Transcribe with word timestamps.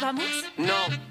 Vamos? 0.00 0.24
No. 0.56 1.09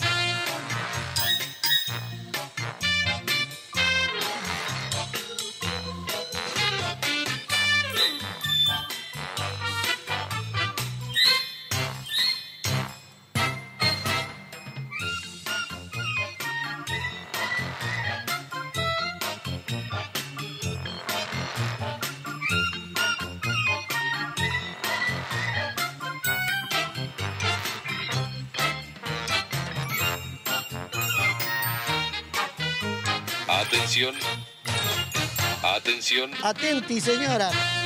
Atenti, 36.42 37.02
señora. 37.02 37.79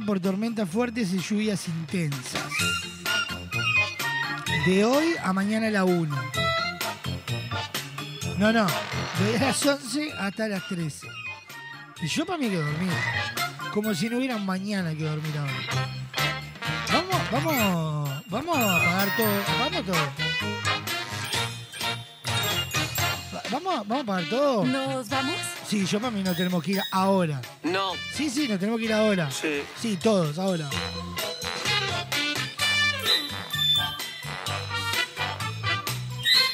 Por 0.00 0.20
tormentas 0.20 0.68
fuertes 0.68 1.12
y 1.12 1.18
lluvias 1.18 1.66
intensas. 1.68 2.42
De 4.66 4.84
hoy 4.84 5.14
a 5.22 5.32
mañana 5.32 5.66
a 5.68 5.70
la 5.70 5.84
1. 5.84 6.16
No, 8.38 8.52
no, 8.52 8.66
de 8.66 9.38
las 9.38 9.64
11 9.64 10.12
hasta 10.18 10.48
las 10.48 10.66
13. 10.68 11.06
Y 12.02 12.06
yo 12.08 12.24
para 12.26 12.38
mí 12.38 12.48
que 12.48 12.56
dormir. 12.56 12.90
Como 13.72 13.94
si 13.94 14.08
no 14.08 14.18
hubiera 14.18 14.36
un 14.36 14.44
mañana 14.46 14.94
que 14.94 15.04
dormir 15.04 15.32
ahora. 15.38 15.52
Vamos, 16.92 17.30
vamos, 17.30 18.22
vamos 18.26 18.58
a 18.58 18.76
apagar 18.76 19.16
todo. 19.16 19.42
Vamos 19.60 19.86
todo. 19.86 19.96
Va- 23.34 23.42
Vamos, 23.50 23.74
vamos 23.88 23.98
a 23.98 24.00
apagar 24.00 24.24
todo. 24.30 24.64
¿Nos 24.64 25.08
vamos? 25.08 25.36
Sí, 25.72 25.86
yo 25.86 25.98
para 26.00 26.10
mí 26.10 26.22
no 26.22 26.36
tenemos 26.36 26.62
que 26.62 26.72
ir 26.72 26.82
ahora. 26.90 27.40
No. 27.62 27.94
Sí, 28.12 28.28
sí, 28.28 28.46
nos 28.46 28.58
tenemos 28.58 28.78
que 28.78 28.84
ir 28.84 28.92
ahora. 28.92 29.30
Sí. 29.30 29.62
Sí, 29.80 29.96
todos, 29.96 30.38
ahora. 30.38 30.68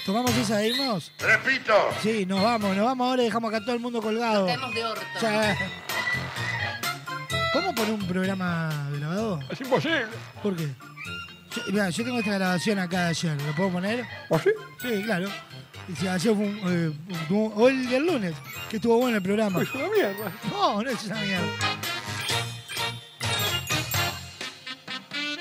¿Tomamos 0.07 0.31
esa 0.37 0.59
de 0.59 0.69
irnos? 0.69 1.11
Repito. 1.19 1.75
Sí, 2.01 2.27
nos 2.27 2.41
vamos, 2.41 2.77
nos 2.77 2.85
vamos 2.85 3.09
ahora 3.09 3.23
y 3.23 3.25
dejamos 3.25 3.53
acá 3.53 3.65
todo 3.65 3.75
el 3.75 3.81
mundo 3.81 4.01
colgado. 4.01 4.47
Caemos 4.47 4.73
de 4.73 4.85
orto. 4.85 5.03
Ya. 5.21 5.57
¿Cómo 7.53 7.75
poner 7.75 7.95
un 7.95 8.07
programa 8.07 8.89
grabado? 8.93 9.41
Es 9.51 9.61
imposible. 9.61 10.07
¿Por 10.41 10.55
qué? 10.55 10.69
Yo, 11.57 11.73
mirá, 11.73 11.91
yo 11.91 12.05
tengo 12.05 12.21
esta 12.21 12.35
grabación 12.35 12.79
acá 12.79 13.03
de 13.03 13.09
ayer, 13.09 13.43
¿lo 13.43 13.53
puedo 13.57 13.71
poner? 13.73 14.07
¿Ah, 14.31 14.39
sí? 14.39 14.51
Sí, 14.81 15.03
claro. 15.03 15.29
Y 15.89 15.97
si 15.97 16.07
ayer 16.07 16.35
fue 16.35 16.45
un, 16.47 16.61
eh, 16.67 16.93
un- 17.31 17.53
o 17.57 17.69
el 17.69 17.89
del 17.89 18.07
lunes, 18.07 18.35
que 18.69 18.77
estuvo 18.77 18.99
bueno 18.99 19.17
el 19.17 19.23
programa. 19.23 19.63
Es 19.63 19.73
una 19.75 19.89
mierda. 19.89 20.33
No, 20.53 20.83
no 20.83 20.91
es 20.91 21.05
una 21.05 21.21
mierda. 21.23 21.47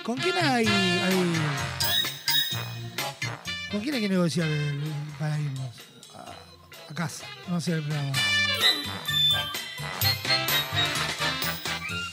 ¿Con 0.03 0.15
quién 0.17 0.35
hay, 0.37 0.65
hay- 0.65 1.33
¿Con 3.71 3.81
quién 3.81 3.95
hay 3.95 4.01
que 4.01 4.09
negociar 4.09 4.47
el- 4.47 4.79
para 5.19 5.37
irnos? 5.37 5.69
A, 6.15 6.91
a 6.91 6.93
casa, 6.95 7.25
no 7.49 7.59
sé 7.59 7.73
el 7.73 7.81
programa. 7.83 8.13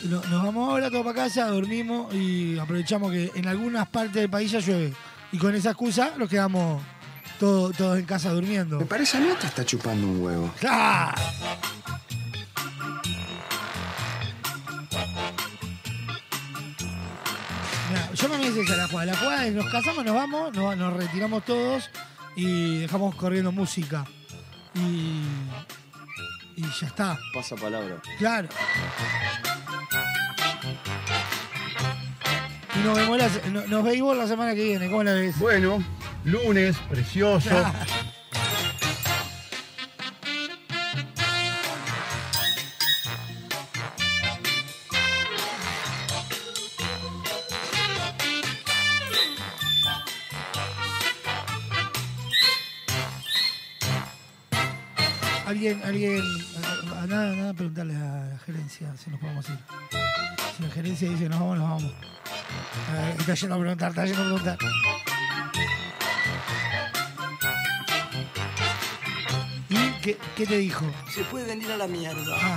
No- 0.02 0.22
Nos 0.24 0.42
vamos 0.42 0.68
ahora 0.68 0.90
todos 0.90 1.04
para 1.04 1.14
casa, 1.24 1.46
dormimos 1.46 2.12
y 2.12 2.58
aprovechamos 2.58 3.12
que 3.12 3.30
en 3.34 3.46
algunas 3.46 3.86
partes 3.88 4.14
del 4.14 4.28
país 4.28 4.50
ya 4.50 4.58
llueve. 4.58 4.92
Y 5.32 5.38
con 5.38 5.54
esa 5.54 5.70
excusa 5.70 6.12
nos 6.18 6.28
quedamos 6.28 6.82
todos, 7.38 7.76
todos 7.76 7.98
en 7.98 8.04
casa 8.04 8.30
durmiendo. 8.30 8.78
Me 8.78 8.86
parece 8.86 9.16
a 9.16 9.20
mí 9.20 9.28
te 9.40 9.46
está 9.46 9.64
chupando 9.64 10.06
un 10.06 10.22
huevo. 10.22 10.50
¡Claro! 10.60 11.12
Mirá, 17.90 18.10
yo 18.14 18.28
me 18.28 18.38
dice 18.38 18.60
esa 18.62 18.76
la 18.76 18.88
jugada. 18.88 19.06
La 19.12 19.16
jugada 19.16 19.46
es 19.46 19.54
nos 19.54 19.70
casamos, 19.70 20.04
nos 20.04 20.14
vamos, 20.14 20.54
nos, 20.54 20.76
nos 20.76 20.92
retiramos 20.94 21.44
todos 21.44 21.90
y 22.36 22.78
dejamos 22.80 23.14
corriendo 23.14 23.52
música. 23.52 24.04
Y. 24.74 25.22
Y 26.56 26.62
ya 26.80 26.86
está. 26.86 27.18
Pasa 27.34 27.56
palabra. 27.56 27.96
Claro. 28.18 28.48
Y 32.76 32.78
nos 32.86 32.96
vemos 32.96 33.18
la, 33.18 33.28
no- 33.50 33.66
nos 33.66 33.84
veis 33.84 34.02
la 34.02 34.26
semana 34.26 34.54
que 34.54 34.64
viene. 34.64 34.88
¿Cómo 34.88 35.02
la 35.02 35.12
ves? 35.12 35.38
Bueno, 35.38 35.82
lunes, 36.24 36.76
precioso. 36.88 37.50
Alguien, 55.46 55.80
alguien, 55.84 56.20
nada, 57.08 57.36
nada, 57.36 57.54
preguntarle 57.54 57.94
a 57.94 57.98
la 57.98 58.38
gerencia 58.44 58.92
si 58.96 59.10
nos 59.10 59.20
podemos 59.20 59.48
ir. 59.48 59.58
Si 60.56 60.62
la 60.62 60.70
gerencia 60.70 61.08
dice 61.08 61.28
nos 61.28 61.38
vamos, 61.38 61.58
nos 61.58 61.68
vamos. 61.68 61.94
Está 63.18 63.34
yendo 63.34 63.54
a 63.54 63.58
preguntar, 63.58 63.90
está 63.90 64.06
yendo 64.06 64.22
a 64.22 64.24
preguntar. 64.24 64.58
Qué, 70.04 70.18
qué 70.36 70.46
te 70.46 70.58
dijo? 70.58 70.84
Se 71.10 71.24
puede 71.24 71.46
venir 71.46 71.72
a 71.72 71.78
la 71.78 71.86
mierda. 71.86 72.36
Ah, 72.38 72.56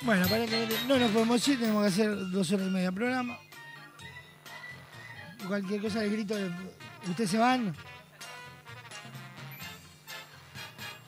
bueno, 0.00 0.24
aparentemente 0.24 0.76
no 0.88 0.98
nos 0.98 1.10
podemos 1.10 1.46
ir, 1.48 1.60
tenemos 1.60 1.82
que 1.82 1.88
hacer 1.88 2.30
dos 2.30 2.50
horas 2.52 2.66
y 2.68 2.70
media 2.70 2.90
de 2.90 2.92
programa. 2.92 3.38
Cualquier 5.46 5.82
cosa 5.82 6.00
les 6.00 6.12
grito, 6.12 6.34
¿ustedes 7.06 7.30
se 7.30 7.38
van? 7.38 7.76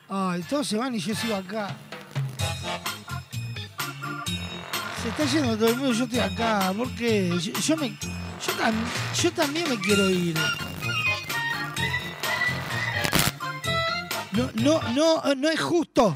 Ay, 0.09 0.41
todos 0.49 0.67
se 0.67 0.77
van 0.77 0.95
y 0.95 0.99
yo 0.99 1.13
sigo 1.15 1.35
acá. 1.35 1.75
Se 5.01 5.09
está 5.09 5.25
yendo 5.25 5.55
todo 5.57 5.69
el 5.69 5.75
mundo, 5.75 5.93
yo 5.93 6.03
estoy 6.05 6.19
acá. 6.19 6.73
¿Por 6.75 6.89
qué? 6.95 7.29
Yo, 7.39 7.77
me, 7.77 7.89
yo, 7.89 8.53
tam- 8.57 9.21
yo 9.21 9.31
también 9.31 9.69
me 9.69 9.77
quiero 9.79 10.09
ir. 10.09 10.35
No, 14.31 14.49
no, 14.55 14.81
no, 14.93 15.35
no 15.35 15.49
es 15.49 15.59
justo 15.59 16.15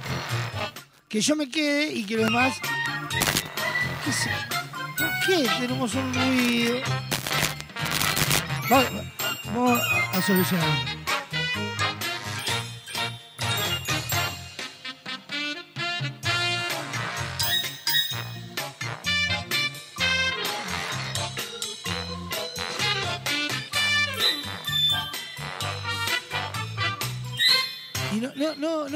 que 1.10 1.22
yo 1.22 1.36
me 1.36 1.50
quede 1.50 1.92
y 1.94 2.04
que 2.06 2.16
los 2.18 2.26
demás. 2.26 2.54
¿Qué 4.06 4.12
sé? 4.12 4.30
¿Por 4.98 5.10
qué 5.26 5.50
tenemos 5.60 5.94
un 5.96 6.14
ruido? 6.14 6.78
Va- 8.72 8.84
Vamos 9.54 9.82
a 10.14 10.22
solucionar. 10.22 10.91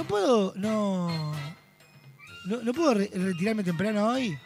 No, 0.09 0.53
no, 0.53 0.53
no 0.53 0.53
puedo, 0.53 0.53
no, 0.55 1.33
no, 2.45 2.61
no 2.63 2.73
puedo 2.73 2.93
re- 2.93 3.09
retirarme 3.13 3.63
temprano 3.63 4.07
hoy. 4.07 4.37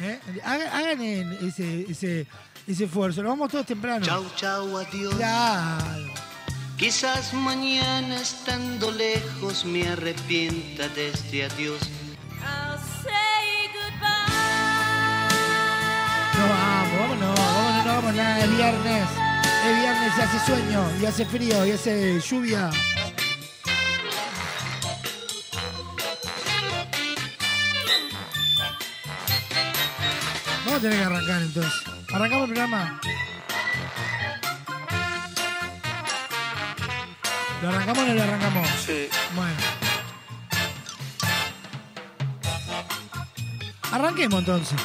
¿eh? 0.00 0.20
Hagan, 0.44 1.02
ese, 1.02 1.86
ese, 1.90 2.26
ese 2.66 2.84
esfuerzo. 2.84 3.22
Nos 3.22 3.30
vamos 3.32 3.50
todos 3.50 3.66
temprano. 3.66 4.04
Chau, 4.04 4.24
chau, 4.36 4.76
adiós. 4.78 5.14
Claro. 5.14 6.12
Quizás 6.76 7.34
mañana 7.34 8.20
estando 8.20 8.90
lejos 8.92 9.64
me 9.64 9.88
arrepienta 9.88 10.88
de 10.88 11.08
este 11.08 11.44
adiós. 11.44 11.80
No 16.38 16.46
vamos, 16.46 16.98
vámonos, 17.00 17.34
vámonos, 17.38 17.84
no 17.86 17.92
vamos 17.94 18.14
nada. 18.14 18.38
Es 18.44 18.56
viernes. 18.56 19.08
Es 19.66 19.80
viernes 19.80 20.12
y 20.16 20.20
hace 20.20 20.46
sueño, 20.46 20.84
y 21.02 21.06
hace 21.06 21.26
frío, 21.26 21.66
y 21.66 21.72
hace 21.72 22.20
lluvia. 22.20 22.70
Vamos 30.78 30.92
a 30.92 30.96
tener 30.96 31.08
que 31.08 31.16
arrancar 31.16 31.42
entonces. 31.42 31.82
¿Arrancamos 32.12 32.48
el 32.48 32.54
programa? 32.54 33.00
¿Lo 37.60 37.68
arrancamos 37.68 37.98
o 37.98 38.06
no 38.06 38.14
lo 38.14 38.22
arrancamos? 38.22 38.68
Sí. 38.86 39.08
Bueno. 39.34 39.56
Arranquemos 43.90 44.38
entonces. 44.38 44.78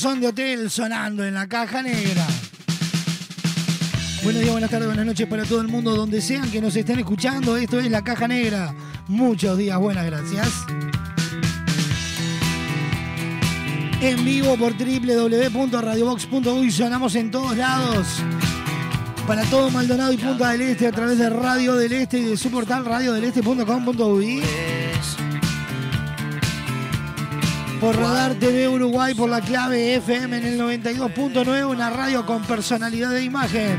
Corazón 0.00 0.20
de 0.20 0.28
hotel 0.28 0.70
sonando 0.70 1.24
en 1.24 1.34
la 1.34 1.48
caja 1.48 1.82
negra. 1.82 2.24
Buenos 4.22 4.42
días, 4.42 4.52
buenas 4.52 4.70
tardes, 4.70 4.86
buenas 4.86 5.04
noches 5.04 5.26
para 5.26 5.42
todo 5.42 5.60
el 5.60 5.66
mundo, 5.66 5.96
donde 5.96 6.20
sean 6.20 6.48
que 6.52 6.60
nos 6.60 6.76
estén 6.76 7.00
escuchando. 7.00 7.56
Esto 7.56 7.80
es 7.80 7.90
la 7.90 8.04
caja 8.04 8.28
negra. 8.28 8.72
Muchos 9.08 9.58
días, 9.58 9.76
buenas 9.76 10.06
gracias. 10.06 10.52
En 14.00 14.24
vivo 14.24 14.56
por 14.56 14.74
www.radiobox.uy 14.76 16.70
sonamos 16.70 17.16
en 17.16 17.32
todos 17.32 17.56
lados. 17.56 18.22
Para 19.26 19.42
todo 19.46 19.68
Maldonado 19.70 20.12
y 20.12 20.16
Punta 20.16 20.52
del 20.52 20.60
Este 20.60 20.86
a 20.86 20.92
través 20.92 21.18
de 21.18 21.28
Radio 21.28 21.74
del 21.74 21.92
Este 21.92 22.20
y 22.20 22.24
de 22.24 22.36
su 22.36 22.52
portal 22.52 22.84
radiodeleste.com.uy. 22.84 24.42
Por 27.80 27.96
Radar 27.96 28.34
TV 28.34 28.68
Uruguay, 28.68 29.14
por 29.14 29.30
la 29.30 29.40
clave 29.40 29.94
FM 29.94 30.36
en 30.38 30.44
el 30.46 30.60
92.9, 30.60 31.68
una 31.68 31.90
radio 31.90 32.26
con 32.26 32.42
personalidad 32.42 33.12
de 33.12 33.22
imagen. 33.22 33.78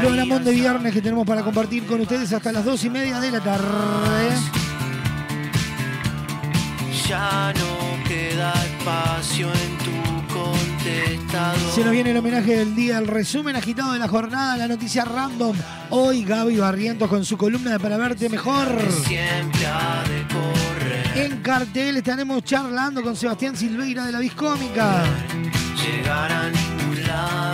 Programón 0.00 0.44
de 0.44 0.52
viernes 0.52 0.92
que 0.92 1.00
tenemos 1.00 1.24
para 1.26 1.42
compartir 1.42 1.86
con 1.86 2.00
ustedes 2.00 2.32
hasta 2.32 2.50
las 2.50 2.64
dos 2.64 2.84
y 2.84 2.90
media 2.90 3.20
de 3.20 3.30
la 3.30 3.40
tarde. 3.40 4.30
Ya 7.08 7.52
no 7.54 8.08
queda 8.08 8.52
espacio 8.64 9.48
en 9.48 9.78
tu 9.78 10.34
contestador. 10.34 11.72
Se 11.72 11.84
nos 11.84 11.92
viene 11.92 12.10
el 12.10 12.16
homenaje 12.16 12.56
del 12.56 12.74
día, 12.74 12.98
el 12.98 13.06
resumen 13.06 13.54
agitado 13.54 13.92
de 13.92 14.00
la 14.00 14.08
jornada, 14.08 14.56
la 14.56 14.66
noticia 14.66 15.04
random. 15.04 15.56
Hoy 15.90 16.24
Gaby 16.24 16.56
Barrientos 16.56 17.08
con 17.08 17.24
su 17.24 17.36
columna 17.36 17.72
de 17.72 17.78
Para 17.78 17.96
Verte 17.96 18.28
Mejor. 18.28 18.68
Siempre 19.06 19.66
ha 19.66 20.02
de 20.02 20.34
correr. 20.34 20.69
En 21.20 21.42
cartel 21.42 21.98
estaremos 21.98 22.42
charlando 22.44 23.02
con 23.02 23.14
Sebastián 23.14 23.54
Silveira 23.54 24.06
de 24.06 24.12
la 24.12 24.20
Viscómica. 24.20 25.04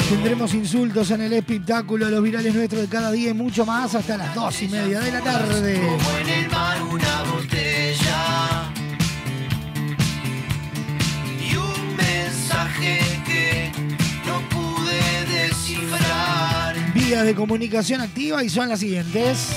Tendremos 0.09 0.55
insultos 0.55 1.11
en 1.11 1.23
el 1.23 1.33
espectáculo, 1.33 2.09
los 2.09 2.23
virales 2.23 2.55
nuestros 2.55 2.83
de 2.83 2.89
cada 2.89 3.11
día 3.11 3.31
y 3.31 3.35
mucho 3.35 3.67
más 3.67 3.93
hasta 3.97 4.17
las 4.19 4.33
dos 4.37 4.63
y 4.63 4.69
media 4.69 5.01
de 5.01 5.11
la 5.11 5.21
tarde. 5.21 5.81
Como 5.85 6.19
en 6.19 6.29
el 6.29 6.49
mar 6.49 6.81
una 6.81 7.23
botella. 7.25 8.71
Y 11.41 11.57
un 11.57 11.97
mensaje 11.97 13.01
que 13.27 13.73
no 14.29 14.49
pude 14.49 15.43
descifrar. 15.43 16.77
Vías 16.95 17.25
de 17.25 17.35
comunicación 17.35 18.01
activa 18.01 18.45
y 18.45 18.49
son 18.49 18.69
las 18.69 18.79
siguientes. 18.79 19.57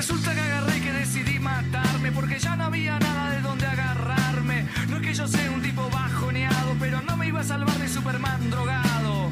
Resulta 0.00 0.34
que 0.34 0.40
agarré 0.40 0.78
y 0.78 0.80
que 0.80 0.92
decidí 0.92 1.38
matarme 1.38 2.10
porque 2.10 2.38
ya 2.38 2.56
no 2.56 2.64
había 2.64 2.98
nada 2.98 3.32
de 3.32 3.42
donde 3.42 3.66
agarrarme. 3.66 4.66
No 4.88 4.96
es 4.96 5.02
que 5.02 5.12
yo 5.12 5.28
sea 5.28 5.50
un 5.50 5.60
tipo 5.60 5.90
bajoneado, 5.90 6.74
pero 6.80 7.02
no 7.02 7.18
me 7.18 7.26
iba 7.26 7.40
a 7.40 7.44
salvar 7.44 7.76
de 7.76 7.86
Superman 7.86 8.48
drogado. 8.48 9.30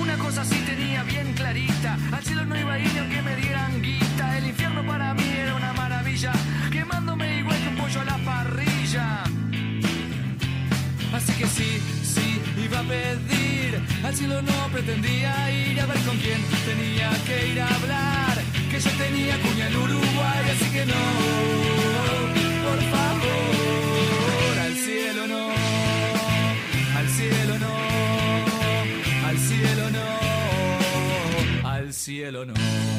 Una 0.00 0.16
cosa 0.18 0.44
sí 0.44 0.56
tenía 0.66 1.04
bien 1.04 1.32
clarita, 1.34 1.96
al 2.10 2.24
cielo 2.24 2.44
no 2.44 2.58
iba 2.58 2.72
a 2.72 2.78
ir 2.80 2.98
aunque 2.98 3.22
me 3.22 3.36
dieran 3.36 3.80
guita. 3.80 4.36
El 4.36 4.48
infierno 4.48 4.84
para 4.84 5.14
mí 5.14 5.22
era 5.22 5.54
una 5.54 5.72
maravilla, 5.74 6.32
quemándome 6.72 7.38
igual 7.38 7.62
que 7.62 7.68
un 7.68 7.76
pollo 7.76 8.00
a 8.00 8.04
la 8.04 8.18
parrilla. 8.18 9.22
Así 11.14 11.32
que 11.34 11.46
sí, 11.46 11.80
pedir. 12.82 13.80
Al 14.04 14.14
cielo 14.14 14.42
no 14.42 14.68
pretendía 14.72 15.50
ir 15.50 15.80
a 15.80 15.86
ver 15.86 15.98
con 16.00 16.16
quién 16.18 16.40
tenía 16.66 17.10
que 17.26 17.48
ir 17.52 17.60
a 17.60 17.74
hablar. 17.74 18.38
Que 18.70 18.80
yo 18.80 18.90
tenía 18.92 19.38
cuña 19.40 19.68
en 19.68 19.76
Uruguay, 19.76 20.50
así 20.54 20.70
que 20.70 20.84
no, 20.86 21.02
por 22.66 22.80
favor, 22.94 24.58
al 24.66 24.74
cielo 24.74 25.26
no, 25.26 25.50
al 26.98 27.08
cielo 27.08 27.58
no, 27.58 27.74
al 29.26 29.38
cielo 29.38 29.90
no, 29.90 31.68
al 31.68 31.92
cielo 31.94 32.44
no. 32.44 32.97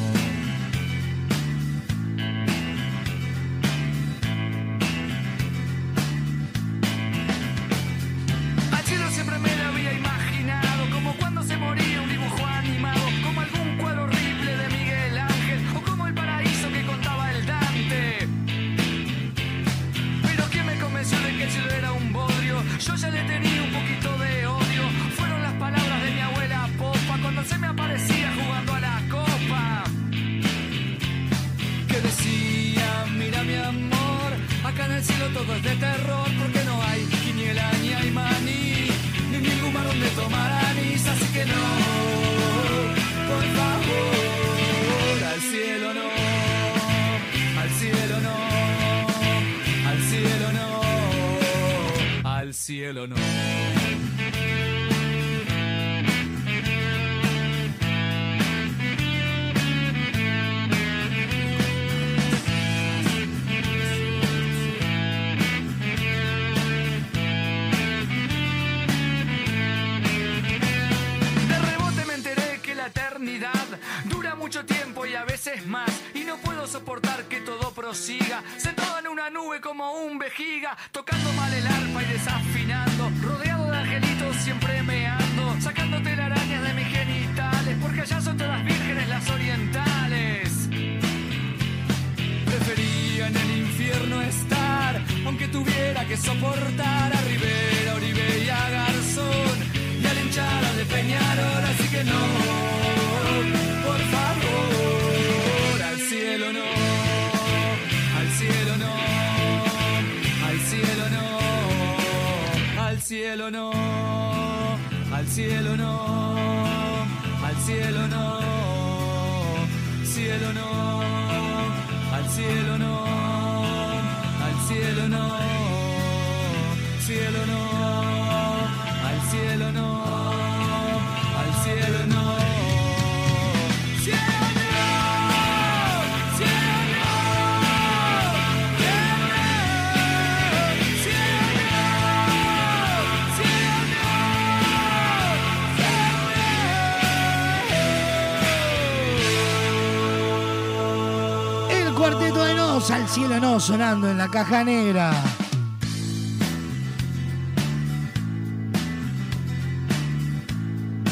Cielo 153.19 153.39
no 153.41 153.59
sonando 153.59 154.09
en 154.09 154.17
la 154.17 154.29
caja 154.29 154.63
negra. 154.63 155.11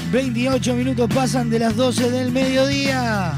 ...28 0.09 0.73
minutos 0.73 1.09
pasan 1.13 1.49
de 1.49 1.59
las 1.59 1.75
12 1.75 2.09
del 2.09 2.31
mediodía. 2.31 3.33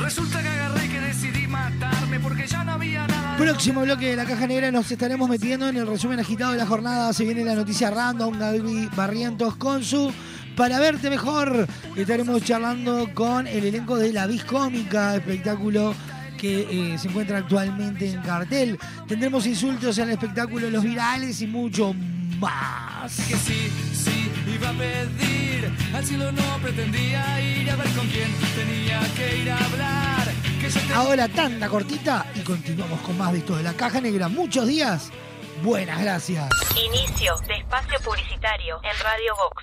Resulta 0.00 0.40
que 0.40 0.48
agarré 0.48 0.88
que 0.88 1.00
decidí 1.00 1.48
matarme 1.48 2.20
porque 2.20 2.46
ya 2.46 2.62
no 2.62 2.72
había 2.72 3.08
nada. 3.08 3.36
Próximo 3.36 3.80
bloque 3.80 4.10
de 4.10 4.16
la 4.16 4.24
caja 4.24 4.46
negra 4.46 4.70
nos 4.70 4.90
estaremos 4.92 5.28
metiendo 5.28 5.68
en 5.68 5.76
el 5.76 5.86
resumen 5.86 6.20
agitado 6.20 6.52
de 6.52 6.58
la 6.58 6.66
jornada. 6.66 7.12
Se 7.12 7.24
viene 7.24 7.44
la 7.44 7.56
noticia 7.56 7.90
random, 7.90 8.38
Gaby 8.38 8.88
Barrientos 8.94 9.56
con 9.56 9.82
su 9.82 10.12
Para 10.56 10.78
verte 10.78 11.10
mejor. 11.10 11.66
Estaremos 11.96 12.40
charlando 12.44 13.12
con 13.12 13.48
el 13.48 13.64
elenco 13.64 13.96
de 13.96 14.12
La 14.12 14.28
Vis 14.28 14.44
Cómica, 14.44 15.16
espectáculo 15.16 15.92
que 16.42 16.92
eh, 16.94 16.98
se 16.98 17.06
encuentra 17.06 17.38
actualmente 17.38 18.10
en 18.10 18.20
cartel. 18.20 18.76
Tendremos 19.06 19.46
insultos 19.46 19.96
en 19.98 20.04
el 20.08 20.10
espectáculo 20.14 20.68
Los 20.70 20.82
Virales 20.82 21.40
y 21.40 21.46
mucho 21.46 21.94
más. 22.40 23.14
Que 23.28 23.36
sí, 23.36 23.70
sí, 23.94 24.28
iba 24.52 24.70
a 24.70 24.72
pedir. 24.72 25.72
Al 25.94 26.04
cielo 26.04 26.32
no 26.32 26.42
pretendía 26.60 27.40
ir 27.40 27.70
a 27.70 27.76
ver 27.76 27.88
con 27.90 28.08
quién 28.08 28.28
tenía 28.56 29.00
que 29.14 29.38
ir 29.38 29.50
a 29.52 29.56
hablar. 29.64 30.28
Que 30.60 30.68
te- 30.68 30.92
Ahora 30.94 31.28
tanda 31.28 31.68
cortita 31.68 32.26
y 32.34 32.40
continuamos 32.40 33.00
con 33.02 33.16
más 33.16 33.30
de 33.32 33.38
esto 33.38 33.56
de 33.56 33.62
la 33.62 33.74
caja 33.74 34.00
negra. 34.00 34.26
Muchos 34.28 34.66
días. 34.66 35.10
Buenas 35.62 36.00
gracias. 36.02 36.48
Inicio 36.76 37.36
de 37.46 37.54
espacio 37.54 37.98
publicitario 38.04 38.80
en 38.82 38.98
Radio 39.04 39.32
Vox. 39.36 39.62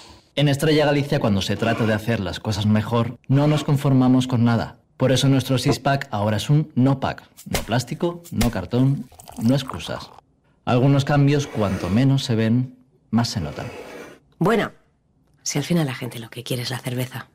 En 0.33 0.47
Estrella 0.47 0.85
Galicia, 0.85 1.19
cuando 1.19 1.41
se 1.41 1.57
trata 1.57 1.85
de 1.85 1.93
hacer 1.93 2.21
las 2.21 2.39
cosas 2.39 2.65
mejor, 2.65 3.19
no 3.27 3.47
nos 3.47 3.65
conformamos 3.65 4.27
con 4.27 4.45
nada. 4.45 4.77
Por 4.95 5.11
eso 5.11 5.27
nuestro 5.27 5.57
six-pack 5.57 6.07
ahora 6.09 6.37
es 6.37 6.49
un 6.49 6.71
no-pack. 6.73 7.23
No 7.49 7.59
plástico, 7.63 8.23
no 8.31 8.49
cartón, 8.49 9.09
no 9.41 9.55
excusas. 9.55 10.09
Algunos 10.63 11.03
cambios, 11.03 11.47
cuanto 11.47 11.89
menos 11.89 12.23
se 12.23 12.35
ven, 12.35 12.77
más 13.09 13.27
se 13.27 13.41
notan. 13.41 13.67
Bueno, 14.39 14.71
si 15.43 15.57
al 15.57 15.65
final 15.65 15.85
la 15.85 15.95
gente 15.95 16.17
lo 16.19 16.29
que 16.29 16.43
quiere 16.43 16.63
es 16.63 16.69
la 16.69 16.79
cerveza. 16.79 17.27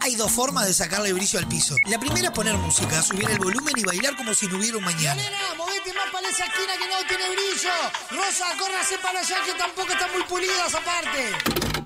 Hay 0.00 0.14
dos 0.14 0.30
formas 0.30 0.66
de 0.66 0.72
sacarle 0.72 1.12
brillo 1.12 1.38
al 1.38 1.48
piso. 1.48 1.74
La 1.86 1.98
primera 1.98 2.28
es 2.28 2.30
poner 2.30 2.56
música, 2.56 3.02
subir 3.02 3.28
el 3.28 3.38
volumen 3.38 3.74
y 3.76 3.82
bailar 3.82 4.16
como 4.16 4.32
si 4.32 4.46
no 4.46 4.56
hubiera 4.56 4.78
un 4.78 4.84
mañana. 4.84 5.22
movete 5.58 5.92
más 5.92 6.10
para 6.12 6.28
esa 6.28 6.44
esquina 6.44 6.72
que 6.78 6.86
no 6.86 7.08
tiene 7.08 7.24
brillo. 7.28 7.74
Rosa, 8.10 8.46
córrase 8.58 8.96
para 9.02 9.20
allá 9.20 9.36
que 9.44 9.52
tampoco 9.58 9.92
están 9.92 10.12
muy 10.12 10.22
pulidas 10.22 10.74
aparte. 10.74 11.85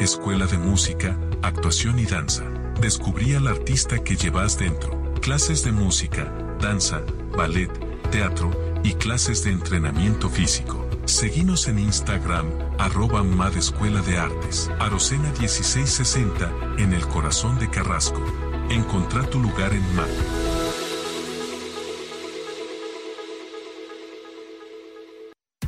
Escuela 0.00 0.46
de 0.46 0.56
Música, 0.56 1.18
Actuación 1.42 1.98
y 1.98 2.06
Danza. 2.06 2.44
Descubrí 2.80 3.34
al 3.34 3.46
artista 3.46 4.02
que 4.02 4.16
llevas 4.16 4.58
dentro. 4.58 5.12
Clases 5.20 5.62
de 5.62 5.72
música, 5.72 6.32
danza, 6.58 7.02
ballet, 7.36 7.70
teatro 8.10 8.50
y 8.82 8.94
clases 8.94 9.44
de 9.44 9.50
entrenamiento 9.50 10.30
físico. 10.30 10.88
Seguinos 11.04 11.68
en 11.68 11.80
Instagram, 11.80 12.46
arroba 12.78 13.22
MAD 13.22 13.58
Escuela 13.58 14.00
de 14.00 14.16
Artes, 14.16 14.70
Arocena 14.78 15.30
1660, 15.38 16.50
en 16.78 16.94
el 16.94 17.06
corazón 17.06 17.58
de 17.58 17.68
Carrasco. 17.68 18.24
Encontrá 18.70 19.28
tu 19.28 19.38
lugar 19.38 19.74
en 19.74 19.94
MAD. 19.94 20.49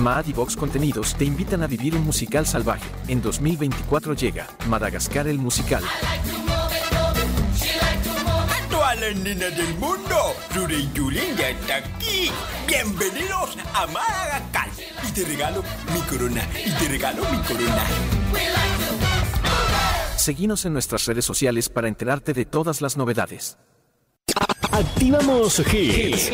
Mad 0.00 0.26
y 0.26 0.32
Vox 0.32 0.56
Contenidos 0.56 1.14
te 1.14 1.24
invitan 1.24 1.62
a 1.62 1.66
vivir 1.66 1.94
un 1.94 2.04
musical 2.04 2.46
salvaje. 2.46 2.88
En 3.08 3.22
2024 3.22 4.14
llega 4.14 4.46
Madagascar 4.68 5.28
el 5.28 5.38
musical. 5.38 5.82
A 8.50 8.68
todas 8.70 9.00
las 9.00 9.16
nenas 9.16 9.56
del 9.56 9.74
mundo, 9.78 10.34
Rure 10.54 10.78
y 10.78 10.90
Yulín 10.92 11.36
ya 11.36 11.50
está 11.50 11.76
aquí. 11.76 12.30
Bienvenidos 12.66 13.56
a 13.74 13.86
Madagascar. 13.86 14.68
Y 15.08 15.12
te 15.12 15.24
regalo 15.24 15.62
mi 15.92 16.00
corona. 16.00 16.48
Y 16.64 16.70
te 16.70 16.88
regalo 16.88 17.22
mi 17.30 17.38
corona. 17.38 17.84
Seguinos 20.16 20.64
en 20.64 20.72
nuestras 20.72 21.06
redes 21.06 21.24
sociales 21.24 21.68
para 21.68 21.88
enterarte 21.88 22.32
de 22.32 22.44
todas 22.44 22.80
las 22.80 22.96
novedades. 22.96 23.58
Activamos 24.70 25.58
Hits. 25.58 26.30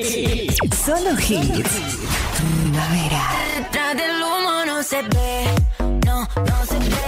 Solo 0.85 1.11
hits. 1.18 2.28
Primavera. 2.38 3.22
Detrás 3.57 3.96
del 3.96 4.22
humo 4.22 4.64
no 4.64 4.83
se 4.85 5.03
ve, 5.03 5.55
no, 6.07 6.20
no 6.20 6.66
se 6.66 6.79
ve. 6.79 7.08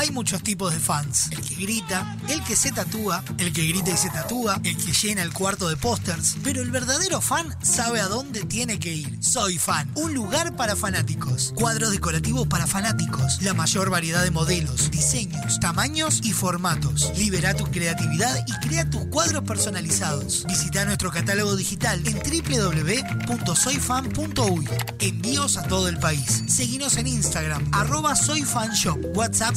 Hay 0.00 0.10
muchos 0.12 0.42
tipos 0.42 0.72
de 0.72 0.80
fans. 0.80 1.28
El 1.30 1.42
que 1.42 1.56
grita, 1.56 2.16
el 2.30 2.42
que 2.44 2.56
se 2.56 2.72
tatúa, 2.72 3.22
el 3.36 3.52
que 3.52 3.68
grita 3.68 3.90
y 3.90 3.98
se 3.98 4.08
tatúa, 4.08 4.58
el 4.64 4.74
que 4.74 4.94
llena 4.94 5.22
el 5.22 5.30
cuarto 5.30 5.68
de 5.68 5.76
pósters. 5.76 6.38
Pero 6.42 6.62
el 6.62 6.70
verdadero 6.70 7.20
fan 7.20 7.54
sabe 7.60 8.00
a 8.00 8.08
dónde 8.08 8.44
tiene 8.44 8.78
que 8.78 8.94
ir. 8.94 9.22
Soy 9.22 9.58
fan, 9.58 9.90
un 9.96 10.14
lugar 10.14 10.56
para 10.56 10.74
fanáticos. 10.74 11.52
Cuadros 11.54 11.90
decorativos 11.90 12.46
para 12.46 12.66
fanáticos. 12.66 13.42
La 13.42 13.52
mayor 13.52 13.90
variedad 13.90 14.24
de 14.24 14.30
modelos, 14.30 14.90
diseños, 14.90 15.60
tamaños 15.60 16.22
y 16.24 16.32
formatos. 16.32 17.12
Libera 17.18 17.52
tu 17.52 17.66
creatividad 17.66 18.42
y 18.46 18.52
crea 18.66 18.88
tus 18.88 19.04
cuadros 19.08 19.44
personalizados. 19.44 20.46
Visita 20.48 20.86
nuestro 20.86 21.10
catálogo 21.10 21.56
digital 21.56 22.02
en 22.06 22.16
www.soyfan.uy. 22.16 24.66
Envíos 25.00 25.58
a 25.58 25.64
todo 25.64 25.88
el 25.88 25.98
país. 25.98 26.42
Seguinos 26.46 26.96
en 26.96 27.06
Instagram, 27.06 27.68
arroba 27.72 28.16
soyfanshop, 28.16 29.14
WhatsApp 29.14 29.56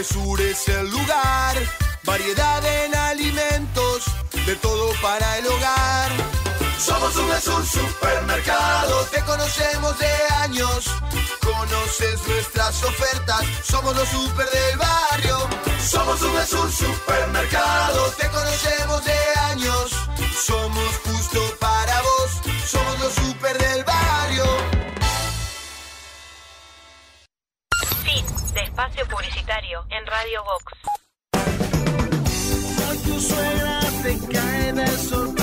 VSUR 0.00 0.40
es 0.40 0.66
el 0.68 0.90
lugar. 0.90 1.56
Variedad 2.04 2.64
en 2.64 2.94
alimentos, 2.94 4.04
de 4.46 4.56
todo 4.56 4.92
para 5.02 5.38
el 5.38 5.46
hogar. 5.46 6.10
Somos 6.78 7.14
VSUR 7.14 7.66
Supermercado, 7.66 9.04
te 9.12 9.20
conocemos 9.24 9.98
de 9.98 10.12
años. 10.38 10.86
Conoces 11.42 12.26
nuestras 12.26 12.82
ofertas, 12.82 13.42
somos 13.62 13.94
los 13.94 14.08
super 14.08 14.48
del 14.48 14.78
barrio. 14.78 15.48
Somos 15.86 16.18
VSUR 16.18 16.72
Supermercado, 16.72 18.10
te 18.18 18.28
conocemos 18.28 19.04
de 19.04 19.19
en 30.00 30.06
Radio 30.06 30.44
Vox. 30.44 30.72
Hoy 32.88 32.98
tu 32.98 33.20
suegra 33.20 33.80
te 34.02 34.18
cae 34.32 34.72
de 34.72 34.86
sorpresa 34.86 35.39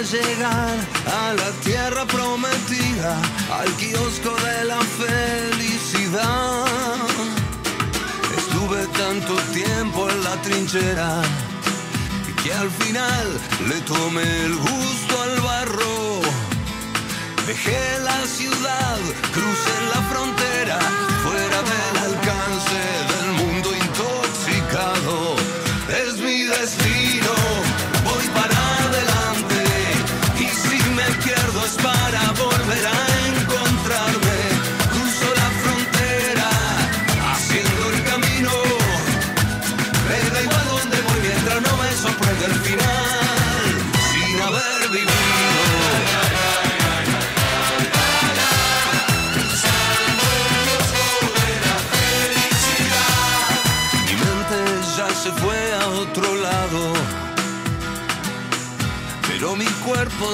Llegar 0.00 0.78
a 1.12 1.34
la 1.34 1.50
tierra 1.62 2.06
prometida, 2.06 3.14
al 3.60 3.68
kiosco 3.76 4.34
de 4.46 4.64
la 4.64 4.80
felicidad. 4.80 6.64
Estuve 8.34 8.86
tanto 8.96 9.34
tiempo 9.52 10.08
en 10.08 10.24
la 10.24 10.40
trinchera 10.40 11.20
que 12.42 12.52
al 12.54 12.70
final 12.70 13.40
le 13.68 13.78
tomé 13.82 14.44
el 14.46 14.56
gusto 14.56 15.22
al 15.22 15.40
barro. 15.40 16.20
Dejé 17.46 17.98
la 18.02 18.26
ciudad, 18.26 18.98
crucé 19.34 19.76
la 19.94 20.00
frontera, 20.10 20.78
fuera 21.22 21.60
del 21.70 21.96
alcance 22.08 22.80
del 23.12 23.32
mundo 23.34 23.68
intoxicado. 23.74 25.36
Es 25.90 26.16
mi 26.18 26.44
destino, 26.44 26.89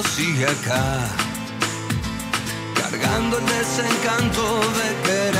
sigue 0.03 0.45
acá, 0.45 1.07
cargando 2.75 3.37
el 3.39 3.45
desencanto 3.45 4.59
de 4.77 4.87
querer 5.03 5.36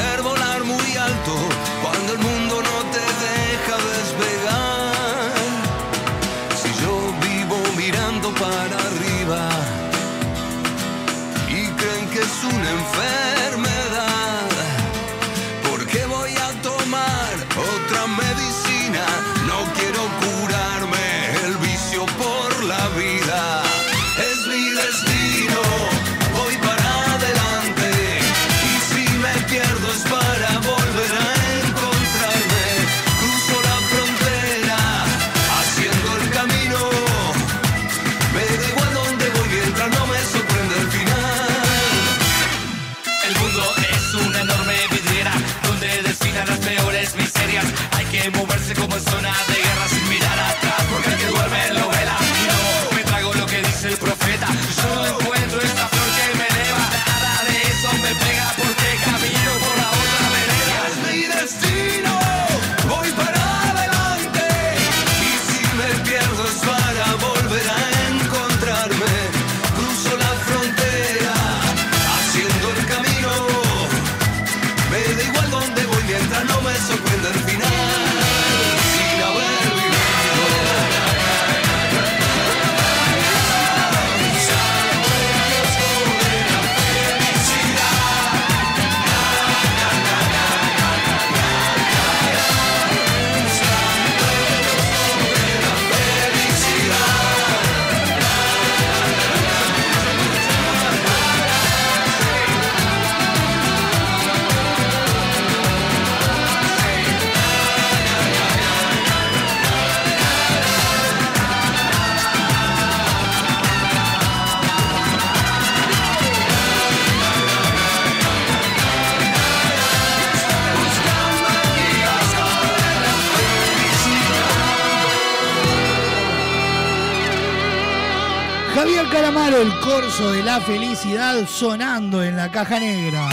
corso 130.02 130.32
de 130.32 130.44
la 130.44 130.62
felicidad 130.62 131.48
sonando 131.48 132.24
en 132.24 132.38
la 132.38 132.52
caja 132.52 132.80
negra. 132.80 133.30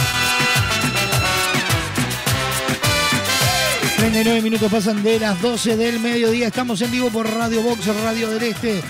39 3.99 4.41
minutos 4.41 4.73
pasan 4.73 5.03
de 5.03 5.21
las 5.21 5.43
12 5.43 5.77
del 5.77 6.01
mediodía. 6.01 6.47
Estamos 6.47 6.81
en 6.81 6.91
vivo 6.91 7.11
por 7.11 7.31
Radio 7.31 7.61
Box, 7.61 7.85
Radio 8.03 8.31
del 8.31 8.45
Este, 8.45 8.83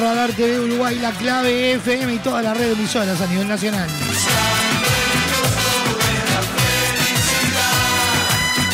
Radar 0.00 0.32
TV 0.32 0.60
Uruguay, 0.60 0.98
La 0.98 1.12
Clave 1.12 1.72
FM 1.72 2.12
y 2.12 2.18
toda 2.18 2.42
la 2.42 2.52
red 2.52 2.66
de 2.66 2.72
emisoras 2.72 3.18
a 3.18 3.26
nivel 3.26 3.48
nacional. 3.48 3.88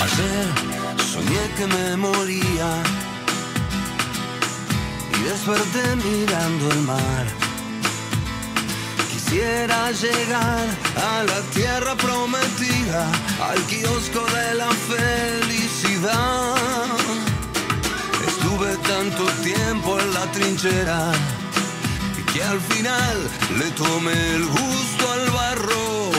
Ayer 0.03 1.05
soñé 1.13 1.55
que 1.57 1.67
me 1.69 1.97
moría 1.97 2.83
y 5.15 5.23
desperté 5.23 5.97
mirando 5.97 6.73
el 6.73 6.81
mar. 6.81 7.50
Quisiera 9.31 9.93
llegar 9.93 10.67
a 10.97 11.23
la 11.23 11.41
tierra 11.55 11.95
prometida, 11.95 13.07
al 13.49 13.63
kiosco 13.67 14.27
de 14.27 14.55
la 14.55 14.69
felicidad. 14.91 16.57
Estuve 18.27 18.77
tanto 18.89 19.25
tiempo 19.45 20.01
en 20.01 20.15
la 20.15 20.27
trinchera 20.33 21.13
que 22.33 22.43
al 22.43 22.61
final 22.61 23.31
le 23.57 23.71
tomé 23.71 24.35
el 24.35 24.47
gusto 24.47 25.13
al 25.13 25.31
barro. 25.31 26.11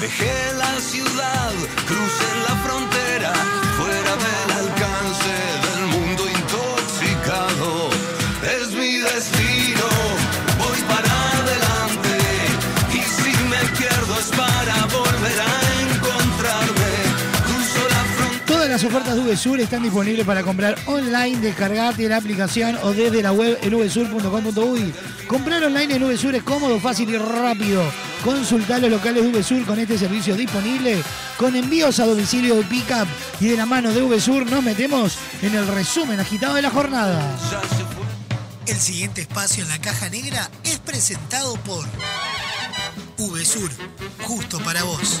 Dejé 0.00 0.52
la 0.58 0.80
ciudad, 0.80 1.52
crucé 1.86 2.30
la 2.48 2.56
frontera, 2.66 3.32
fuera 3.78 4.16
del 4.26 4.50
alcance 4.64 5.34
del 5.66 5.86
mundo 5.94 6.24
intoxicado. 6.28 7.90
Es 8.58 8.72
mi 8.72 8.96
destino, 8.98 9.43
para 14.30 14.86
volver 14.86 15.40
a 15.40 15.92
encontrarme. 15.94 16.90
Cruzo 17.44 17.88
la 17.88 18.04
frontera. 18.16 18.46
Todas 18.46 18.68
las 18.68 18.84
ofertas 18.84 19.16
de 19.16 19.22
VSUR 19.22 19.60
están 19.60 19.82
disponibles 19.82 20.26
para 20.26 20.42
comprar 20.42 20.76
online, 20.86 21.38
descargate 21.38 22.08
la 22.08 22.16
aplicación 22.16 22.78
o 22.82 22.92
desde 22.92 23.22
la 23.22 23.32
web 23.32 23.58
en 23.62 23.76
vsur.com.uy. 23.76 24.94
Comprar 25.26 25.64
online 25.64 25.94
en 25.94 26.08
VSUR 26.08 26.34
es 26.34 26.42
cómodo, 26.42 26.78
fácil 26.80 27.10
y 27.10 27.18
rápido. 27.18 27.82
Consultar 28.22 28.80
los 28.80 28.90
locales 28.90 29.24
de 29.24 29.38
VSUR 29.38 29.64
con 29.64 29.78
este 29.78 29.98
servicio 29.98 30.36
disponible, 30.36 31.02
con 31.36 31.54
envíos 31.56 32.00
a 32.00 32.06
domicilio 32.06 32.56
de 32.56 32.62
pickup 32.64 33.06
y 33.40 33.48
de 33.48 33.56
la 33.56 33.66
mano 33.66 33.92
de 33.92 34.02
VSUR 34.02 34.50
nos 34.50 34.62
metemos 34.62 35.18
en 35.42 35.54
el 35.54 35.66
resumen 35.66 36.20
agitado 36.20 36.54
de 36.54 36.62
la 36.62 36.70
jornada. 36.70 37.20
El 38.66 38.80
siguiente 38.80 39.20
espacio 39.20 39.62
en 39.62 39.68
la 39.68 39.78
caja 39.78 40.08
negra 40.08 40.50
es 40.64 40.78
presentado 40.78 41.54
por 41.64 41.84
VSUR, 43.16 43.70
justo 44.26 44.58
para 44.60 44.82
vos. 44.82 45.20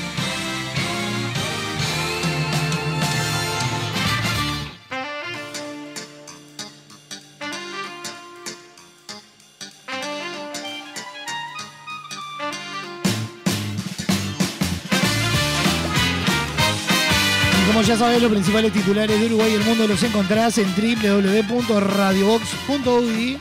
Ya 17.91 17.97
sabés, 17.97 18.21
los 18.21 18.31
principales 18.31 18.71
titulares 18.71 19.19
de 19.19 19.25
Uruguay 19.25 19.51
y 19.51 19.55
el 19.55 19.65
mundo 19.65 19.85
los 19.85 20.01
encontrás 20.01 20.57
en 20.57 20.73
www.radiobox.uy. 20.73 23.37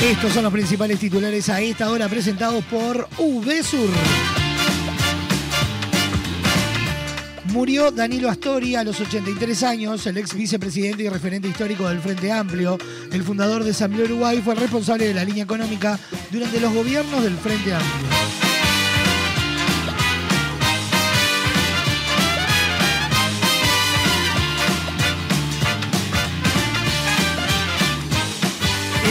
Estos 0.00 0.32
son 0.32 0.44
los 0.44 0.52
principales 0.52 0.98
titulares 0.98 1.50
a 1.50 1.60
esta 1.60 1.90
hora 1.90 2.08
presentados 2.08 2.64
por 2.64 3.06
VSUR. 3.18 3.90
Murió 7.52 7.90
Danilo 7.90 8.30
Astori 8.30 8.76
a 8.76 8.84
los 8.84 8.98
83 8.98 9.62
años, 9.62 10.06
el 10.06 10.16
ex 10.16 10.34
vicepresidente 10.34 11.02
y 11.02 11.10
referente 11.10 11.48
histórico 11.48 11.86
del 11.86 12.00
Frente 12.00 12.32
Amplio. 12.32 12.78
El 13.12 13.22
fundador 13.22 13.62
de 13.62 13.72
Asamblea 13.72 14.06
Uruguay 14.06 14.40
fue 14.42 14.54
el 14.54 14.60
responsable 14.60 15.06
de 15.06 15.12
la 15.12 15.26
línea 15.26 15.44
económica 15.44 15.98
durante 16.30 16.60
los 16.60 16.72
gobiernos 16.72 17.22
del 17.22 17.36
Frente 17.36 17.74
Amplio. 17.74 18.43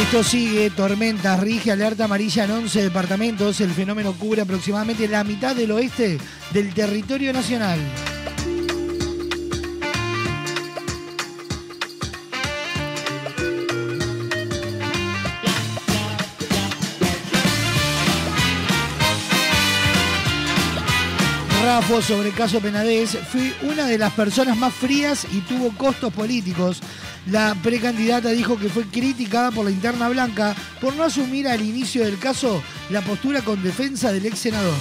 Esto 0.03 0.21
sigue, 0.21 0.69
tormentas, 0.69 1.39
rige, 1.39 1.71
alerta 1.71 2.03
amarilla 2.03 2.43
en 2.43 2.51
11 2.51 2.83
departamentos. 2.83 3.61
El 3.61 3.71
fenómeno 3.71 4.13
cubre 4.13 4.41
aproximadamente 4.41 5.07
la 5.07 5.23
mitad 5.23 5.55
del 5.55 5.71
oeste 5.71 6.19
del 6.51 6.73
territorio 6.73 7.31
nacional. 7.31 7.79
Rafo 21.63 22.01
sobre 22.01 22.27
el 22.27 22.35
caso 22.35 22.59
Penadez, 22.59 23.17
fui 23.31 23.53
una 23.63 23.87
de 23.87 23.97
las 23.97 24.11
personas 24.11 24.57
más 24.57 24.73
frías 24.73 25.25
y 25.31 25.39
tuvo 25.39 25.71
costos 25.75 26.13
políticos. 26.13 26.81
La 27.27 27.55
precandidata 27.55 28.29
dijo 28.29 28.59
que 28.59 28.69
fue 28.69 28.83
criticada 28.85 29.51
por 29.51 29.65
la 29.65 29.71
interna 29.71 30.09
blanca 30.09 30.55
por 30.81 30.93
no 30.95 31.03
asumir 31.03 31.47
al 31.47 31.61
inicio 31.61 32.03
del 32.03 32.19
caso 32.19 32.61
la 32.89 33.01
postura 33.01 33.41
con 33.41 33.63
defensa 33.63 34.11
del 34.11 34.25
ex 34.25 34.39
senador. 34.39 34.75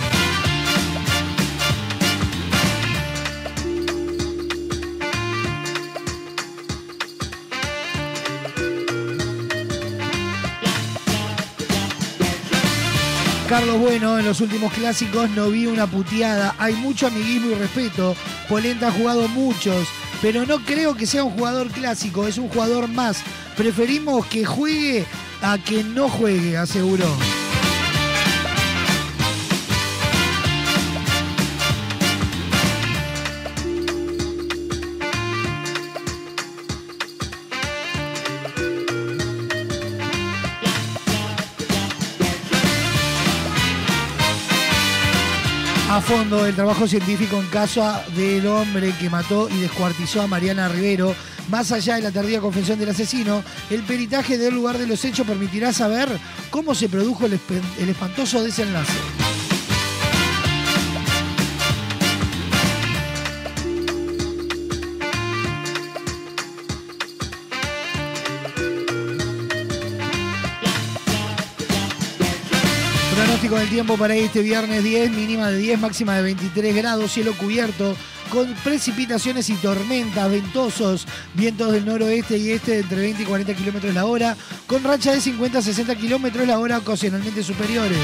Carlos 13.52 13.80
Bueno, 13.80 14.18
en 14.18 14.24
los 14.24 14.40
últimos 14.40 14.72
clásicos 14.72 15.28
no 15.30 15.50
vi 15.50 15.66
una 15.66 15.86
puteada. 15.86 16.54
Hay 16.58 16.72
mucho 16.74 17.08
amiguismo 17.08 17.50
y 17.50 17.54
respeto. 17.54 18.16
Polenta 18.48 18.88
ha 18.88 18.92
jugado 18.92 19.28
muchos, 19.28 19.86
pero 20.22 20.46
no 20.46 20.60
creo 20.64 20.94
que 20.94 21.04
sea 21.04 21.24
un 21.24 21.32
jugador 21.32 21.68
clásico, 21.68 22.28
es 22.28 22.38
un 22.38 22.48
jugador 22.48 22.86
más. 22.86 23.22
Preferimos 23.56 24.24
que 24.26 24.44
juegue 24.44 25.04
a 25.42 25.58
que 25.58 25.82
no 25.82 26.08
juegue, 26.08 26.56
aseguró. 26.56 27.08
Fondo 46.02 46.46
el 46.46 46.54
trabajo 46.54 46.86
científico 46.88 47.40
en 47.40 47.46
caso 47.46 47.84
del 48.16 48.46
hombre 48.46 48.92
que 48.98 49.08
mató 49.08 49.48
y 49.48 49.60
descuartizó 49.60 50.22
a 50.22 50.26
Mariana 50.26 50.68
Rivero. 50.68 51.14
Más 51.48 51.70
allá 51.72 51.96
de 51.96 52.02
la 52.02 52.10
tardía 52.10 52.40
confesión 52.40 52.78
del 52.78 52.90
asesino, 52.90 53.42
el 53.70 53.82
peritaje 53.82 54.38
del 54.38 54.54
lugar 54.54 54.78
de 54.78 54.86
los 54.86 55.04
hechos 55.04 55.26
permitirá 55.26 55.72
saber 55.72 56.08
cómo 56.50 56.74
se 56.74 56.88
produjo 56.88 57.26
el, 57.26 57.34
espantoso 57.88 58.42
desenlace. 58.42 59.21
Pronóstico 73.52 73.58
del 73.58 73.68
tiempo 73.68 73.98
para 73.98 74.14
este 74.14 74.40
viernes 74.40 74.82
10, 74.82 75.10
mínima 75.10 75.50
de 75.50 75.58
10, 75.58 75.78
máxima 75.78 76.16
de 76.16 76.22
23 76.22 76.74
grados, 76.74 77.12
cielo 77.12 77.34
cubierto, 77.34 77.94
con 78.30 78.52
precipitaciones 78.64 79.50
y 79.50 79.54
tormentas, 79.54 80.30
ventosos, 80.30 81.06
vientos 81.34 81.72
del 81.72 81.84
noroeste 81.84 82.38
y 82.38 82.50
este 82.50 82.72
de 82.72 82.80
entre 82.80 83.00
20 83.00 83.22
y 83.22 83.26
40 83.26 83.54
kilómetros 83.54 83.94
la 83.94 84.06
hora, 84.06 84.36
con 84.66 84.82
racha 84.82 85.12
de 85.12 85.20
50 85.20 85.58
a 85.58 85.62
60 85.62 85.94
kilómetros 85.96 86.46
la 86.46 86.58
hora, 86.58 86.78
ocasionalmente 86.78 87.42
superiores. 87.42 87.98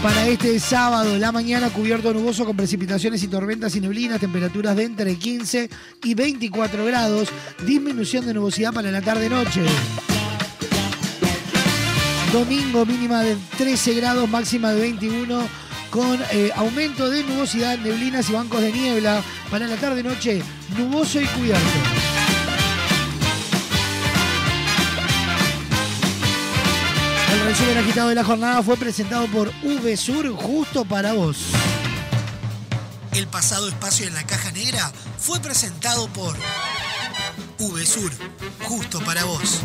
Para 0.00 0.28
este 0.28 0.60
sábado, 0.60 1.18
la 1.18 1.32
mañana 1.32 1.70
cubierto 1.70 2.12
nuboso 2.12 2.44
con 2.44 2.56
precipitaciones 2.56 3.22
y 3.24 3.28
tormentas 3.28 3.74
y 3.74 3.80
neblinas, 3.80 4.20
temperaturas 4.20 4.76
de 4.76 4.84
entre 4.84 5.16
15 5.16 5.68
y 6.04 6.14
24 6.14 6.84
grados, 6.84 7.28
disminución 7.66 8.26
de 8.26 8.34
nubosidad 8.34 8.72
para 8.72 8.92
la 8.92 9.00
tarde-noche. 9.00 9.62
Domingo 12.34 12.84
mínima 12.84 13.22
de 13.22 13.36
13 13.58 13.94
grados, 13.94 14.28
máxima 14.28 14.72
de 14.72 14.80
21, 14.80 15.48
con 15.88 16.20
eh, 16.32 16.50
aumento 16.56 17.08
de 17.08 17.22
nubosidad, 17.22 17.78
neblinas 17.78 18.28
y 18.28 18.32
bancos 18.32 18.60
de 18.60 18.72
niebla. 18.72 19.22
Para 19.52 19.68
la 19.68 19.76
tarde-noche, 19.76 20.42
nuboso 20.76 21.20
y 21.20 21.26
cubierto. 21.26 21.62
El 27.32 27.44
resumen 27.44 27.78
agitado 27.78 28.08
de 28.08 28.14
la 28.16 28.24
jornada 28.24 28.64
fue 28.64 28.76
presentado 28.78 29.28
por 29.28 29.52
VSUR 29.62 30.34
justo 30.34 30.84
para 30.84 31.12
vos. 31.12 31.36
El 33.12 33.28
pasado 33.28 33.68
espacio 33.68 34.08
en 34.08 34.14
la 34.14 34.26
caja 34.26 34.50
negra 34.50 34.90
fue 35.20 35.38
presentado 35.38 36.08
por 36.08 36.36
VSUR, 37.60 38.10
justo 38.64 38.98
para 39.04 39.22
vos. 39.22 39.60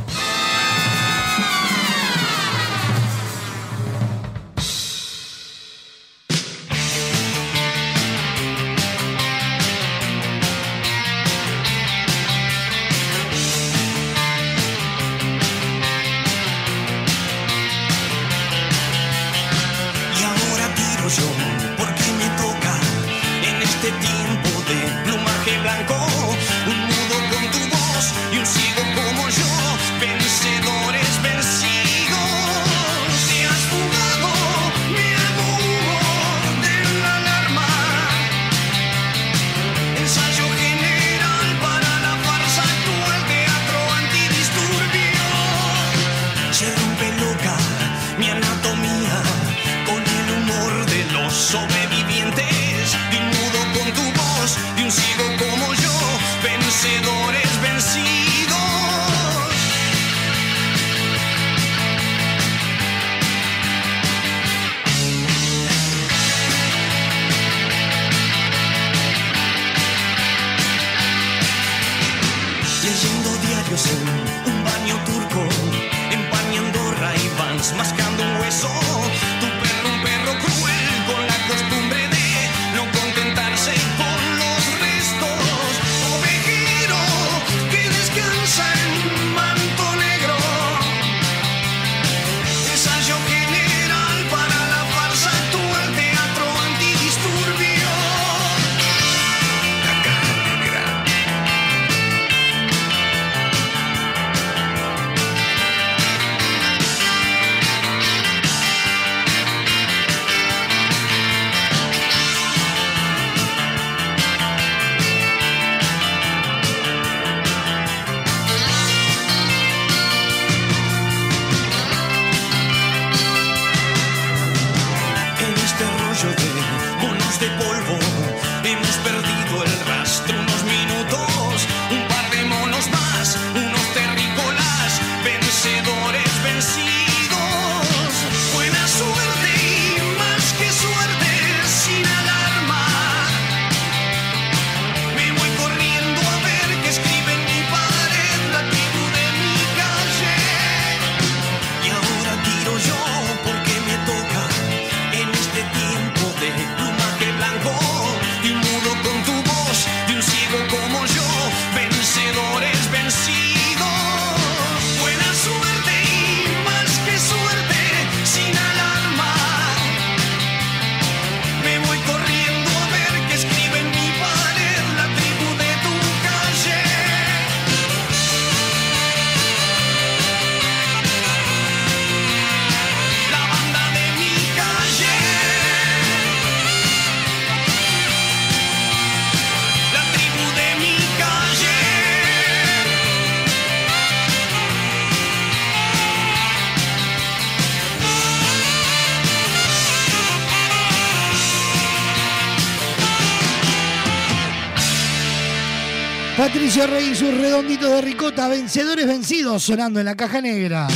Rey 206.87 207.09
y 207.11 207.15
sus 207.15 207.35
redonditos 207.35 207.89
de 207.91 208.01
ricota, 208.01 208.47
vencedores 208.47 209.05
vencidos, 209.05 209.63
sonando 209.63 209.99
en 209.99 210.05
la 210.05 210.15
caja 210.15 210.39
negra. 210.39 210.87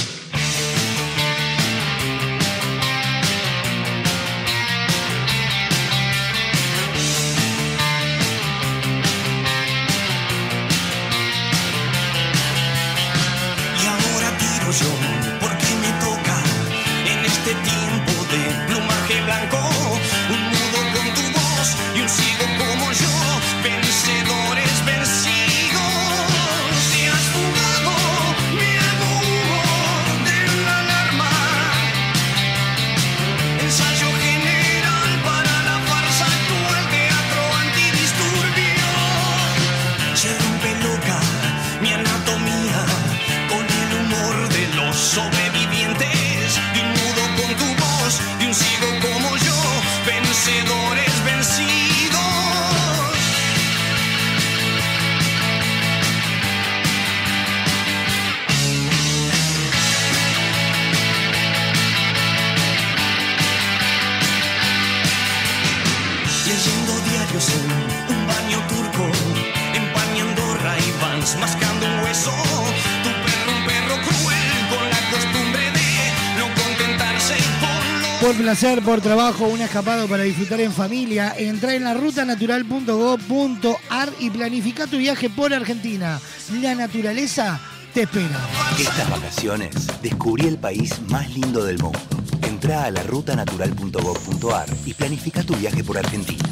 hacer 78.64 78.82
por 78.82 79.02
trabajo, 79.02 79.48
un 79.48 79.60
escapado 79.60 80.08
para 80.08 80.24
disfrutar 80.24 80.62
en 80.62 80.72
familia, 80.72 81.36
entra 81.38 81.76
en 81.76 81.84
la 81.84 81.96
rutanatural.gov.ar 81.96 84.14
y 84.20 84.30
planifica 84.30 84.88
tu 84.88 84.98
viaje 84.98 85.30
por 85.30 85.54
Argentina. 85.54 86.22
La 86.62 86.74
naturaleza 86.74 87.60
te 87.94 88.04
espera. 88.04 88.40
Estas 88.80 89.10
vacaciones 89.10 89.76
descubrí 90.02 90.48
el 90.48 90.58
país 90.58 90.94
más 91.10 91.30
lindo 91.34 91.66
del 91.66 91.78
mundo. 91.80 92.00
Entra 92.48 92.86
a 92.86 92.92
la 92.92 93.04
rutanatural.gov.ar 93.04 94.70
y 94.86 94.94
planifica 94.94 95.44
tu 95.44 95.58
viaje 95.58 95.84
por 95.84 95.98
Argentina. 95.98 96.50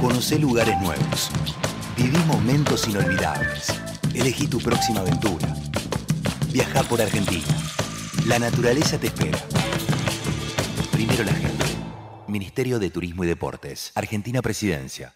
Conoce 0.00 0.38
lugares 0.38 0.80
nuevos. 0.80 1.28
Viví 1.98 2.16
momentos 2.26 2.88
inolvidables. 2.88 3.66
Elegí 4.14 4.46
tu 4.46 4.60
próxima 4.60 5.00
aventura. 5.00 5.54
Viaja 6.52 6.82
por 6.84 7.02
Argentina. 7.02 7.63
La 8.26 8.38
naturaleza 8.38 8.98
te 8.98 9.08
espera. 9.08 9.38
Primero 10.92 11.24
la 11.24 11.32
gente. 11.34 11.64
Ministerio 12.26 12.78
de 12.78 12.88
Turismo 12.88 13.22
y 13.24 13.26
Deportes. 13.26 13.92
Argentina 13.94 14.40
Presidencia. 14.40 15.14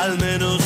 al 0.00 0.16
menos 0.16 0.59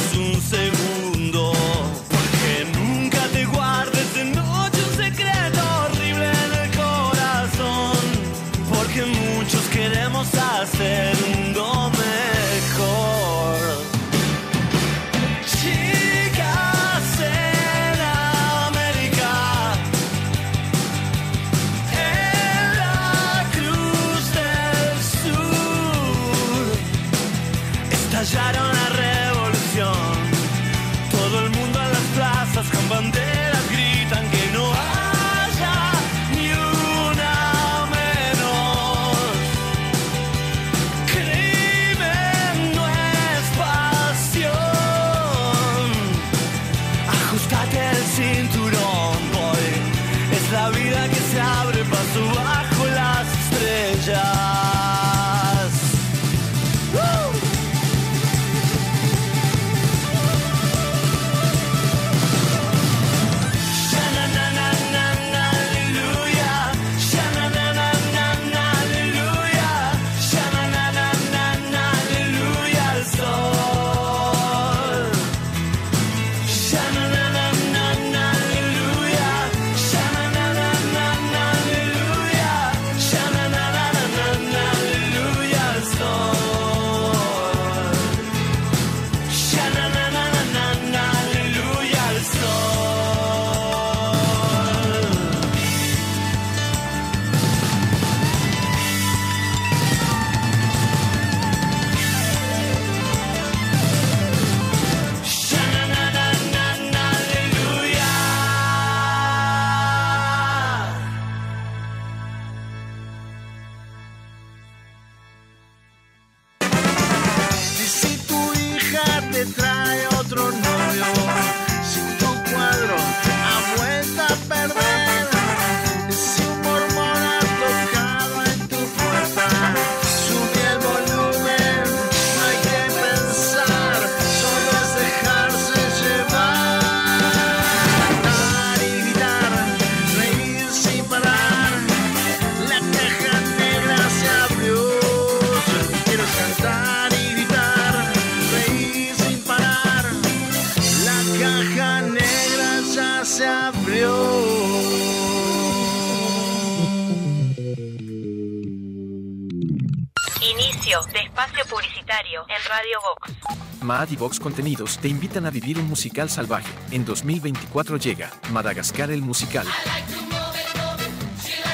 Vox 164.16 164.40
Contenidos 164.40 164.98
te 164.98 165.08
invitan 165.08 165.46
a 165.46 165.50
vivir 165.50 165.78
un 165.78 165.88
musical 165.88 166.28
salvaje. 166.30 166.72
En 166.90 167.04
2024 167.04 167.96
llega 167.98 168.30
Madagascar 168.52 169.10
el 169.10 169.22
musical. 169.22 169.66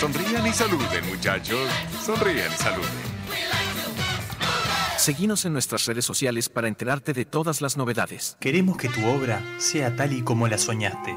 Sonrían 0.00 0.46
y 0.46 0.52
saluden, 0.52 1.06
muchachos. 1.08 1.68
Sonrían 2.04 2.50
y 2.52 2.56
saluden. 2.56 3.10
Seguinos 4.96 5.44
en 5.46 5.54
nuestras 5.54 5.86
redes 5.86 6.04
sociales 6.04 6.48
para 6.48 6.68
enterarte 6.68 7.12
de 7.12 7.24
todas 7.24 7.62
las 7.62 7.76
novedades. 7.76 8.36
Queremos 8.38 8.76
que 8.76 8.88
tu 8.88 9.06
obra 9.06 9.42
sea 9.58 9.96
tal 9.96 10.12
y 10.12 10.22
como 10.22 10.46
la 10.46 10.58
soñaste. 10.58 11.16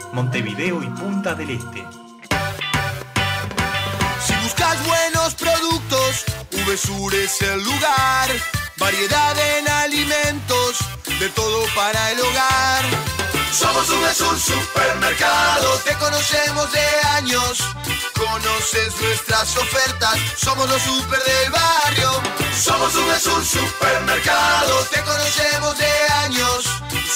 Montevideo 0.13 0.83
y 0.83 0.87
Punta 0.87 1.33
del 1.35 1.51
Este. 1.51 1.85
Si 4.25 4.35
buscas 4.43 4.85
buenos 4.85 5.35
productos, 5.35 6.25
VSUR 6.51 7.15
es 7.15 7.41
el 7.41 7.63
lugar. 7.63 8.29
Variedad 8.77 9.37
en 9.57 9.69
alimentos, 9.69 10.79
de 11.19 11.29
todo 11.29 11.65
para 11.75 12.11
el 12.11 12.19
hogar. 12.19 12.85
Somos 13.53 13.87
VSUR 13.87 14.39
Supermercado, 14.39 15.77
te 15.85 15.93
conocemos 15.95 16.71
de 16.71 16.85
años. 17.15 17.59
Conoces 18.13 18.93
nuestras 19.01 19.55
ofertas, 19.57 20.17
somos 20.37 20.69
los 20.69 20.81
super 20.81 21.19
del 21.23 21.51
barrio. 21.51 22.11
Somos 22.59 22.93
VSUR 22.93 23.45
Supermercado, 23.45 24.85
te 24.91 25.01
conocemos 25.03 25.77
de 25.77 25.91
años. 26.25 26.65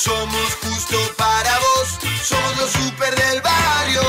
Somos 0.02 0.56
justo 0.62 0.98
para 1.18 1.58
vos, 1.60 2.05
somos 2.26 2.58
los 2.58 2.72
super 2.72 3.16
del 3.16 3.42
barrio. 3.42 4.02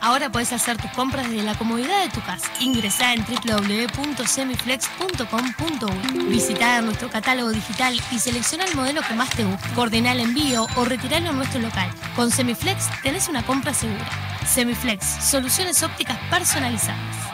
Ahora 0.00 0.30
puedes 0.30 0.52
hacer 0.52 0.76
tus 0.76 0.90
compras 0.90 1.28
desde 1.30 1.42
la 1.42 1.56
comodidad 1.56 2.02
de 2.02 2.10
tu 2.10 2.20
casa. 2.20 2.46
Ingresá 2.60 3.14
en 3.14 3.24
www.semiflex.com.uy. 3.24 6.24
Visita 6.26 6.82
nuestro 6.82 7.10
catálogo 7.10 7.50
digital 7.50 7.98
y 8.12 8.18
selecciona 8.18 8.64
el 8.64 8.76
modelo 8.76 9.00
que 9.00 9.14
más 9.14 9.30
te 9.30 9.44
guste. 9.44 9.66
Coordina 9.74 10.12
el 10.12 10.20
envío 10.20 10.66
o 10.76 10.84
retiralo 10.84 11.30
en 11.30 11.36
nuestro 11.36 11.60
local. 11.60 11.88
Con 12.14 12.30
Semiflex 12.30 12.90
tenés 13.02 13.28
una 13.28 13.46
compra 13.46 13.72
segura. 13.72 14.06
Semiflex, 14.46 15.06
soluciones 15.24 15.82
ópticas 15.82 16.18
personalizadas. 16.30 17.33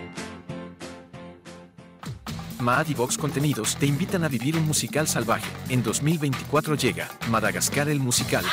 Maad 2.61 2.87
y 2.89 2.93
Vox 2.93 3.17
Contenidos 3.17 3.75
te 3.75 3.85
invitan 3.85 4.23
a 4.23 4.27
vivir 4.27 4.55
un 4.55 4.65
musical 4.65 5.07
salvaje. 5.07 5.49
En 5.69 5.83
2024 5.83 6.75
llega 6.75 7.09
Madagascar 7.29 7.89
el 7.89 7.99
musical. 7.99 8.45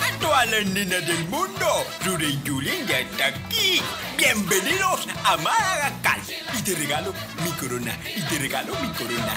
A 0.00 0.20
todas 0.20 0.50
las 0.50 0.66
nenas 0.66 1.06
del 1.06 1.28
mundo, 1.28 1.66
Rure 2.06 2.28
y 2.28 2.40
Julen 2.46 2.86
ya 2.86 3.00
está 3.00 3.26
aquí. 3.26 3.80
Bienvenidos 4.16 5.08
a 5.24 5.36
Madagascar. 5.38 6.20
Y 6.58 6.62
te 6.62 6.74
regalo 6.74 7.12
mi 7.44 7.50
corona, 7.52 7.98
y 8.16 8.22
te 8.22 8.38
regalo 8.38 8.72
mi 8.80 8.88
corona. 8.90 9.34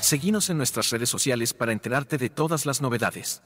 Seguinos 0.00 0.50
en 0.50 0.58
nuestras 0.58 0.90
redes 0.90 1.08
sociales 1.08 1.54
para 1.54 1.72
enterarte 1.72 2.18
de 2.18 2.28
todas 2.30 2.66
las 2.66 2.80
novedades. 2.80 3.42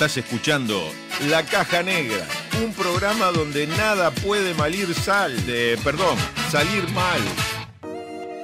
Estás 0.00 0.16
escuchando 0.16 0.90
La 1.28 1.44
Caja 1.44 1.82
Negra, 1.82 2.26
un 2.64 2.72
programa 2.72 3.26
donde 3.32 3.66
nada 3.66 4.10
puede 4.10 4.54
malir 4.54 4.94
sal, 4.94 5.44
de, 5.44 5.78
perdón, 5.84 6.16
salir 6.50 6.88
mal. 6.92 7.20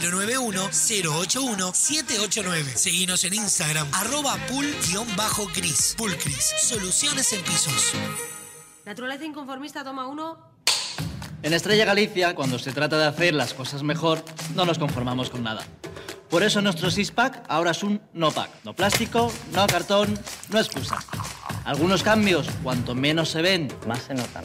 091-081-789. 0.00 2.74
Seguinos 2.74 3.24
en 3.24 3.34
Instagram, 3.34 3.86
arroba 3.92 4.36
pul-cris. 4.48 5.94
Pulcris, 5.96 6.54
soluciones 6.58 7.32
en 7.32 7.42
pisos. 7.42 7.92
Naturaleza 8.84 9.24
inconformista, 9.24 9.84
toma 9.84 10.06
uno. 10.06 10.52
En 11.42 11.52
Estrella 11.52 11.84
Galicia, 11.84 12.34
cuando 12.34 12.58
se 12.58 12.72
trata 12.72 12.98
de 12.98 13.06
hacer 13.06 13.34
las 13.34 13.54
cosas 13.54 13.82
mejor, 13.82 14.24
no 14.54 14.64
nos 14.64 14.78
conformamos 14.78 15.30
con 15.30 15.42
nada. 15.42 15.64
Por 16.30 16.42
eso 16.42 16.62
nuestro 16.62 16.90
six-pack 16.90 17.44
ahora 17.48 17.72
es 17.72 17.82
un 17.82 18.00
no-pack. 18.12 18.50
No 18.64 18.74
plástico, 18.74 19.32
no 19.52 19.66
cartón, 19.66 20.18
no 20.50 20.58
excusa. 20.58 20.98
Algunos 21.64 22.02
cambios, 22.02 22.48
cuanto 22.62 22.94
menos 22.94 23.28
se 23.28 23.42
ven, 23.42 23.68
más 23.86 24.02
se 24.02 24.14
notan. 24.14 24.44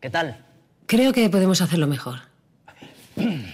¿Qué 0.00 0.10
tal? 0.10 0.44
Creo 0.86 1.12
que 1.12 1.30
podemos 1.30 1.60
hacerlo 1.60 1.86
mejor. 1.86 2.20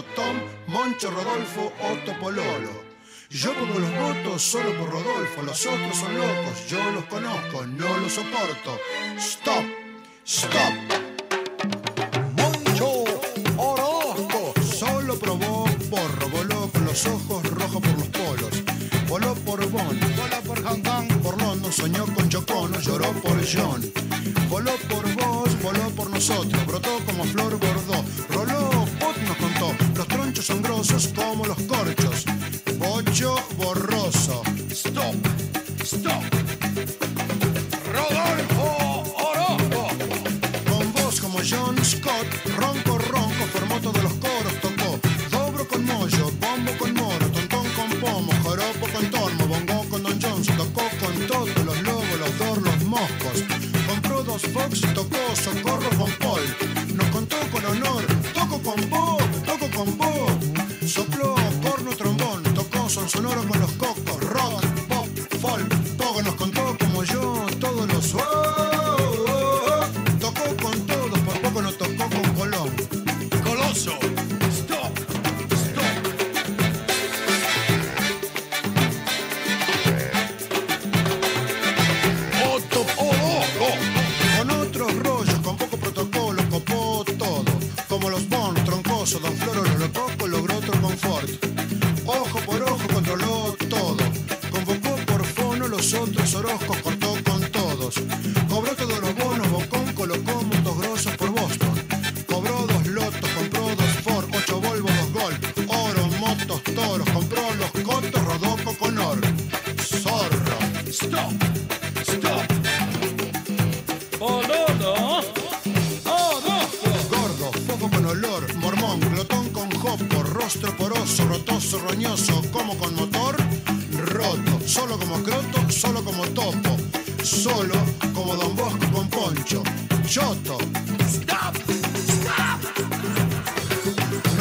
Tom, 0.00 0.40
Moncho, 0.68 1.10
Rodolfo, 1.10 1.70
Otto, 1.82 2.18
Pololo. 2.18 2.92
Yo 3.28 3.52
pongo 3.52 3.78
los 3.78 3.90
votos 3.94 4.40
solo 4.40 4.72
por 4.78 4.90
Rodolfo, 4.90 5.42
los 5.42 5.66
otros 5.66 5.96
son 5.96 6.16
locos, 6.16 6.66
yo 6.68 6.78
los 6.92 7.04
conozco, 7.04 7.66
no 7.66 7.98
los 7.98 8.12
soporto. 8.12 8.78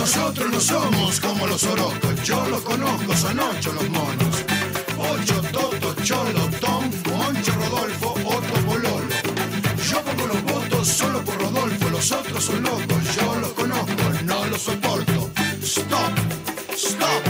Nosotros 0.02 0.52
no 0.52 0.60
somos 0.60 1.20
como 1.20 1.46
los 1.46 1.64
orocos, 1.64 2.24
yo 2.24 2.44
los 2.50 2.62
conozco, 2.64 3.16
son 3.16 3.40
ocho 3.40 3.72
los 3.72 3.88
monos. 3.92 4.44
Ocho, 4.98 5.42
Toto, 5.52 5.94
Cholo, 6.04 6.50
Tom, 6.60 6.90
Moncho, 7.08 7.54
Rodolfo, 7.54 8.16
Otto, 8.26 8.54
Pololo. 8.66 9.08
Yo 9.88 10.02
pongo 10.02 10.26
los 10.26 10.44
votos 10.44 10.88
solo 10.88 11.24
por 11.24 11.40
Rodolfo, 11.40 11.90
los 11.92 12.12
otros 12.12 12.44
son 12.44 12.64
locos, 12.64 13.16
yo 13.16 13.36
los 13.42 13.54
conozco, 13.54 13.94
no 14.26 14.46
los 14.48 14.62
soporto. 14.64 15.30
Stop, 15.62 16.18
stop, 16.74 17.24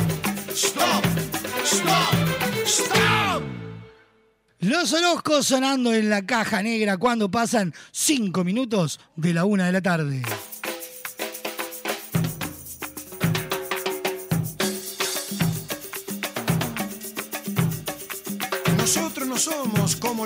stop, 0.55 1.05
stop, 1.65 2.15
stop. 2.65 3.43
Los 4.59 4.93
Orozcos 4.93 5.45
sonando 5.45 5.93
en 5.93 6.09
la 6.09 6.25
caja 6.25 6.63
negra 6.63 6.97
cuando 6.97 7.29
pasan 7.29 7.73
5 7.91 8.45
minutos 8.45 9.01
de 9.17 9.33
la 9.33 9.43
una 9.43 9.65
de 9.65 9.71
la 9.73 9.81
tarde. 9.81 10.21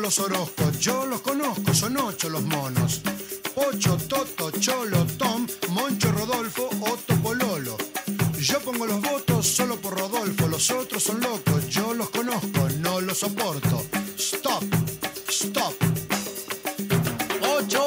Los 0.06 0.20
Orozcos, 0.20 0.80
yo 0.80 1.04
los 1.08 1.22
conozco, 1.22 1.74
son 1.74 1.98
ocho 1.98 2.30
los 2.30 2.44
monos. 2.44 3.02
Ocho, 3.56 3.98
Toto, 4.08 4.52
Cholo, 4.52 5.04
Tom, 5.18 5.48
Moncho, 5.70 6.12
Rodolfo, 6.12 6.70
Otto, 6.82 7.16
Pololo. 7.24 7.76
Yo 8.40 8.60
pongo 8.60 8.86
los 8.86 9.02
votos 9.02 9.48
solo 9.48 9.78
por 9.78 10.00
Rodolfo, 10.00 10.48
los 10.48 10.70
otros 10.70 11.02
son 11.02 11.20
locos, 11.22 11.68
yo 11.70 11.96
los 11.96 12.12
conozco, 12.12 12.70
no 12.82 13.02
los 13.02 13.18
soporto. 13.18 13.84
Stop, 14.16 14.64
stop. 15.28 15.74
Ocho 17.58 17.84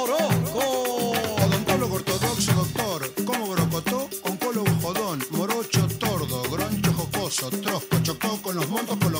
Orozco. 0.00 1.12
Odontólogo 1.44 1.96
ortodoxo, 1.96 2.52
doctor, 2.54 3.12
como 3.26 3.48
brocotó, 3.48 4.08
oncólogo 4.22 4.70
jodón, 4.80 5.22
morocho, 5.32 5.86
tordo, 5.98 6.42
groncho, 6.44 6.90
jocoso, 6.94 7.50
trosco, 7.50 7.98
chocó 8.02 8.40
con 8.40 8.56
los 8.56 8.66
montos, 8.70 8.96
colocó 8.96 9.04
molotov. 9.04 9.17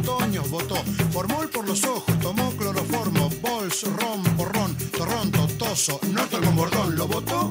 Por 0.00 0.06
dos 0.06 0.16
otoños, 0.16 0.50
votó. 0.50 0.76
Formol 1.12 1.48
por 1.48 1.66
los 1.66 1.84
ojos, 1.84 2.18
tomó 2.20 2.50
cloroformo, 2.52 3.30
bols, 3.40 3.82
ron, 3.82 4.22
porrón, 4.36 4.76
torrón, 4.96 5.30
totoso, 5.30 6.00
norte 6.12 6.38
con 6.38 6.56
bordón, 6.56 6.96
¿lo 6.96 7.06
votó 7.06 7.49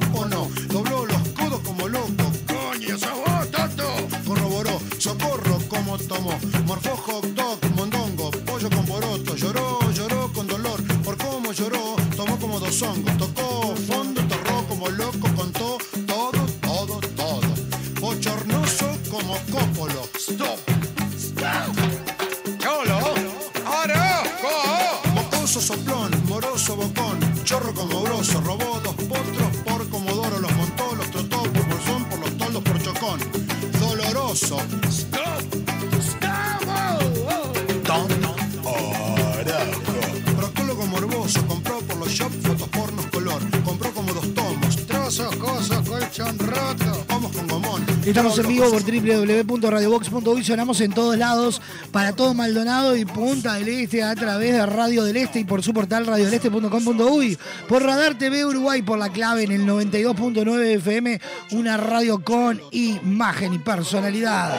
vivo 48.60 48.72
por 48.72 48.82
www.radiobox.uy, 48.82 50.44
sonamos 50.44 50.80
en 50.80 50.92
todos 50.92 51.16
lados, 51.16 51.62
para 51.92 52.14
todo 52.14 52.34
Maldonado 52.34 52.96
y 52.96 53.04
Punta 53.04 53.54
del 53.54 53.68
Este 53.68 54.02
a 54.02 54.14
través 54.14 54.52
de 54.52 54.66
Radio 54.66 55.04
del 55.04 55.16
Este 55.16 55.40
y 55.40 55.44
por 55.44 55.62
su 55.62 55.72
portal 55.72 56.06
radiodeleste.com.uy, 56.06 57.38
por 57.68 57.82
Radar 57.82 58.18
TV 58.18 58.44
Uruguay, 58.44 58.82
por 58.82 58.98
la 58.98 59.10
clave 59.10 59.44
en 59.44 59.52
el 59.52 59.66
92.9 59.66 60.76
FM, 60.76 61.20
una 61.52 61.76
radio 61.76 62.22
con 62.22 62.60
imagen 62.72 63.54
y 63.54 63.58
personalidad. 63.58 64.58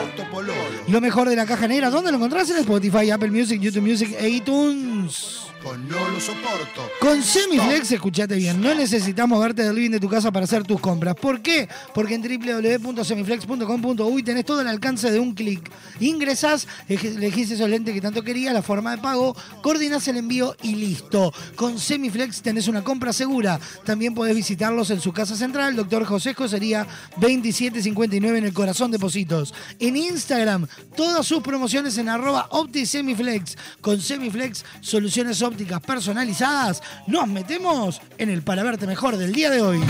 Lo 0.88 1.00
mejor 1.00 1.28
de 1.28 1.36
la 1.36 1.46
caja 1.46 1.68
negra, 1.68 1.90
¿dónde 1.90 2.10
lo 2.10 2.16
encontrás? 2.16 2.50
En 2.50 2.56
Spotify, 2.58 3.10
Apple 3.10 3.30
Music, 3.30 3.60
YouTube 3.60 3.86
Music 3.88 4.16
e 4.18 4.28
iTunes. 4.28 5.41
Con 5.62 5.88
no 5.88 6.08
lo 6.08 6.18
soporto. 6.18 6.82
Con 7.00 7.22
Semiflex, 7.22 7.92
escuchate 7.92 8.34
bien, 8.34 8.60
no 8.60 8.74
necesitamos 8.74 9.40
verte 9.40 9.62
del 9.62 9.76
living 9.76 9.90
de 9.90 10.00
tu 10.00 10.08
casa 10.08 10.32
para 10.32 10.44
hacer 10.44 10.64
tus 10.64 10.80
compras. 10.80 11.14
¿Por 11.14 11.40
qué? 11.40 11.68
Porque 11.94 12.16
en 12.16 12.22
www.semiflex.com.uy 12.22 14.22
tenés 14.24 14.44
todo 14.44 14.58
al 14.58 14.66
alcance 14.66 15.12
de 15.12 15.20
un 15.20 15.34
clic. 15.34 15.70
Ingresás, 16.00 16.66
elegís 16.88 17.52
esos 17.52 17.70
lentes 17.70 17.94
que 17.94 18.00
tanto 18.00 18.22
querías, 18.22 18.52
la 18.52 18.62
forma 18.62 18.96
de 18.96 19.02
pago, 19.02 19.36
coordinás 19.62 20.08
el 20.08 20.16
envío 20.16 20.56
y 20.62 20.74
listo. 20.74 21.32
Con 21.54 21.78
Semiflex 21.78 22.42
tenés 22.42 22.66
una 22.66 22.82
compra 22.82 23.12
segura. 23.12 23.60
También 23.84 24.14
podés 24.14 24.34
visitarlos 24.34 24.90
en 24.90 25.00
su 25.00 25.12
casa 25.12 25.36
central, 25.36 25.76
Doctor 25.76 26.04
José 26.04 26.34
sería 26.48 26.88
2759 27.18 28.38
en 28.38 28.44
el 28.44 28.52
corazón 28.52 28.90
de 28.90 28.98
Positos. 28.98 29.54
En 29.78 29.96
Instagram, 29.96 30.66
todas 30.96 31.24
sus 31.24 31.40
promociones 31.40 31.96
en 31.98 32.08
arroba 32.08 32.48
OptiSemiflex. 32.50 33.56
Con 33.80 34.00
Semiflex, 34.00 34.64
soluciones 34.80 35.40
ópticas 35.40 35.51
personalizadas, 35.86 36.82
nos 37.06 37.28
metemos 37.28 38.00
en 38.18 38.30
el 38.30 38.42
para 38.42 38.62
verte 38.62 38.86
mejor 38.86 39.16
del 39.16 39.32
día 39.32 39.50
de 39.50 39.60
hoy. 39.60 39.80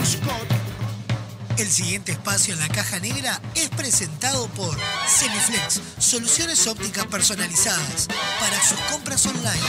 El 1.59 1.69
siguiente 1.69 2.13
espacio 2.13 2.55
en 2.55 2.61
la 2.61 2.69
caja 2.69 2.99
negra 2.99 3.41
es 3.55 3.69
presentado 3.69 4.47
por 4.49 4.77
Semiflex, 5.07 5.81
soluciones 5.99 6.67
ópticas 6.67 7.07
personalizadas 7.07 8.09
para 8.41 8.63
sus 8.63 8.79
compras 8.91 9.27
online. 9.27 9.61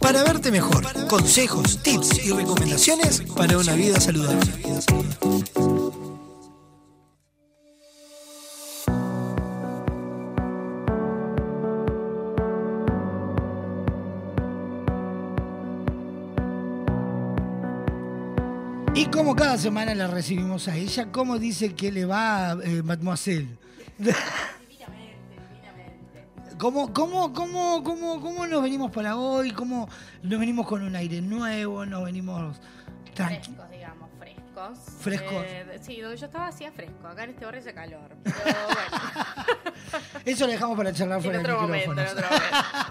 Para 0.00 0.22
verte 0.24 0.50
mejor, 0.50 1.06
consejos, 1.08 1.82
tips 1.82 2.24
y 2.24 2.30
recomendaciones 2.32 3.22
para 3.36 3.58
una 3.58 3.74
vida 3.74 4.00
saludable. 4.00 4.52
Y 18.96 19.04
como 19.08 19.36
cada 19.36 19.58
semana 19.58 19.94
la 19.94 20.06
recibimos 20.06 20.68
a 20.68 20.76
ella, 20.76 21.12
¿cómo 21.12 21.38
dice 21.38 21.74
que 21.74 21.92
le 21.92 22.06
va, 22.06 22.56
eh, 22.64 22.82
mademoiselle? 22.82 23.46
¿Cómo, 26.58 26.94
cómo, 26.94 27.34
cómo, 27.34 27.84
cómo, 27.84 28.22
¿Cómo 28.22 28.46
nos 28.46 28.62
venimos 28.62 28.90
para 28.90 29.18
hoy? 29.18 29.50
¿Cómo 29.50 29.86
nos 30.22 30.40
venimos 30.40 30.66
con 30.66 30.82
un 30.82 30.96
aire 30.96 31.20
nuevo? 31.20 31.84
¿Nos 31.84 32.06
venimos 32.06 32.56
tranquilos? 33.12 33.66
Frescos, 34.56 34.78
frescos. 35.00 35.44
Eh, 35.46 35.78
sí, 35.82 36.00
donde 36.00 36.16
yo 36.16 36.26
estaba 36.26 36.46
hacía 36.48 36.72
fresco. 36.72 37.06
Acá 37.06 37.24
en 37.24 37.30
este 37.30 37.44
barrio 37.44 37.60
hace 37.60 37.74
calor. 37.74 38.08
Pero 38.24 38.34
bueno. 38.44 39.72
Eso 40.24 40.46
lo 40.46 40.52
dejamos 40.52 40.76
para 40.78 40.92
charlar 40.94 41.18
en 41.18 41.24
fuera 41.24 41.40
otro 41.40 41.52
del 41.52 41.62
momento, 41.62 41.92
en 41.92 41.98
otro 41.98 42.14
momento. 42.22 42.36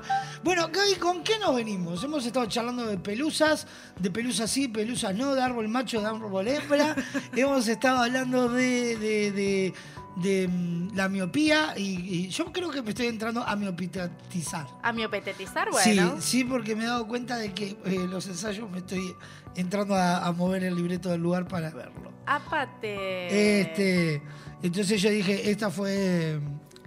Bueno, 0.43 0.69
Gaby, 0.71 0.95
¿con 0.99 1.23
qué 1.23 1.39
nos 1.39 1.55
venimos? 1.55 2.03
Hemos 2.03 2.23
estado 2.23 2.45
charlando 2.45 2.85
de 2.85 2.97
pelusas, 2.99 3.65
de 3.99 4.11
pelusas 4.11 4.51
sí, 4.51 4.67
pelusas 4.67 5.15
no, 5.15 5.33
de 5.33 5.41
árbol 5.41 5.67
macho, 5.67 5.99
de 6.01 6.05
árbol 6.07 6.47
hembra. 6.47 6.95
Hemos 7.35 7.67
estado 7.67 8.03
hablando 8.03 8.47
de, 8.49 8.95
de- 8.97 9.31
de- 9.31 9.73
de, 10.15 10.47
mm, 10.47 10.95
la 10.95 11.09
miopía 11.09 11.73
y, 11.77 12.25
y 12.25 12.29
yo 12.29 12.51
creo 12.51 12.71
que 12.71 12.81
me 12.81 12.89
estoy 12.89 13.07
entrando 13.07 13.43
a 13.43 13.55
miopatizar. 13.55 14.67
A 14.81 14.91
miopetetizar, 14.93 15.69
bueno. 15.71 16.15
Sí, 16.19 16.39
sí, 16.39 16.43
porque 16.43 16.75
me 16.75 16.85
he 16.85 16.87
dado 16.87 17.07
cuenta 17.07 17.37
de 17.37 17.53
que 17.53 17.77
eh, 17.85 18.07
los 18.09 18.25
ensayos 18.27 18.69
me 18.69 18.79
estoy 18.79 19.13
entrando 19.55 19.95
a, 19.95 20.25
a 20.25 20.31
mover 20.31 20.63
el 20.63 20.75
libreto 20.75 21.09
del 21.09 21.21
lugar 21.21 21.47
para 21.47 21.69
verlo. 21.71 22.11
Apate. 22.25 23.61
Este, 23.61 24.21
entonces 24.63 25.01
yo 25.01 25.09
dije, 25.09 25.51
esta 25.51 25.69
fue 25.69 26.39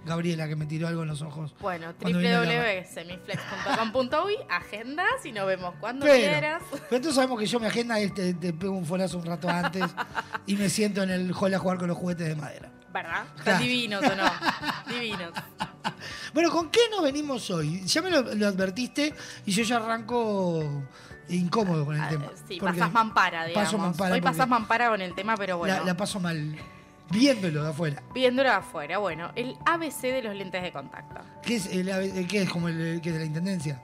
Gabriela, 0.05 0.47
que 0.47 0.55
me 0.55 0.65
tiró 0.65 0.87
algo 0.87 1.03
en 1.03 1.09
los 1.09 1.21
ojos. 1.21 1.53
Bueno, 1.61 1.93
www.semiflex.com.uy, 2.01 4.35
agendas 4.49 5.25
y 5.25 5.31
nos 5.31 5.47
vemos 5.47 5.73
cuando 5.79 6.05
Pero, 6.05 6.17
quieras. 6.17 6.63
pero 6.89 7.01
tú 7.01 7.13
sabemos 7.13 7.39
que 7.39 7.45
yo 7.45 7.59
mi 7.59 7.67
agenda 7.67 7.99
es 7.99 8.13
te, 8.13 8.33
te 8.33 8.53
pego 8.53 8.73
un 8.73 8.85
folazo 8.85 9.17
un 9.17 9.25
rato 9.25 9.49
antes 9.49 9.83
y 10.45 10.55
me 10.55 10.69
siento 10.69 11.03
en 11.03 11.09
el 11.11 11.33
hall 11.33 11.53
a 11.53 11.59
jugar 11.59 11.77
con 11.77 11.87
los 11.87 11.97
juguetes 11.97 12.27
de 12.27 12.35
madera. 12.35 12.71
¿Verdad? 12.93 13.25
Están 13.37 13.61
divinos 13.61 14.03
o 14.03 14.15
no. 14.15 14.23
divinos. 14.93 15.31
Bueno, 16.33 16.49
¿con 16.51 16.69
qué 16.69 16.79
nos 16.91 17.03
venimos 17.03 17.49
hoy? 17.51 17.81
Ya 17.85 18.01
me 18.01 18.09
lo, 18.09 18.21
lo 18.21 18.47
advertiste 18.47 19.13
y 19.45 19.51
yo 19.51 19.63
ya 19.63 19.77
arranco 19.77 20.83
incómodo 21.29 21.85
con 21.85 21.95
el 22.01 22.07
tema. 22.09 22.25
Ah, 22.29 22.35
Sí, 22.47 22.57
Porque 22.59 22.79
pasás 22.79 22.91
mampara, 22.93 23.45
digamos. 23.45 23.65
Paso 23.67 23.77
mampara 23.77 24.13
Hoy 24.15 24.21
porque 24.21 24.31
pasás 24.33 24.47
mampara 24.49 24.89
con 24.89 25.01
el 25.01 25.13
tema, 25.13 25.35
pero 25.37 25.57
bueno. 25.59 25.75
la, 25.77 25.83
la 25.83 25.95
paso 25.97 26.19
mal 26.19 26.55
viéndolo 27.11 27.63
de 27.63 27.69
afuera. 27.69 28.01
Viéndolo 28.13 28.49
de 28.49 28.55
afuera, 28.55 28.97
bueno, 28.97 29.31
el 29.35 29.55
ABC 29.65 30.01
de 30.01 30.21
los 30.23 30.35
lentes 30.35 30.63
de 30.63 30.71
contacto. 30.71 31.21
¿Qué 31.43 31.55
es, 31.57 31.67
el, 31.67 31.89
el- 31.89 32.27
qué 32.27 32.41
es 32.43 32.49
como 32.49 32.67
el, 32.69 32.79
el 32.81 33.01
que 33.01 33.11
de 33.11 33.19
la 33.19 33.25
intendencia? 33.25 33.81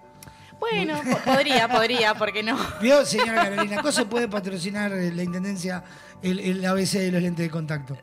Bueno, 0.60 1.00
po- 1.04 1.18
podría, 1.32 1.68
podría, 1.68 2.16
¿por 2.16 2.32
qué 2.34 2.42
no? 2.42 2.58
Vio, 2.82 3.06
señora 3.06 3.44
Carolina, 3.44 3.76
¿cómo 3.78 3.92
se 3.92 4.06
puede 4.06 4.28
patrocinar 4.28 4.90
la 4.92 5.24
intendencia 5.24 5.84
el, 6.22 6.40
el 6.40 6.66
ABC 6.66 6.92
de 6.94 7.12
los 7.12 7.22
lentes 7.22 7.46
de 7.46 7.50
contacto? 7.52 7.98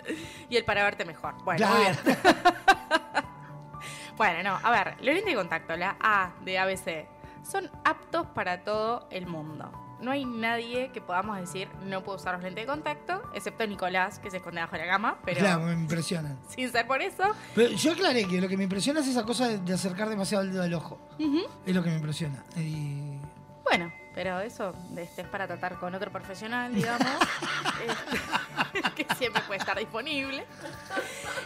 Y 0.48 0.56
el 0.56 0.64
para 0.64 0.84
verte 0.84 1.04
mejor. 1.04 1.34
Bueno, 1.44 1.58
Claro. 1.58 1.74
muy 1.74 1.84
bien. 1.84 2.18
bueno, 4.16 4.42
no, 4.42 4.58
a 4.62 4.70
ver, 4.70 4.94
los 4.98 5.06
lentes 5.14 5.26
de 5.26 5.34
contacto, 5.34 5.76
la 5.76 5.96
A 6.00 6.32
de 6.44 6.58
ABC, 6.58 7.06
son 7.48 7.70
aptos 7.84 8.26
para 8.28 8.62
todo 8.64 9.08
el 9.10 9.26
mundo. 9.26 9.70
No 10.00 10.10
hay 10.10 10.24
nadie 10.24 10.90
que 10.92 11.00
podamos 11.00 11.38
decir 11.38 11.68
no 11.84 12.02
puedo 12.02 12.18
usar 12.18 12.34
los 12.34 12.42
lentes 12.42 12.64
de 12.64 12.66
contacto, 12.66 13.22
excepto 13.34 13.64
Nicolás, 13.66 14.18
que 14.18 14.30
se 14.32 14.38
esconde 14.38 14.60
bajo 14.60 14.76
la 14.76 14.86
cama, 14.86 15.18
pero 15.24 15.38
Claro, 15.40 15.60
me 15.62 15.72
impresionan. 15.74 16.38
sin 16.48 16.70
ser 16.70 16.86
por 16.88 17.00
eso. 17.00 17.22
Pero 17.54 17.70
yo 17.74 17.92
aclaré 17.92 18.24
que 18.26 18.40
lo 18.40 18.48
que 18.48 18.56
me 18.56 18.64
impresiona 18.64 19.00
es 19.00 19.06
esa 19.06 19.22
cosa 19.24 19.46
de, 19.48 19.58
de 19.58 19.72
acercar 19.74 20.08
demasiado 20.08 20.42
el 20.44 20.52
dedo 20.52 20.62
al 20.64 20.74
ojo. 20.74 20.98
Es 21.64 21.74
lo 21.74 21.82
que 21.84 21.90
me 21.90 21.96
impresiona. 21.96 22.42
Y- 22.56 23.16
Bueno, 23.64 23.92
pero 24.14 24.40
eso 24.40 24.74
este, 24.96 25.22
es 25.22 25.28
para 25.28 25.46
tratar 25.46 25.78
con 25.78 25.94
otro 25.94 26.10
profesional, 26.10 26.74
digamos, 26.74 27.06
este, 28.72 28.94
que 29.04 29.14
siempre 29.14 29.42
puede 29.46 29.60
estar 29.60 29.78
disponible. 29.78 30.44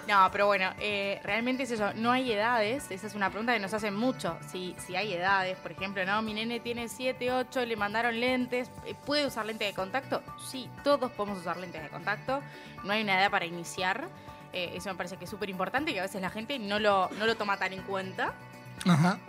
No, 0.08 0.28
pero 0.30 0.46
bueno, 0.46 0.72
eh, 0.78 1.20
realmente 1.22 1.64
es 1.64 1.70
eso, 1.70 1.92
no 1.94 2.12
hay 2.12 2.32
edades, 2.32 2.90
esa 2.90 3.06
es 3.06 3.14
una 3.14 3.30
pregunta 3.30 3.52
que 3.52 3.60
nos 3.60 3.74
hacen 3.74 3.94
mucho, 3.94 4.38
si, 4.48 4.74
si 4.78 4.96
hay 4.96 5.12
edades, 5.12 5.56
por 5.58 5.72
ejemplo, 5.72 6.04
no, 6.04 6.22
mi 6.22 6.34
nene 6.34 6.60
tiene 6.60 6.88
7, 6.88 7.32
8, 7.32 7.64
le 7.66 7.76
mandaron 7.76 8.18
lentes, 8.18 8.70
eh, 8.84 8.94
¿puede 9.04 9.26
usar 9.26 9.46
lentes 9.46 9.68
de 9.68 9.74
contacto? 9.74 10.22
Sí, 10.38 10.70
todos 10.84 11.10
podemos 11.12 11.38
usar 11.38 11.56
lentes 11.56 11.82
de 11.82 11.88
contacto, 11.88 12.40
no 12.84 12.92
hay 12.92 13.02
una 13.02 13.20
edad 13.20 13.30
para 13.30 13.46
iniciar, 13.46 14.08
eh, 14.52 14.72
eso 14.74 14.88
me 14.88 14.96
parece 14.96 15.16
que 15.16 15.24
es 15.24 15.30
súper 15.30 15.50
importante 15.50 15.90
y 15.90 15.94
que 15.94 16.00
a 16.00 16.04
veces 16.04 16.22
la 16.22 16.30
gente 16.30 16.58
no 16.58 16.78
lo, 16.78 17.10
no 17.18 17.26
lo 17.26 17.36
toma 17.36 17.58
tan 17.58 17.72
en 17.72 17.82
cuenta. 17.82 18.32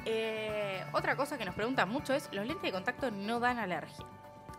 Eh, 0.05 0.83
otra 0.91 1.15
cosa 1.15 1.37
que 1.37 1.45
nos 1.45 1.55
preguntan 1.55 1.89
mucho 1.89 2.13
es, 2.13 2.29
los 2.31 2.45
lentes 2.45 2.63
de 2.63 2.71
contacto 2.71 3.11
no 3.11 3.39
dan 3.39 3.57
alergia. 3.59 4.05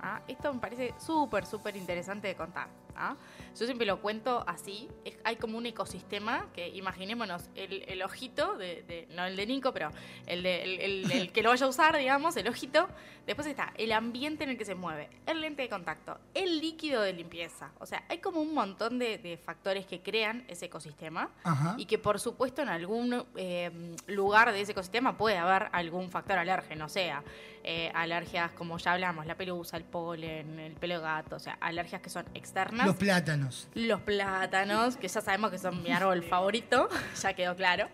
¿ah? 0.01 0.21
Esto 0.29 0.53
me 0.53 0.61
parece 0.61 0.95
súper, 0.99 1.47
súper 1.47 1.77
interesante 1.77 2.29
de 2.29 2.35
contar. 2.35 2.69
¿Ah? 2.99 3.17
Yo 3.59 3.65
siempre 3.67 3.87
lo 3.87 4.01
cuento 4.01 4.45
así. 4.47 4.89
Es- 5.05 5.19
hay 5.25 5.37
como 5.37 5.57
un 5.59 5.67
ecosistema 5.67 6.47
que 6.55 6.69
imaginémonos 6.69 7.49
el, 7.55 7.83
el 7.89 8.03
ojito, 8.03 8.57
de, 8.57 8.83
de- 8.83 9.09
no 9.15 9.25
el 9.25 9.37
de 9.37 9.47
Nico, 9.47 9.73
pero 9.73 9.91
el, 10.27 10.43
de, 10.43 10.85
el, 10.85 11.33
que 11.33 11.43
lo 11.43 11.51
vaya 11.51 11.67
a 11.67 11.69
usar, 11.69 11.97
digamos, 11.97 12.37
el 12.37 12.49
ojito. 12.49 12.89
Después 13.27 13.47
está 13.47 13.75
el 13.77 13.93
ambiente 13.93 14.45
en 14.45 14.51
el 14.51 14.57
que 14.59 14.65
se 14.65 14.75
mueve, 14.75 15.11
el 15.27 15.41
lente 15.43 15.61
de 15.63 15.69
contacto, 15.69 16.19
el 16.33 16.61
líquido 16.61 17.03
de 17.03 17.13
limpieza. 17.13 17.71
O 17.79 17.85
sea, 17.85 18.03
hay 18.09 18.19
como 18.19 18.41
un 18.41 18.55
montón 18.55 18.99
de, 18.99 19.19
de 19.19 19.37
factores 19.37 19.85
que 19.87 20.01
crean 20.01 20.45
ese 20.49 20.67
ecosistema 20.67 21.31
Ajá. 21.45 21.75
y 21.77 21.85
que 21.85 21.99
por 21.99 22.19
supuesto 22.21 22.63
en 22.63 22.71
algún 22.71 23.27
eh, 23.37 23.95
lugar 24.07 24.53
de 24.53 24.63
ese 24.63 24.73
ecosistema 24.73 25.19
puede 25.19 25.37
haber 25.37 25.69
algún 25.73 26.11
factor 26.11 26.39
alérgeno, 26.39 26.87
o 26.87 26.89
sea, 26.89 27.23
eh, 27.65 27.91
alergias 27.95 28.53
como 28.53 28.79
ya 28.79 28.93
hablamos, 28.95 29.27
la 29.27 29.35
pelusa, 29.35 29.77
el 29.77 29.85
polen, 29.85 30.59
el 30.59 30.73
pelo 30.75 30.95
de 30.95 31.01
gato, 31.01 31.37
o 31.37 31.41
sea, 31.41 31.59
alergias 31.61 32.01
que 32.01 32.09
son 32.09 32.25
externas. 32.33 32.88
Los 32.89 32.97
plátanos. 32.97 33.69
Los 33.75 34.01
plátanos, 34.01 34.97
que 34.97 35.09
ya 35.09 35.21
sabemos 35.21 35.51
que 35.51 35.59
son 35.59 35.83
mi 35.83 35.93
árbol 35.93 36.23
favorito, 36.23 36.89
ya 37.23 37.35
quedó 37.35 37.55
claro. 37.55 37.87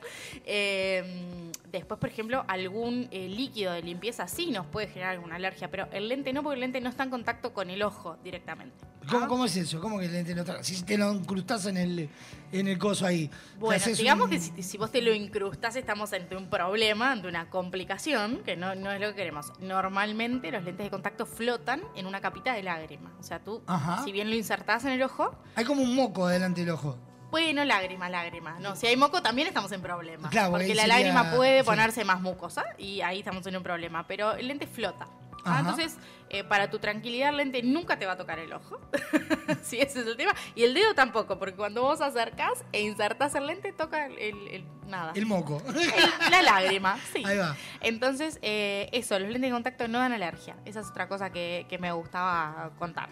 Eh, 0.46 1.50
después, 1.78 1.98
por 2.00 2.08
ejemplo, 2.08 2.44
algún 2.48 3.08
eh, 3.10 3.28
líquido 3.28 3.72
de 3.72 3.82
limpieza 3.82 4.26
sí 4.28 4.50
nos 4.50 4.66
puede 4.66 4.88
generar 4.88 5.12
alguna 5.12 5.36
alergia, 5.36 5.70
pero 5.70 5.88
el 5.92 6.08
lente 6.08 6.32
no, 6.32 6.42
porque 6.42 6.54
el 6.54 6.60
lente 6.60 6.80
no 6.80 6.88
está 6.90 7.04
en 7.04 7.10
contacto 7.10 7.52
con 7.52 7.70
el 7.70 7.82
ojo 7.82 8.16
directamente. 8.22 8.76
¿Cómo, 9.10 9.28
cómo 9.28 9.44
es 9.44 9.56
eso? 9.56 9.80
¿Cómo 9.80 9.98
que 9.98 10.06
el 10.06 10.12
lente 10.12 10.34
no 10.34 10.44
tra- 10.44 10.62
Si 10.62 10.82
te 10.82 10.96
lo 10.96 11.12
incrustás 11.12 11.66
en 11.66 11.76
el, 11.76 12.08
en 12.52 12.68
el 12.68 12.78
coso 12.78 13.04
ahí. 13.06 13.30
Bueno, 13.58 13.84
digamos 13.96 14.24
un- 14.24 14.30
que 14.30 14.40
si, 14.40 14.62
si 14.62 14.78
vos 14.78 14.90
te 14.90 15.02
lo 15.02 15.12
incrustás 15.12 15.76
estamos 15.76 16.12
ante 16.14 16.36
un 16.36 16.48
problema, 16.48 17.12
ante 17.12 17.28
una 17.28 17.50
complicación, 17.50 18.42
que 18.44 18.56
no, 18.56 18.74
no 18.74 18.90
es 18.90 19.00
lo 19.00 19.08
que 19.08 19.14
queremos. 19.16 19.52
Normalmente 19.60 20.50
los 20.50 20.64
lentes 20.64 20.84
de 20.86 20.90
contacto 20.90 21.26
flotan 21.26 21.82
en 21.94 22.06
una 22.06 22.20
capita 22.20 22.54
de 22.54 22.62
lágrima. 22.62 23.12
O 23.20 23.22
sea, 23.22 23.40
tú, 23.44 23.62
Ajá. 23.66 24.02
si 24.04 24.12
bien 24.12 24.30
lo 24.30 24.36
insertás 24.36 24.84
en 24.86 24.92
el 24.92 25.02
ojo, 25.02 25.34
Hay 25.56 25.64
como 25.66 25.82
un 25.82 25.94
moco 25.94 26.26
delante 26.28 26.60
del 26.62 26.70
ojo. 26.70 26.96
Bueno, 27.34 27.64
lágrima, 27.64 28.08
lágrima. 28.08 28.58
No, 28.60 28.76
si 28.76 28.86
hay 28.86 28.96
moco 28.96 29.20
también 29.22 29.48
estamos 29.48 29.72
en 29.72 29.82
problemas. 29.82 30.30
Claro, 30.30 30.52
porque 30.52 30.72
la 30.72 30.82
sería- 30.82 30.86
lágrima 30.98 31.32
puede 31.34 31.60
sí. 31.60 31.66
ponerse 31.66 32.04
más 32.04 32.20
mucosa 32.20 32.64
y 32.78 33.00
ahí 33.00 33.18
estamos 33.18 33.44
en 33.48 33.56
un 33.56 33.62
problema. 33.64 34.06
Pero 34.06 34.34
el 34.34 34.46
lente 34.46 34.68
flota. 34.68 35.08
Ah, 35.46 35.58
entonces, 35.60 35.96
eh, 36.30 36.42
para 36.44 36.70
tu 36.70 36.78
tranquilidad, 36.78 37.28
el 37.30 37.36
lente 37.36 37.62
nunca 37.62 37.98
te 37.98 38.06
va 38.06 38.12
a 38.12 38.16
tocar 38.16 38.38
el 38.38 38.52
ojo. 38.52 38.80
sí, 39.62 39.78
ese 39.80 40.00
es 40.00 40.06
el 40.06 40.16
tema. 40.16 40.32
Y 40.54 40.62
el 40.62 40.72
dedo 40.74 40.94
tampoco, 40.94 41.38
porque 41.38 41.54
cuando 41.56 41.82
vos 41.82 42.00
acercás 42.00 42.64
e 42.72 42.80
insertás 42.82 43.34
el 43.34 43.46
lente, 43.48 43.72
toca 43.72 44.06
el, 44.06 44.18
el- 44.18 44.48
el- 44.48 44.64
nada. 44.86 45.12
El 45.14 45.26
moco. 45.26 45.60
El- 45.66 46.30
la 46.30 46.40
lágrima, 46.40 46.96
sí. 47.12 47.22
Ahí 47.26 47.36
va. 47.36 47.54
Entonces, 47.80 48.38
eh, 48.42 48.88
eso, 48.92 49.18
los 49.18 49.28
lentes 49.28 49.50
de 49.50 49.54
contacto 49.54 49.86
no 49.88 49.98
dan 49.98 50.12
alergia. 50.12 50.56
Esa 50.64 50.80
es 50.80 50.86
otra 50.86 51.08
cosa 51.08 51.30
que, 51.30 51.66
que 51.68 51.78
me 51.78 51.90
gustaba 51.92 52.70
contar. 52.78 53.10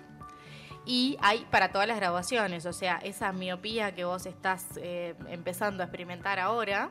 Y 0.85 1.17
hay 1.21 1.47
para 1.51 1.71
todas 1.71 1.87
las 1.87 1.97
graduaciones, 1.97 2.67
o 2.67 2.73
sea, 2.73 2.97
esa 3.05 3.33
miopía 3.33 3.95
que 3.95 4.05
vos 4.05 4.27
estás 4.27 4.65
eh, 4.77 5.15
empezando 5.29 5.83
a 5.83 5.87
experimentar 5.87 6.41
ahora, 6.41 6.91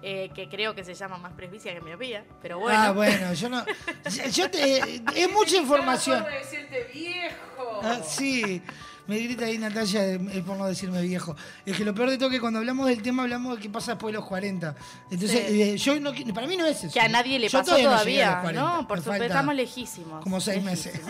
eh, 0.00 0.30
que 0.34 0.48
creo 0.48 0.74
que 0.76 0.84
se 0.84 0.94
llama 0.94 1.16
más 1.18 1.32
presbicia 1.32 1.74
que 1.74 1.80
miopía, 1.80 2.24
pero 2.40 2.60
bueno. 2.60 2.78
Ah, 2.78 2.92
bueno, 2.92 3.32
yo 3.34 3.48
no. 3.48 3.64
Yo 4.32 4.50
te, 4.50 5.02
es 5.16 5.32
mucha 5.32 5.56
información. 5.56 6.24
decirte 6.24 6.88
viejo. 6.92 7.80
Ah, 7.82 7.98
sí, 8.04 8.62
me 9.08 9.18
grita 9.18 9.44
ahí 9.46 9.58
Natalia, 9.58 10.04
es 10.12 10.42
por 10.44 10.56
no 10.56 10.66
decirme 10.66 11.02
viejo. 11.02 11.34
Es 11.66 11.76
que 11.76 11.84
lo 11.84 11.94
peor 11.94 12.10
de 12.10 12.18
todo 12.18 12.28
es 12.28 12.34
que 12.34 12.40
cuando 12.40 12.60
hablamos 12.60 12.86
del 12.88 13.02
tema 13.02 13.24
hablamos 13.24 13.56
de 13.56 13.62
qué 13.62 13.68
pasa 13.70 13.92
después 13.92 14.12
de 14.12 14.18
los 14.20 14.28
40. 14.28 14.74
Entonces, 15.10 15.46
Sí. 15.48 15.62
eh, 15.62 15.76
yo 15.76 15.98
no, 15.98 16.12
para 16.32 16.46
mí 16.46 16.56
no 16.56 16.64
es 16.66 16.84
eso. 16.84 16.92
Que 16.94 17.00
a 17.00 17.08
nadie 17.08 17.38
le 17.40 17.48
Yo 17.48 17.58
pasó 17.58 17.72
todavía 17.76 17.90
todavía, 17.90 18.02
no, 18.04 18.04
llegué 18.04 18.22
a 18.22 18.30
los 18.34 18.42
40. 18.42 18.62
¿no? 18.82 18.88
Por 18.88 18.98
supuesto, 18.98 19.24
estamos 19.24 19.54
lejísimos. 19.56 20.22
Como 20.22 20.40
seis 20.40 20.62
meses. 20.62 21.00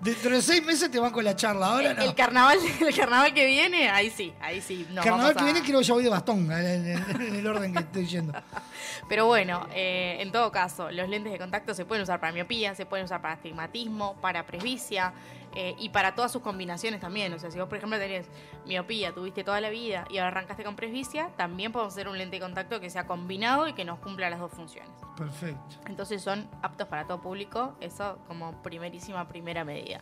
Dentro 0.00 0.30
de 0.30 0.42
seis 0.42 0.64
meses 0.64 0.90
te 0.90 0.98
van 1.00 1.10
con 1.12 1.24
la 1.24 1.34
charla. 1.34 1.66
Ahora 1.66 1.94
no. 1.94 2.02
El 2.02 2.14
carnaval, 2.14 2.58
el 2.80 2.94
carnaval 2.94 3.32
que 3.34 3.46
viene, 3.46 3.88
ahí 3.88 4.10
sí, 4.10 4.32
ahí 4.40 4.60
sí. 4.60 4.86
nos 4.90 5.04
Carnaval 5.04 5.34
vamos 5.34 5.36
que 5.36 5.44
viene 5.44 5.62
creo 5.66 5.78
que 5.80 5.84
ya 5.86 5.94
voy 5.94 6.04
de 6.04 6.10
bastón 6.10 6.50
en, 6.52 6.86
en- 6.88 7.20
en 7.22 7.34
el 7.36 7.46
orden 7.46 7.72
que 7.72 7.78
estoy 7.80 8.06
yendo. 8.06 8.32
Pero 9.08 9.26
bueno, 9.26 9.66
eh, 9.74 10.16
en 10.20 10.30
todo 10.32 10.50
caso, 10.52 10.90
los 10.90 11.08
lentes 11.08 11.32
de 11.32 11.38
contacto 11.38 11.74
se 11.74 11.84
pueden 11.84 12.02
usar 12.02 12.20
para 12.20 12.32
miopía, 12.32 12.74
se 12.74 12.86
pueden 12.86 13.04
usar 13.06 13.20
para 13.22 13.34
astigmatismo, 13.34 14.16
para 14.20 14.44
presbicia 14.46 15.12
eh, 15.54 15.76
y 15.78 15.90
para 15.90 16.14
todas 16.14 16.32
sus 16.32 16.42
combinaciones 16.42 17.00
también. 17.00 17.32
O 17.32 17.38
sea, 17.38 17.50
si 17.50 17.58
vos, 17.58 17.68
por 17.68 17.78
ejemplo, 17.78 17.98
tenés 17.98 18.26
miopía, 18.66 19.12
tuviste 19.12 19.44
toda 19.44 19.60
la 19.60 19.70
vida 19.70 20.06
y 20.10 20.18
ahora 20.18 20.28
arrancaste 20.28 20.64
con 20.64 20.76
presbicia, 20.76 21.30
también 21.36 21.72
podemos 21.72 21.94
hacer 21.94 22.08
un 22.08 22.18
lente 22.18 22.36
de 22.36 22.40
contacto 22.40 22.80
que 22.80 22.90
sea 22.90 23.06
combinado 23.06 23.68
y 23.68 23.72
que 23.72 23.84
nos 23.84 23.98
cumpla 24.00 24.30
las 24.30 24.40
dos 24.40 24.52
funciones. 24.52 24.90
Perfecto. 25.16 25.76
Entonces 25.86 26.22
son 26.22 26.48
aptos 26.62 26.88
para 26.88 27.06
todo 27.06 27.20
público, 27.20 27.76
eso 27.80 28.18
como 28.26 28.62
primerísima 28.62 29.28
primera 29.28 29.64
medida. 29.64 30.00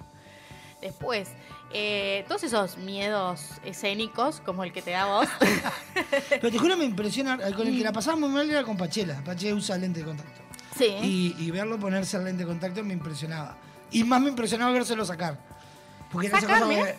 Después, 0.80 1.28
eh, 1.72 2.24
todos 2.26 2.42
esos 2.42 2.76
miedos 2.76 3.60
escénicos, 3.64 4.40
como 4.40 4.64
el 4.64 4.72
que 4.72 4.82
te 4.82 4.90
da 4.90 5.04
vos, 5.06 5.28
Pero 6.28 6.50
te 6.50 6.58
juro 6.58 6.76
me 6.76 6.84
impresiona, 6.84 7.34
eh, 7.34 7.52
con 7.52 7.68
el 7.68 7.78
que 7.78 7.84
la 7.84 7.92
pasaba 7.92 8.16
muy 8.16 8.28
mal 8.30 8.50
era 8.50 8.64
con 8.64 8.76
Pachela. 8.76 9.22
Pachela 9.22 9.54
usa 9.54 9.78
lente 9.78 10.00
de 10.00 10.06
contacto. 10.06 10.40
Sí. 10.76 10.86
Y, 11.02 11.36
y 11.38 11.50
verlo 11.52 11.78
ponerse 11.78 12.16
el 12.16 12.24
lente 12.24 12.42
de 12.42 12.48
contacto 12.48 12.82
me 12.82 12.94
impresionaba. 12.94 13.56
Y 13.92 14.04
más 14.04 14.20
me 14.20 14.28
impresionaba 14.30 14.72
vérselo 14.72 15.04
sacar. 15.04 15.38
Porque 16.10 16.28
era 16.28 16.38
esa 16.38 16.46
¿Sacar, 16.46 16.64
cosa 16.64 16.96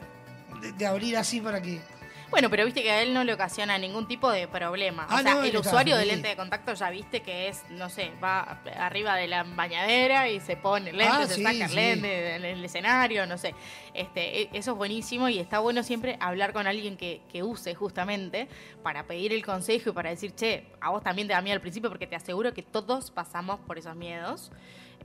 de, 0.61 0.71
de 0.73 0.85
abrir 0.85 1.17
así 1.17 1.39
para 1.41 1.61
que. 1.61 1.81
Bueno, 2.29 2.49
pero 2.49 2.65
viste 2.65 2.81
que 2.81 2.89
a 2.89 3.03
él 3.03 3.13
no 3.13 3.23
le 3.23 3.31
ocasiona 3.31 3.77
ningún 3.77 4.07
tipo 4.07 4.31
de 4.31 4.47
problema. 4.47 5.05
Ah, 5.07 5.17
o 5.19 5.21
sea, 5.21 5.35
no, 5.35 5.43
el 5.43 5.51
él 5.51 5.57
usuario 5.57 5.93
de 5.95 6.01
feliz. 6.01 6.13
lente 6.15 6.29
de 6.29 6.35
contacto 6.35 6.73
ya 6.73 6.89
viste 6.89 7.21
que 7.21 7.47
es, 7.47 7.61
no 7.69 7.91
sé, 7.91 8.11
va 8.23 8.59
arriba 8.79 9.15
de 9.15 9.27
la 9.27 9.43
bañadera 9.43 10.27
y 10.29 10.39
se 10.39 10.57
pone 10.57 10.89
el 10.89 10.97
lente, 10.97 11.13
Ah, 11.15 11.27
se 11.27 11.35
sí, 11.35 11.43
saca 11.43 11.65
el 11.65 11.69
sí. 11.69 11.75
lente 11.75 12.35
en 12.37 12.43
el 12.45 12.65
escenario, 12.65 13.27
no 13.27 13.37
sé. 13.37 13.53
Este, 13.93 14.41
e- 14.41 14.49
eso 14.53 14.71
es 14.71 14.77
buenísimo 14.77 15.29
y 15.29 15.37
está 15.37 15.59
bueno 15.59 15.83
siempre 15.83 16.17
hablar 16.19 16.53
con 16.53 16.65
alguien 16.65 16.97
que, 16.97 17.21
que 17.31 17.43
use 17.43 17.75
justamente 17.75 18.47
para 18.81 19.03
pedir 19.05 19.31
el 19.31 19.45
consejo 19.45 19.91
y 19.91 19.93
para 19.93 20.09
decir, 20.09 20.33
che, 20.33 20.65
a 20.81 20.89
vos 20.89 21.03
también 21.03 21.27
te 21.27 21.35
da 21.35 21.41
miedo 21.43 21.53
al 21.53 21.61
principio 21.61 21.91
porque 21.91 22.07
te 22.07 22.15
aseguro 22.15 22.51
que 22.51 22.63
todos 22.63 23.11
pasamos 23.11 23.59
por 23.59 23.77
esos 23.77 23.95
miedos. 23.95 24.51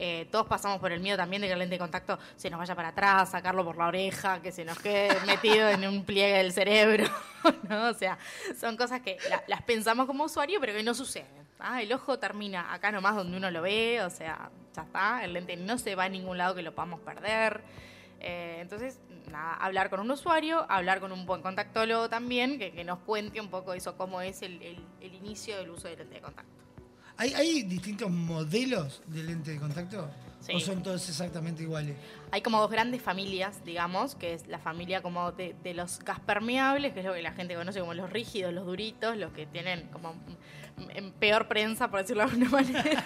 Eh, 0.01 0.28
todos 0.30 0.46
pasamos 0.46 0.78
por 0.78 0.92
el 0.92 1.01
miedo 1.01 1.16
también 1.16 1.42
de 1.42 1.49
que 1.49 1.53
el 1.55 1.59
lente 1.59 1.74
de 1.74 1.78
contacto 1.80 2.18
se 2.36 2.49
nos 2.51 2.59
vaya 2.59 2.74
para 2.76 2.88
atrás, 2.88 3.30
sacarlo 3.30 3.64
por 3.64 3.76
la 3.76 3.86
oreja, 3.88 4.40
que 4.40 4.53
se 4.53 4.64
nos 4.64 4.78
quede 4.78 5.09
metido 5.26 5.68
en 5.68 5.86
un 5.88 6.05
pliegue 6.05 6.38
del 6.38 6.53
cerebro. 6.53 7.05
¿no? 7.68 7.88
O 7.88 7.94
sea, 7.94 8.16
son 8.61 8.76
cosas 8.76 9.01
que 9.01 9.18
la- 9.28 9.42
las 9.49 9.62
pensamos 9.62 10.07
como 10.07 10.24
usuario, 10.24 10.61
pero 10.61 10.72
que 10.72 10.82
no 10.82 10.94
suceden. 10.94 11.26
¿ah? 11.59 11.82
El 11.82 11.92
ojo 11.92 12.18
termina 12.18 12.72
acá 12.72 12.92
nomás 12.92 13.16
donde 13.16 13.36
uno 13.36 13.51
lo 13.51 13.61
ve, 13.62 14.01
o 14.03 14.11
sea, 14.11 14.51
ya 14.74 14.82
está. 14.82 15.24
El 15.24 15.32
lente 15.32 15.57
no 15.57 15.78
se 15.78 15.94
va 15.96 16.05
a 16.05 16.09
ningún 16.09 16.38
lado 16.38 16.55
que 16.55 16.62
lo 16.62 16.72
podamos 16.74 17.01
perder. 17.01 17.62
Eh, 18.20 18.59
entonces, 18.61 19.01
nada, 19.30 19.55
hablar 19.55 19.90
con 19.90 20.01
un 20.01 20.11
usuario, 20.11 20.64
hablar 20.68 21.01
con 21.01 21.11
un 21.12 21.26
buen 21.26 21.42
contactólogo 21.42 22.09
también, 22.09 22.59
que, 22.59 22.72
que 22.72 22.84
nos 22.84 22.99
cuente 23.01 23.40
un 23.40 23.49
poco 23.49 23.74
eso, 23.74 23.96
cómo 23.96 24.20
es 24.20 24.42
el, 24.42 24.62
el- 24.62 24.84
el 25.01 25.14
inicio 25.14 25.57
del 25.59 25.70
uso 25.70 25.88
del 25.88 25.99
lente 25.99 26.14
de 26.16 26.20
contacto. 26.20 26.53
¿Hay, 27.19 27.35
hay 27.35 27.62
distintos 27.64 28.11
modelos 28.11 29.03
de 29.09 29.25
lente 29.25 29.51
de 29.51 29.59
contacto? 29.59 30.09
Sí. 30.41 30.55
¿O 30.55 30.61
son 30.61 30.85
todos 30.85 31.09
exactamente 31.09 31.64
iguales? 31.64 31.97
Hay 32.31 32.43
como 32.43 32.61
dos 32.61 32.71
grandes 32.71 33.03
familias, 33.03 33.64
digamos, 33.64 34.14
que 34.14 34.35
es 34.35 34.47
la 34.47 34.61
familia 34.61 35.03
como 35.03 35.33
de, 35.33 35.57
de 35.64 35.75
los 35.75 35.99
gas 35.99 36.21
permeables, 36.21 36.93
que 36.93 37.01
es 37.01 37.07
lo 37.07 37.12
que 37.12 37.23
la 37.23 37.33
gente 37.33 37.57
conoce 37.57 37.81
como 37.81 37.93
los 37.93 38.09
rígidos, 38.11 38.55
los 38.55 38.64
duritos, 38.64 39.16
los 39.16 39.33
que 39.33 39.47
tienen 39.47 39.89
como 39.89 40.14
en 40.91 41.11
peor 41.11 41.49
prensa, 41.49 41.91
por 41.91 42.01
decirlo 42.01 42.25
de 42.25 42.31
alguna 42.31 42.51
manera. 42.62 43.05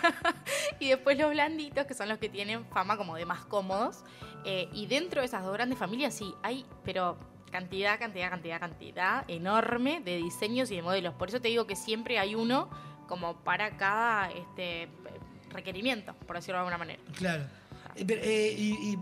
y 0.79 0.91
después 0.91 1.19
los 1.19 1.31
blanditos, 1.31 1.87
que 1.87 1.95
son 1.95 2.11
los 2.11 2.19
que 2.19 2.29
tienen 2.29 2.67
fama 2.67 2.99
como 2.99 3.17
de 3.17 3.25
más 3.25 3.47
cómodos. 3.47 4.05
Eh, 4.45 4.69
y 4.75 4.87
dentro 4.87 5.23
de 5.23 5.27
esas 5.27 5.43
dos 5.43 5.55
grandes 5.55 5.79
familias, 5.79 6.13
sí, 6.13 6.35
hay, 6.43 6.67
pero 6.85 7.17
cantidad, 7.51 7.99
cantidad, 7.99 8.31
cantidad, 8.31 8.61
cantidad 8.61 9.25
enorme 9.29 10.01
de 10.01 10.17
diseños 10.17 10.71
y 10.71 10.77
de 10.77 10.83
modelos. 10.83 11.15
Por 11.15 11.29
eso 11.29 11.41
te 11.41 11.49
digo 11.49 11.67
que 11.67 11.77
siempre 11.77 12.19
hay 12.19 12.35
uno 12.35 12.69
como 13.13 13.37
para 13.37 13.77
cada 13.77 14.31
este 14.31 14.89
requerimiento, 15.51 16.15
por 16.27 16.37
decirlo 16.37 16.55
de 16.55 16.61
alguna 16.61 16.79
manera. 16.79 17.03
Claro. 17.15 17.43
Eh, 17.95 18.05
pero, 18.07 18.23
eh, 18.25 18.55
y, 18.57 18.71
y 18.71 18.99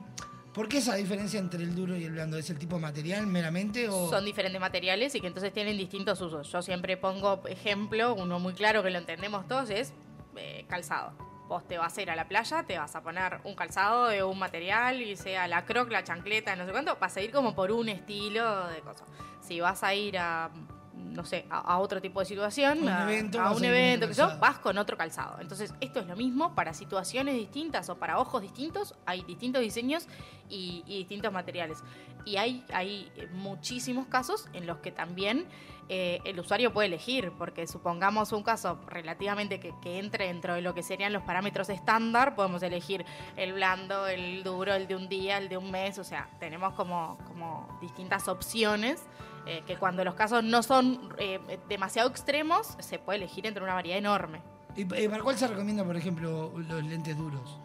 por 0.53 0.69
qué 0.69 0.79
esa 0.79 0.97
diferencia 0.97 1.39
entre 1.39 1.63
el 1.63 1.77
duro 1.77 1.97
y 1.97 2.03
el 2.03 2.11
blando? 2.11 2.37
¿Es 2.37 2.51
el 2.51 2.59
tipo 2.59 2.75
de 2.75 2.83
material 2.83 3.29
meramente 3.29 3.89
o...? 3.89 4.11
Son 4.11 4.25
diferentes 4.25 4.61
materiales 4.61 5.15
y 5.15 5.21
que 5.21 5.29
entonces 5.29 5.53
tienen 5.53 5.79
distintos 5.79 6.21
usos. 6.21 6.51
Yo 6.51 6.61
siempre 6.61 6.97
pongo 6.97 7.41
ejemplo, 7.47 8.17
uno 8.17 8.41
muy 8.41 8.53
claro 8.53 8.83
que 8.83 8.91
lo 8.91 8.99
entendemos 8.99 9.47
todos, 9.47 9.71
es 9.71 9.93
eh, 10.37 10.65
calzado. 10.69 11.13
Vos 11.47 11.69
te 11.69 11.79
vas 11.79 11.97
a 11.97 12.03
ir 12.03 12.11
a 12.11 12.17
la 12.17 12.27
playa, 12.27 12.65
te 12.65 12.79
vas 12.79 12.97
a 12.97 13.03
poner 13.05 13.39
un 13.45 13.55
calzado 13.55 14.09
de 14.09 14.25
un 14.25 14.41
material, 14.41 15.03
y 15.03 15.15
sea 15.15 15.47
la 15.47 15.67
croc, 15.67 15.89
la 15.93 16.03
chancleta, 16.03 16.57
no 16.57 16.67
sé 16.67 16.73
cuánto, 16.73 16.97
vas 17.01 17.17
a 17.17 17.21
ir 17.21 17.31
como 17.31 17.55
por 17.55 17.71
un 17.71 17.89
estilo 17.89 18.67
de 18.67 18.81
cosas. 18.81 19.07
Si 19.41 19.61
vas 19.61 19.85
a 19.85 19.95
ir 19.95 20.19
a, 20.19 20.51
no 20.95 21.25
sé, 21.25 21.47
a, 21.51 21.59
a 21.59 21.79
otro 21.79 22.01
tipo 22.01 22.21
de 22.21 22.27
situación, 22.27 22.83
Un 22.83 22.89
a, 22.89 23.03
evento, 23.03 23.41
a 23.41 23.53
un 23.53 23.65
evento, 23.65 24.09
que 24.09 24.15
yo, 24.15 24.39
vas 24.39 24.59
con 24.59 24.79
otro 24.79 24.97
calzado. 24.97 25.41
Entonces, 25.41 25.75
esto 25.81 26.01
es 26.01 26.07
lo 26.07 26.17
mismo 26.17 26.55
para 26.55 26.75
situaciones 26.75 27.35
distintas 27.35 27.89
o 27.89 27.97
para 27.97 28.19
ojos 28.19 28.43
distintos, 28.43 28.95
hay 29.07 29.23
distintos 29.23 29.63
diseños 29.63 30.07
y, 30.49 30.83
y 30.87 30.99
distintos 30.99 31.33
materiales. 31.33 31.83
Y 32.25 32.37
hay, 32.37 32.65
hay 32.73 33.11
eh, 33.17 33.29
muchísimos 33.33 34.07
casos 34.07 34.49
en 34.53 34.67
los 34.67 34.79
que 34.79 34.93
también 34.93 35.47
eh, 35.93 36.21
el 36.25 36.39
usuario 36.39 36.73
puede 36.73 36.87
elegir, 36.87 37.33
porque 37.37 37.67
supongamos 37.67 38.31
un 38.31 38.45
caso 38.45 38.79
relativamente 38.87 39.59
que, 39.59 39.75
que 39.83 39.99
entre 39.99 40.27
dentro 40.27 40.55
de 40.55 40.61
lo 40.61 40.73
que 40.73 40.85
serían 40.85 41.13
los 41.13 41.25
parámetros 41.25 41.69
estándar, 41.69 42.37
podemos 42.37 42.63
elegir 42.63 43.05
el 43.37 43.55
blando, 43.55 44.07
el 44.07 44.45
duro, 44.45 44.73
el 44.75 44.87
de 44.87 44.95
un 44.95 45.09
día, 45.09 45.39
el 45.39 45.49
de 45.49 45.57
un 45.57 45.71
mes, 45.71 45.99
o 45.99 46.05
sea, 46.05 46.31
tenemos 46.39 46.75
como, 46.75 47.19
como 47.27 47.77
distintas 47.81 48.29
opciones. 48.29 49.03
Eh, 49.51 49.63
que 49.67 49.77
cuando 49.77 50.05
los 50.05 50.15
casos 50.15 50.45
no 50.45 50.63
son 50.63 51.13
eh, 51.19 51.59
demasiado 51.69 52.09
extremos, 52.09 52.77
se 52.79 53.01
puede 53.01 53.19
elegir 53.19 53.47
entre 53.47 53.65
una 53.65 53.75
variedad 53.75 53.99
enorme. 53.99 54.41
¿Y 54.77 54.83
eh, 54.95 55.09
para 55.09 55.25
cuál 55.25 55.37
se 55.37 55.49
recomienda, 55.49 55.85
por 55.85 55.97
ejemplo, 55.97 56.53
los 56.57 56.85
lentes 56.85 57.17
duros? 57.17 57.59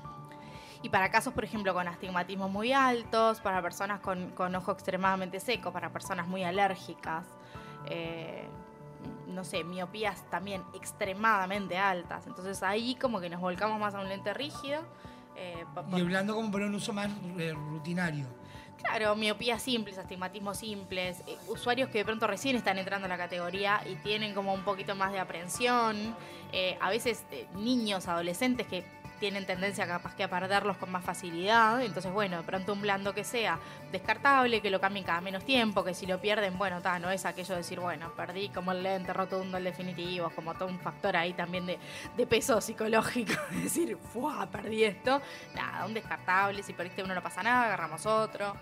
Y 0.81 0.89
para 0.89 1.11
casos, 1.11 1.33
por 1.33 1.43
ejemplo, 1.43 1.73
con 1.75 1.87
astigmatismos 1.87 2.49
muy 2.49 2.73
altos, 2.73 3.39
para 3.39 3.61
personas 3.61 3.99
con, 3.99 4.31
con 4.31 4.55
ojo 4.55 4.71
extremadamente 4.71 5.39
seco, 5.39 5.71
para 5.71 5.91
personas 5.91 6.27
muy 6.27 6.43
alérgicas, 6.43 7.25
eh, 7.85 8.47
no 9.27 9.43
sé, 9.43 9.63
miopías 9.63 10.27
también 10.31 10.63
extremadamente 10.73 11.77
altas. 11.77 12.25
Entonces 12.25 12.63
ahí 12.63 12.95
como 12.95 13.19
que 13.19 13.29
nos 13.29 13.41
volcamos 13.41 13.79
más 13.79 13.93
a 13.93 13.99
un 13.99 14.09
lente 14.09 14.33
rígido. 14.33 14.81
eh, 15.35 15.65
Y 15.91 15.99
el 15.99 16.05
blando 16.05 16.33
como 16.33 16.51
para 16.51 16.65
un 16.65 16.73
uso 16.73 16.93
más 16.93 17.11
eh, 17.37 17.53
rutinario. 17.53 18.25
Claro, 18.87 19.15
miopías 19.15 19.61
simples, 19.61 19.97
astigmatismos 19.97 20.57
simples, 20.57 21.21
eh, 21.27 21.37
usuarios 21.47 21.89
que 21.89 21.97
de 21.99 22.05
pronto 22.05 22.27
recién 22.27 22.55
están 22.55 22.77
entrando 22.77 23.05
a 23.05 23.09
la 23.09 23.17
categoría 23.17 23.81
y 23.89 23.95
tienen 23.95 24.33
como 24.33 24.53
un 24.53 24.63
poquito 24.63 24.95
más 24.95 25.11
de 25.11 25.19
aprensión, 25.19 26.15
eh, 26.51 26.77
a 26.79 26.89
veces 26.89 27.25
eh, 27.31 27.47
niños, 27.55 28.07
adolescentes 28.07 28.67
que 28.67 28.85
tienen 29.19 29.45
tendencia 29.45 29.87
capaz 29.87 30.15
que 30.15 30.23
a 30.23 30.29
perderlos 30.29 30.77
con 30.77 30.91
más 30.91 31.03
facilidad, 31.03 31.81
entonces 31.81 32.11
bueno, 32.11 32.37
de 32.37 32.43
pronto 32.43 32.73
un 32.73 32.81
blando 32.81 33.13
que 33.13 33.23
sea 33.23 33.59
descartable, 33.91 34.61
que 34.61 34.69
lo 34.69 34.79
cambien 34.79 35.05
cada 35.05 35.21
menos 35.21 35.43
tiempo, 35.45 35.83
que 35.83 35.93
si 35.93 36.05
lo 36.05 36.19
pierden, 36.19 36.57
bueno, 36.57 36.81
no 36.99 37.09
es 37.09 37.25
aquello 37.25 37.55
de 37.55 37.61
decir, 37.61 37.79
bueno, 37.79 38.11
perdí 38.15 38.49
como 38.49 38.71
el 38.71 38.83
lente 38.83 39.13
rotundo, 39.13 39.57
el 39.57 39.63
definitivo, 39.63 40.29
como 40.29 40.53
todo 40.53 40.69
un 40.69 40.79
factor 40.79 41.15
ahí 41.15 41.33
también 41.33 41.65
de, 41.65 41.79
de 42.15 42.27
peso 42.27 42.61
psicológico, 42.61 43.33
decir, 43.51 43.97
¡fua! 44.13 44.47
perdí 44.51 44.83
esto, 44.83 45.21
nada, 45.55 45.85
un 45.85 45.93
descartable, 45.93 46.63
si 46.63 46.73
perdiste 46.73 47.03
uno 47.03 47.15
no 47.15 47.21
pasa 47.21 47.43
nada, 47.43 47.65
agarramos 47.65 48.05
otro. 48.05 48.55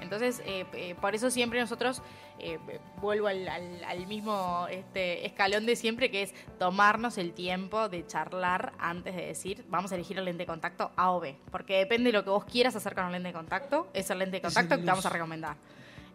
Entonces, 0.00 0.42
eh, 0.46 0.64
eh, 0.72 0.94
por 1.00 1.14
eso 1.14 1.30
siempre 1.30 1.60
nosotros, 1.60 2.02
eh, 2.38 2.58
vuelvo 3.00 3.26
al, 3.26 3.48
al- 3.48 3.84
al 3.84 4.06
mismo 4.06 4.66
este, 4.70 5.26
escalón 5.26 5.66
de 5.66 5.76
siempre, 5.76 6.10
que 6.10 6.22
es 6.22 6.34
tomarnos 6.58 7.18
el 7.18 7.32
tiempo 7.32 7.88
de 7.88 8.06
charlar 8.06 8.72
antes 8.78 9.14
de 9.16 9.26
decir, 9.26 9.64
vamos 9.68 9.92
a 9.92 9.94
elegir 9.96 10.18
el 10.18 10.24
lente 10.24 10.42
de 10.42 10.46
contacto 10.46 10.92
A 10.96 11.10
o 11.12 11.20
B. 11.20 11.36
Porque 11.50 11.78
depende 11.78 12.10
de 12.12 12.18
lo 12.18 12.24
que 12.24 12.30
vos 12.30 12.44
quieras 12.44 12.76
hacer 12.76 12.94
con 12.94 13.06
el 13.06 13.12
lente 13.12 13.28
de 13.28 13.34
contacto, 13.34 13.88
es 13.92 14.08
el 14.10 14.18
lente 14.18 14.36
de 14.36 14.42
contacto 14.42 14.76
que 14.76 14.82
te 14.82 14.86
vamos 14.90 15.06
a 15.06 15.10
recomendar. 15.10 15.56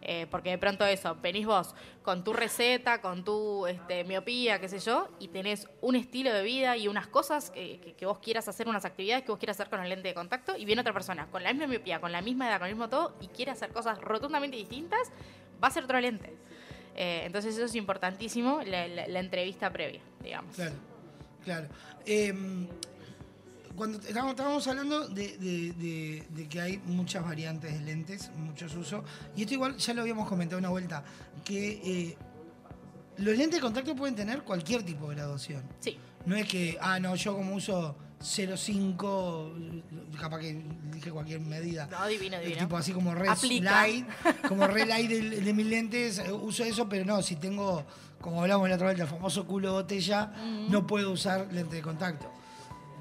Eh, 0.06 0.26
porque 0.30 0.50
de 0.50 0.58
pronto 0.58 0.84
eso, 0.84 1.16
venís 1.22 1.46
vos 1.46 1.74
con 2.02 2.24
tu 2.24 2.34
receta, 2.34 3.00
con 3.00 3.24
tu 3.24 3.66
este, 3.66 4.04
miopía, 4.04 4.60
qué 4.60 4.68
sé 4.68 4.78
yo, 4.78 5.08
y 5.18 5.28
tenés 5.28 5.66
un 5.80 5.96
estilo 5.96 6.30
de 6.30 6.42
vida 6.42 6.76
y 6.76 6.88
unas 6.88 7.06
cosas 7.06 7.50
que, 7.50 7.94
que- 7.96 8.04
vos 8.04 8.18
quieras 8.18 8.46
hacer, 8.46 8.68
unas 8.68 8.84
actividades 8.84 9.24
que 9.24 9.30
vos 9.30 9.38
quieras 9.38 9.58
hacer 9.58 9.70
con 9.70 9.80
el 9.80 9.88
lente 9.88 10.08
de 10.08 10.14
contacto, 10.14 10.56
y 10.58 10.66
viene 10.66 10.82
otra 10.82 10.92
persona 10.92 11.26
con 11.30 11.42
la 11.42 11.50
misma 11.54 11.68
miopía, 11.68 12.00
con 12.00 12.12
la 12.12 12.20
misma 12.20 12.48
edad, 12.48 12.58
con 12.58 12.68
el 12.68 12.74
mismo 12.74 12.90
todo, 12.90 13.16
y 13.22 13.28
quiere 13.28 13.50
hacer 13.50 13.70
cosas 13.72 13.98
rotundamente 13.98 14.58
distintas, 14.58 15.10
va 15.62 15.68
a 15.68 15.70
ser 15.70 15.84
otro 15.84 15.98
lente. 15.98 16.34
Eh, 16.96 17.22
entonces 17.24 17.54
eso 17.54 17.64
es 17.64 17.74
importantísimo, 17.74 18.60
la, 18.62 19.20
entrevista 19.20 19.70
previa, 19.70 20.02
digamos. 20.22 20.54
Claro, 20.54 20.74
claro. 21.42 21.68
Cuando 23.76 23.98
estábamos, 23.98 24.30
estábamos 24.32 24.66
hablando 24.68 25.08
de, 25.08 25.36
de- 25.38 25.72
de- 25.72 26.24
de 26.30 26.48
que 26.48 26.60
hay 26.60 26.78
muchas 26.86 27.24
variantes 27.24 27.72
de 27.72 27.80
lentes, 27.80 28.30
muchos 28.36 28.74
usos, 28.76 29.02
y 29.36 29.42
esto 29.42 29.54
igual 29.54 29.76
ya 29.76 29.94
lo 29.94 30.02
habíamos 30.02 30.28
comentado 30.28 30.58
una 30.58 30.68
vuelta, 30.68 31.02
que 31.44 31.80
eh, 31.84 32.16
los 33.18 33.36
lentes 33.36 33.58
de 33.58 33.60
contacto 33.60 33.96
pueden 33.96 34.14
tener 34.14 34.42
cualquier 34.42 34.82
tipo 34.84 35.08
de 35.10 35.16
graduación. 35.16 35.62
Sí. 35.80 35.96
No 36.26 36.36
es 36.36 36.46
que, 36.48 36.78
ah, 36.80 37.00
no, 37.00 37.14
yo 37.16 37.34
como 37.36 37.54
uso 37.56 37.96
0,5, 38.20 39.82
capaz 40.20 40.38
que 40.38 40.62
dije 40.92 41.10
cualquier 41.10 41.40
medida. 41.40 41.86
No, 41.90 42.06
divino, 42.06 42.38
divino. 42.38 42.58
Tipo 42.60 42.76
así 42.76 42.92
como 42.92 43.14
red 43.14 43.28
Aplica. 43.28 43.70
light, 43.82 44.06
como 44.48 44.66
red 44.66 44.86
light 44.88 45.10
de, 45.10 45.40
de 45.40 45.52
mis 45.52 45.66
lentes, 45.66 46.18
eh, 46.18 46.32
uso 46.32 46.64
eso, 46.64 46.88
pero 46.88 47.04
no, 47.04 47.20
si 47.22 47.36
tengo, 47.36 47.84
como 48.20 48.40
hablamos 48.42 48.68
la 48.68 48.76
otra 48.76 48.88
vez, 48.88 49.00
el 49.00 49.06
famoso 49.06 49.46
culo 49.46 49.68
de 49.68 49.74
botella, 49.74 50.32
Mm. 50.36 50.70
no 50.70 50.86
puedo 50.86 51.10
usar 51.10 51.48
lente 51.52 51.76
de 51.76 51.82
contacto. 51.82 52.30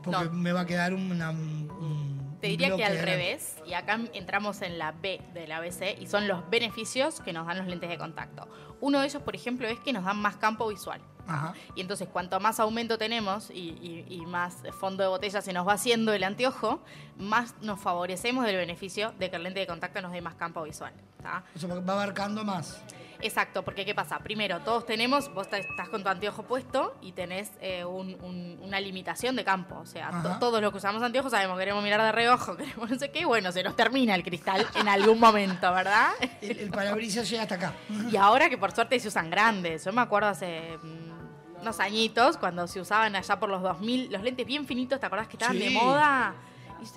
Porque 0.03 0.25
No. 0.25 0.31
me 0.33 0.51
va 0.51 0.61
a 0.61 0.65
quedar 0.65 0.93
una, 0.93 1.31
un, 1.31 2.37
Te 2.41 2.47
diría 2.47 2.75
que 2.75 2.83
al 2.83 2.99
revés, 2.99 3.55
y 3.65 3.73
acá 3.73 3.99
entramos 4.13 4.61
en 4.61 4.77
la 4.77 4.91
B 4.91 5.21
del 5.33 5.51
ABC, 5.51 5.97
y 5.99 6.07
son 6.07 6.27
los 6.27 6.49
beneficios 6.49 7.21
que 7.21 7.31
nos 7.31 7.47
dan 7.47 7.57
los 7.59 7.67
lentes 7.67 7.89
de 7.89 7.97
contacto. 7.97 8.47
Uno 8.81 8.99
de 8.99 9.05
ellos, 9.07 9.21
por 9.23 9.33
ejemplo, 9.35 9.65
es 9.67 9.79
que 9.79 9.93
nos 9.93 10.03
dan 10.03 10.17
más 10.17 10.35
campo 10.35 10.67
visual. 10.67 10.99
Ajá. 11.25 11.53
Y 11.73 11.79
entonces, 11.79 12.09
cuanto 12.11 12.37
más 12.41 12.59
aumento 12.59 12.97
tenemos 12.97 13.49
y, 13.49 13.77
y- 13.81 14.05
y 14.09 14.25
más 14.25 14.57
fondo 14.77 15.03
de 15.03 15.07
botella 15.09 15.41
se 15.41 15.53
nos 15.53 15.65
va 15.65 15.71
haciendo 15.73 16.11
el 16.11 16.21
anteojo, 16.25 16.83
más 17.17 17.55
nos 17.61 17.79
favorecemos 17.79 18.45
del 18.45 18.57
beneficio 18.57 19.13
de 19.19 19.29
que 19.29 19.37
el 19.37 19.43
lente 19.43 19.61
de 19.61 19.67
contacto 19.67 20.01
nos 20.01 20.11
dé 20.11 20.19
más 20.19 20.35
campo 20.35 20.63
visual. 20.63 20.91
¿tá? 21.21 21.45
O 21.55 21.59
sea, 21.59 21.73
va 21.75 21.93
abarcando 21.93 22.43
más. 22.43 22.81
Exacto, 23.23 23.63
porque 23.63 23.85
¿qué 23.85 23.95
pasa? 23.95 24.19
Primero, 24.19 24.59
todos 24.59 24.85
tenemos, 24.85 25.33
vos 25.33 25.47
estás 25.51 25.89
con 25.89 26.03
tu 26.03 26.09
anteojo 26.09 26.43
puesto 26.43 26.95
y 27.01 27.13
tenés 27.13 27.51
eh, 27.61 27.85
un- 27.85 28.17
un- 28.21 28.59
una 28.61 28.79
limitación 28.79 29.35
de 29.35 29.43
campo. 29.43 29.77
O 29.79 29.85
sea, 29.85 30.11
to- 30.21 30.39
todos 30.39 30.61
los 30.61 30.71
que 30.71 30.77
usamos 30.77 31.01
anteojos 31.01 31.31
sabemos, 31.31 31.57
queremos 31.57 31.83
mirar 31.83 32.01
de 32.01 32.11
reojo, 32.11 32.55
queremos 32.57 32.89
no 32.89 32.99
sé 32.99 33.11
qué, 33.11 33.21
y 33.21 33.23
bueno, 33.25 33.51
se 33.51 33.63
nos 33.63 33.75
termina 33.75 34.13
el 34.15 34.23
cristal 34.23 34.67
en 34.75 34.87
algún 34.89 35.19
momento, 35.19 35.71
¿verdad? 35.73 36.09
El, 36.41 36.59
el 36.59 36.69
parabrisas 36.69 37.29
llega 37.29 37.43
hasta 37.43 37.55
acá. 37.55 37.73
Y 38.11 38.17
ahora 38.17 38.49
que 38.49 38.57
por 38.57 38.71
suerte 38.73 38.99
se 38.99 39.07
usan 39.07 39.29
grandes. 39.29 39.85
Yo 39.85 39.93
me 39.93 40.01
acuerdo 40.01 40.29
hace 40.29 40.77
mm, 40.81 41.61
unos 41.61 41.79
añitos 41.79 42.37
cuando 42.37 42.67
se 42.67 42.81
usaban 42.81 43.15
allá 43.15 43.39
por 43.39 43.49
los 43.49 43.61
2000 43.61 44.11
los 44.11 44.21
lentes 44.21 44.45
bien 44.45 44.65
finitos, 44.67 44.99
¿te 44.99 45.05
acordás 45.05 45.27
que 45.29 45.37
estaban 45.37 45.57
de 45.57 45.69
moda? 45.69 46.35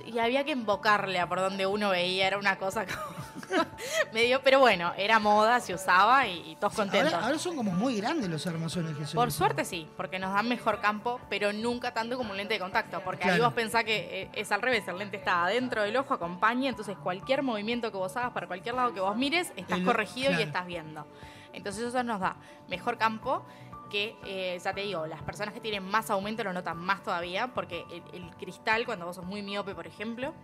Y, 0.04 0.10
y 0.10 0.18
había 0.18 0.44
que 0.44 0.52
invocarle 0.52 1.18
a 1.20 1.28
por 1.28 1.40
donde 1.40 1.66
uno 1.66 1.90
veía, 1.90 2.26
era 2.26 2.38
una 2.38 2.56
cosa 2.56 2.84
como 2.86 3.64
medio, 4.12 4.40
pero 4.42 4.58
bueno, 4.60 4.92
era 4.96 5.18
moda, 5.18 5.60
se 5.60 5.74
usaba 5.74 6.26
y, 6.26 6.50
y 6.52 6.56
todos 6.56 6.74
contentos. 6.74 7.12
Ahora, 7.14 7.26
ahora 7.26 7.38
son 7.38 7.56
como 7.56 7.70
muy 7.72 7.96
grandes 8.00 8.28
los 8.28 8.46
armazones 8.46 8.96
que 8.96 9.06
se 9.06 9.14
Por 9.14 9.28
usan. 9.28 9.38
suerte 9.38 9.64
sí, 9.64 9.88
porque 9.96 10.18
nos 10.18 10.32
dan 10.32 10.48
mejor 10.48 10.80
campo, 10.80 11.20
pero 11.28 11.52
nunca 11.52 11.92
tanto 11.92 12.16
como 12.16 12.30
un 12.30 12.36
lente 12.36 12.54
de 12.54 12.60
contacto. 12.60 13.00
Porque 13.04 13.28
ahí 13.28 13.40
vos 13.40 13.52
pensás 13.52 13.84
que 13.84 14.22
eh, 14.22 14.30
es 14.32 14.50
al 14.52 14.62
revés, 14.62 14.86
el 14.88 14.98
lente 14.98 15.16
está 15.16 15.44
adentro 15.44 15.82
del 15.82 15.96
ojo, 15.96 16.14
acompaña, 16.14 16.68
entonces 16.68 16.96
cualquier 17.02 17.42
movimiento 17.42 17.90
que 17.90 17.96
vos 17.98 18.16
hagas 18.16 18.32
para 18.32 18.46
cualquier 18.46 18.74
lado 18.74 18.92
que 18.94 19.00
vos 19.00 19.16
mires, 19.16 19.52
estás 19.56 19.78
El- 19.78 19.84
corregido 19.84 20.32
y 20.32 20.42
estás 20.42 20.66
viendo. 20.66 21.06
Entonces 21.52 21.84
eso 21.84 22.02
nos 22.02 22.20
da 22.20 22.36
mejor 22.68 22.98
campo 22.98 23.42
que, 23.90 24.16
eh, 24.24 24.58
ya 24.62 24.72
te 24.72 24.82
digo, 24.82 25.06
las 25.06 25.22
personas 25.22 25.54
que 25.54 25.60
tienen 25.60 25.84
más 25.84 26.10
aumento 26.10 26.44
lo 26.44 26.52
notan 26.52 26.78
más 26.78 27.02
todavía, 27.02 27.48
porque 27.48 27.84
el, 28.12 28.30
cristal, 28.36 28.84
cuando 28.84 29.06
vos 29.06 29.16
sos 29.16 29.24
muy 29.24 29.42
miope, 29.42 29.74
por 29.74 29.86
ejemplo, 29.86 30.34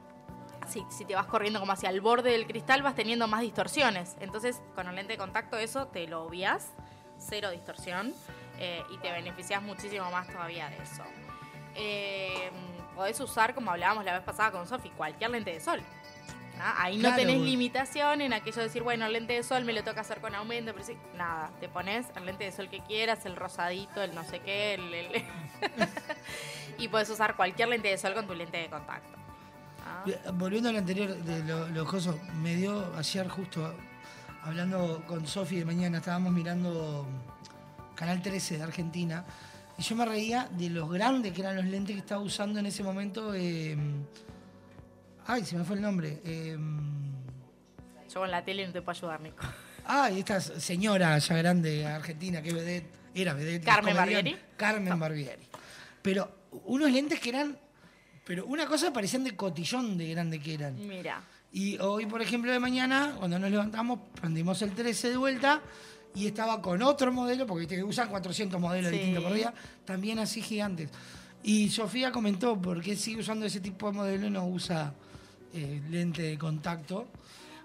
si, 0.69 0.85
si 0.91 1.05
te 1.05 1.15
vas 1.15 1.27
corriendo 1.27 1.61
como 1.61 1.73
hacia 1.73 1.91
el 1.91 2.01
borde 2.01 2.31
del 2.31 2.47
cristal, 2.47 2.83
vas 2.83 2.95
teniendo 2.95 3.27
más 3.29 3.41
distorsiones. 3.41 4.17
Entonces, 4.21 4.63
con 4.75 4.89
el 4.89 4.95
lente 4.95 5.15
de 5.15 5.19
contacto, 5.19 5.57
eso 5.57 5.87
te 5.89 6.07
lo 6.07 6.25
obvias, 6.25 6.73
cero 7.19 7.51
distorsión, 7.51 8.15
eh, 8.59 8.83
y 8.91 8.99
te 8.99 9.11
beneficias 9.11 9.63
muchísimo 9.63 10.11
más 10.11 10.29
todavía 10.29 10.69
de 10.69 10.77
eso. 10.77 11.03
Eh, 11.75 12.51
podés 12.95 13.19
usar, 13.21 13.55
como 13.55 13.71
hablábamos 13.71 14.05
la 14.05 14.15
vez 14.15 14.23
pasada 14.23 14.53
con 14.53 14.67
Sofi, 14.67 14.91
cualquier 14.91 15.31
lente 15.31 15.53
de 15.53 15.61
sol. 15.61 15.83
¿Ah? 16.61 16.75
Ahí 16.85 16.99
no 16.99 17.15
tenés 17.15 17.41
limitación 17.41 18.21
en 18.21 18.33
aquello 18.33 18.59
de 18.59 18.65
decir, 18.65 18.83
bueno, 18.83 19.07
el 19.07 19.13
lente 19.13 19.33
de 19.35 19.43
sol 19.43 19.65
me 19.65 19.73
lo 19.73 19.83
toca 19.85 20.01
hacer 20.03 20.21
con 20.21 20.35
aumento, 20.35 20.73
pero 20.73 20.85
sí, 20.85 20.97
nada, 21.17 21.51
te 21.61 21.69
pones 21.69 22.07
el 22.17 22.27
lente 22.27 22.45
de 22.45 22.53
sol 22.53 22.69
que 22.69 22.81
quieras, 22.81 23.25
el 23.27 23.37
rosadito, 23.37 24.03
el 24.03 24.15
no 24.15 24.25
sé 24.25 24.41
qué, 24.41 24.75
el- 24.75 24.95
el- 24.95 25.25
y 26.79 26.89
puedes 26.89 27.09
usar 27.11 27.37
cualquier 27.37 27.69
lente 27.69 27.89
de 27.89 27.99
sol 27.99 28.15
con 28.15 28.27
tu 28.27 28.35
lente 28.35 28.57
de 28.59 28.69
contacto. 28.71 29.17
¿ah? 29.87 30.03
Bien, 30.05 30.19
Volviendo 30.35 30.69
al 30.69 30.77
anterior 30.77 31.15
de 31.17 31.45
lo- 31.45 31.69
los 31.69 31.89
cosos, 31.89 32.17
me 32.35 32.55
dio 32.57 32.95
ayer 32.97 33.29
justo 33.29 33.75
hablando 34.45 35.03
con 35.07 35.27
Sofi 35.27 35.57
de 35.61 35.65
mañana, 35.65 35.99
estábamos 35.99 36.33
mirando 36.33 37.07
Canal 37.95 38.21
13 38.23 38.57
de 38.59 38.63
Argentina, 38.65 39.25
y 39.79 39.83
yo 39.83 39.95
me 39.97 40.05
reía 40.05 40.49
de 40.51 40.69
los 40.71 40.91
grandes 40.91 41.33
que 41.33 41.41
eran 41.41 41.57
los 41.57 41.65
lentes 41.65 41.95
que 41.95 42.01
estaba 42.01 42.21
usando 42.21 42.59
en 42.59 42.67
ese 42.67 42.83
momento. 42.83 43.35
eh, 43.35 43.77
ay, 45.27 45.45
se 45.45 45.57
me 45.57 45.65
fue 45.65 45.77
el 45.77 45.83
nombre. 45.83 46.21
eh, 46.25 46.57
Yo 48.13 48.21
con 48.21 48.31
la 48.31 48.45
tele 48.45 48.67
no 48.67 48.73
te 48.73 48.83
puedo 48.83 48.97
ayudar, 48.99 49.21
Nico. 49.21 49.37
ay, 49.87 50.19
esta 50.21 50.41
señora 50.41 51.17
ya 51.19 51.37
grande 51.37 51.87
argentina 51.87 52.43
que 52.43 52.53
vedette, 52.53 52.91
era 53.15 53.35
vedette. 53.35 53.65
Carmen 53.65 53.97
Barbieri. 53.97 54.37
Carmen 54.57 54.99
Barbieri. 54.99 55.43
Pero 56.03 56.31
unos 56.65 56.91
lentes 56.91 57.21
que 57.21 57.31
eran, 57.31 57.57
pero 58.25 58.47
una 58.47 58.67
cosa 58.67 58.93
parecían 58.93 59.25
de 59.25 59.35
cotillón 59.37 59.97
de 59.97 60.11
grande 60.11 60.39
que 60.41 60.55
eran. 60.55 60.77
Mira. 60.87 61.23
Y 61.53 61.79
hoy, 61.79 62.07
por 62.07 62.23
ejemplo, 62.23 62.51
de 62.51 62.59
mañana, 62.59 63.15
cuando 63.19 63.39
nos 63.39 63.51
levantamos, 63.51 64.01
prendimos 64.21 64.61
el 64.63 64.73
13 64.73 65.11
de 65.11 65.17
vuelta 65.17 65.61
y 66.15 66.27
estaba 66.27 66.61
con 66.63 66.83
otro 66.83 67.13
modelo, 67.13 67.47
porque 67.47 67.61
viste 67.61 67.77
que 67.77 67.83
usan 67.85 68.09
400 68.09 68.59
modelos 68.61 68.91
Sí. 68.91 68.97
distintos 68.97 69.25
por 69.25 69.35
día, 69.35 69.53
también 69.85 70.19
así 70.19 70.41
gigantes. 70.43 70.91
Y 71.43 71.69
Sofía 71.71 72.11
comentó 72.13 72.61
por 72.61 72.81
qué 72.81 72.97
sigue 72.97 73.21
usando 73.21 73.45
ese 73.47 73.61
tipo 73.61 73.91
de 73.91 73.97
modelo 73.97 74.27
y 74.27 74.31
no 74.31 74.47
usa 74.47 74.95
eh, 75.55 75.81
lente 75.91 76.23
de 76.23 76.39
contacto. 76.39 77.09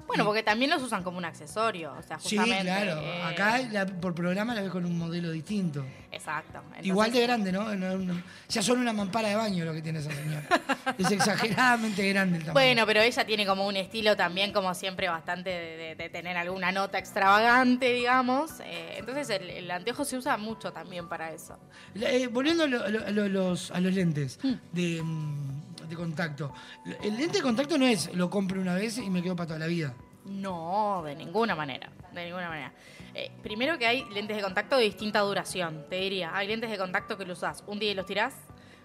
Bueno, 0.08 0.24
porque 0.24 0.42
también 0.42 0.72
los 0.72 0.82
usan 0.82 1.04
como 1.04 1.18
un 1.18 1.26
accesorio, 1.26 1.92
o 1.92 2.02
sea, 2.02 2.18
Sí, 2.18 2.38
justamente. 2.38 2.64
claro. 2.64 3.02
eh, 3.02 3.24
Acá 3.24 3.60
la- 3.70 3.86
por 3.86 4.16
programa 4.16 4.56
la 4.56 4.62
ves 4.62 4.72
con 4.72 4.86
un 4.86 4.98
modelo 4.98 5.32
distinto. 5.32 5.86
Exacto. 6.14 6.60
Entonces, 6.60 6.86
Igual 6.86 7.12
de 7.12 7.22
grande, 7.24 7.52
¿no? 7.52 7.76
No- 7.76 7.98
no- 7.98 8.24
Ya 8.48 8.62
son 8.62 8.80
una 8.80 8.94
mampara 8.94 9.28
de 9.28 9.36
baño 9.36 9.66
lo 9.66 9.74
que 9.74 9.82
tiene 9.82 10.00
esa 10.00 10.10
señora. 10.12 10.48
es 10.98 11.12
exageradamente 11.12 12.08
grande 12.08 12.38
el 12.38 12.44
tamaño. 12.46 12.54
Bueno, 12.54 12.86
pero 12.86 13.02
ella 13.02 13.26
tiene 13.26 13.46
como 13.46 13.68
un 13.68 13.76
estilo 13.76 14.16
también, 14.16 14.54
como 14.54 14.74
siempre, 14.74 15.10
bastante 15.10 15.50
de, 15.50 15.76
de- 15.76 15.96
de 15.96 16.10
tener 16.10 16.38
alguna 16.38 16.72
nota 16.72 16.98
extravagante, 16.98 17.92
digamos. 17.92 18.62
Eh, 18.64 18.96
entonces 19.00 19.30
el, 19.30 19.50
el 19.50 19.70
anteojo 19.70 20.06
se 20.06 20.16
usa 20.16 20.38
mucho 20.38 20.72
también 20.72 21.10
para 21.10 21.34
eso. 21.34 21.60
Eh, 21.96 22.28
volviendo 22.28 22.64
a, 22.64 22.68
lo- 22.68 22.86
a 22.86 22.88
lo- 22.88 23.06
a 23.08 23.12
lo- 23.12 23.28
los, 23.28 23.72
a 23.72 23.82
los 23.82 23.94
lentes 23.94 24.40
de, 24.72 25.02
mm, 25.04 25.67
de 25.88 25.96
contacto. 25.96 26.54
El 27.02 27.18
lente 27.18 27.38
de 27.38 27.44
contacto 27.44 27.78
no 27.78 27.86
es 27.86 28.14
lo 28.14 28.30
compro 28.30 28.60
una 28.62 28.76
vez 28.76 28.98
y 28.98 29.10
me 29.10 29.22
quedo 29.22 29.36
para 29.36 29.48
toda 29.48 29.60
la 29.60 29.68
vida. 29.68 29.94
No, 30.26 31.04
de 31.06 31.16
ninguna 31.16 31.56
manera, 31.56 31.90
de 32.14 32.26
ninguna 32.26 32.50
manera. 32.50 32.74
Eh, 33.14 33.32
primero 33.42 33.78
que 33.78 33.88
hay 33.88 34.04
lentes 34.10 34.36
de 34.36 34.44
contacto 34.44 34.76
de 34.78 34.84
distinta 34.84 35.22
duración, 35.22 35.86
te 35.90 35.96
diría. 35.96 36.36
Hay 36.36 36.48
lentes 36.48 36.70
de 36.70 36.78
contacto 36.78 37.18
que 37.18 37.26
los 37.26 37.38
usás 37.40 37.64
un 37.66 37.80
día 37.80 37.92
y 37.92 37.94
los 37.94 38.06
tirás, 38.06 38.36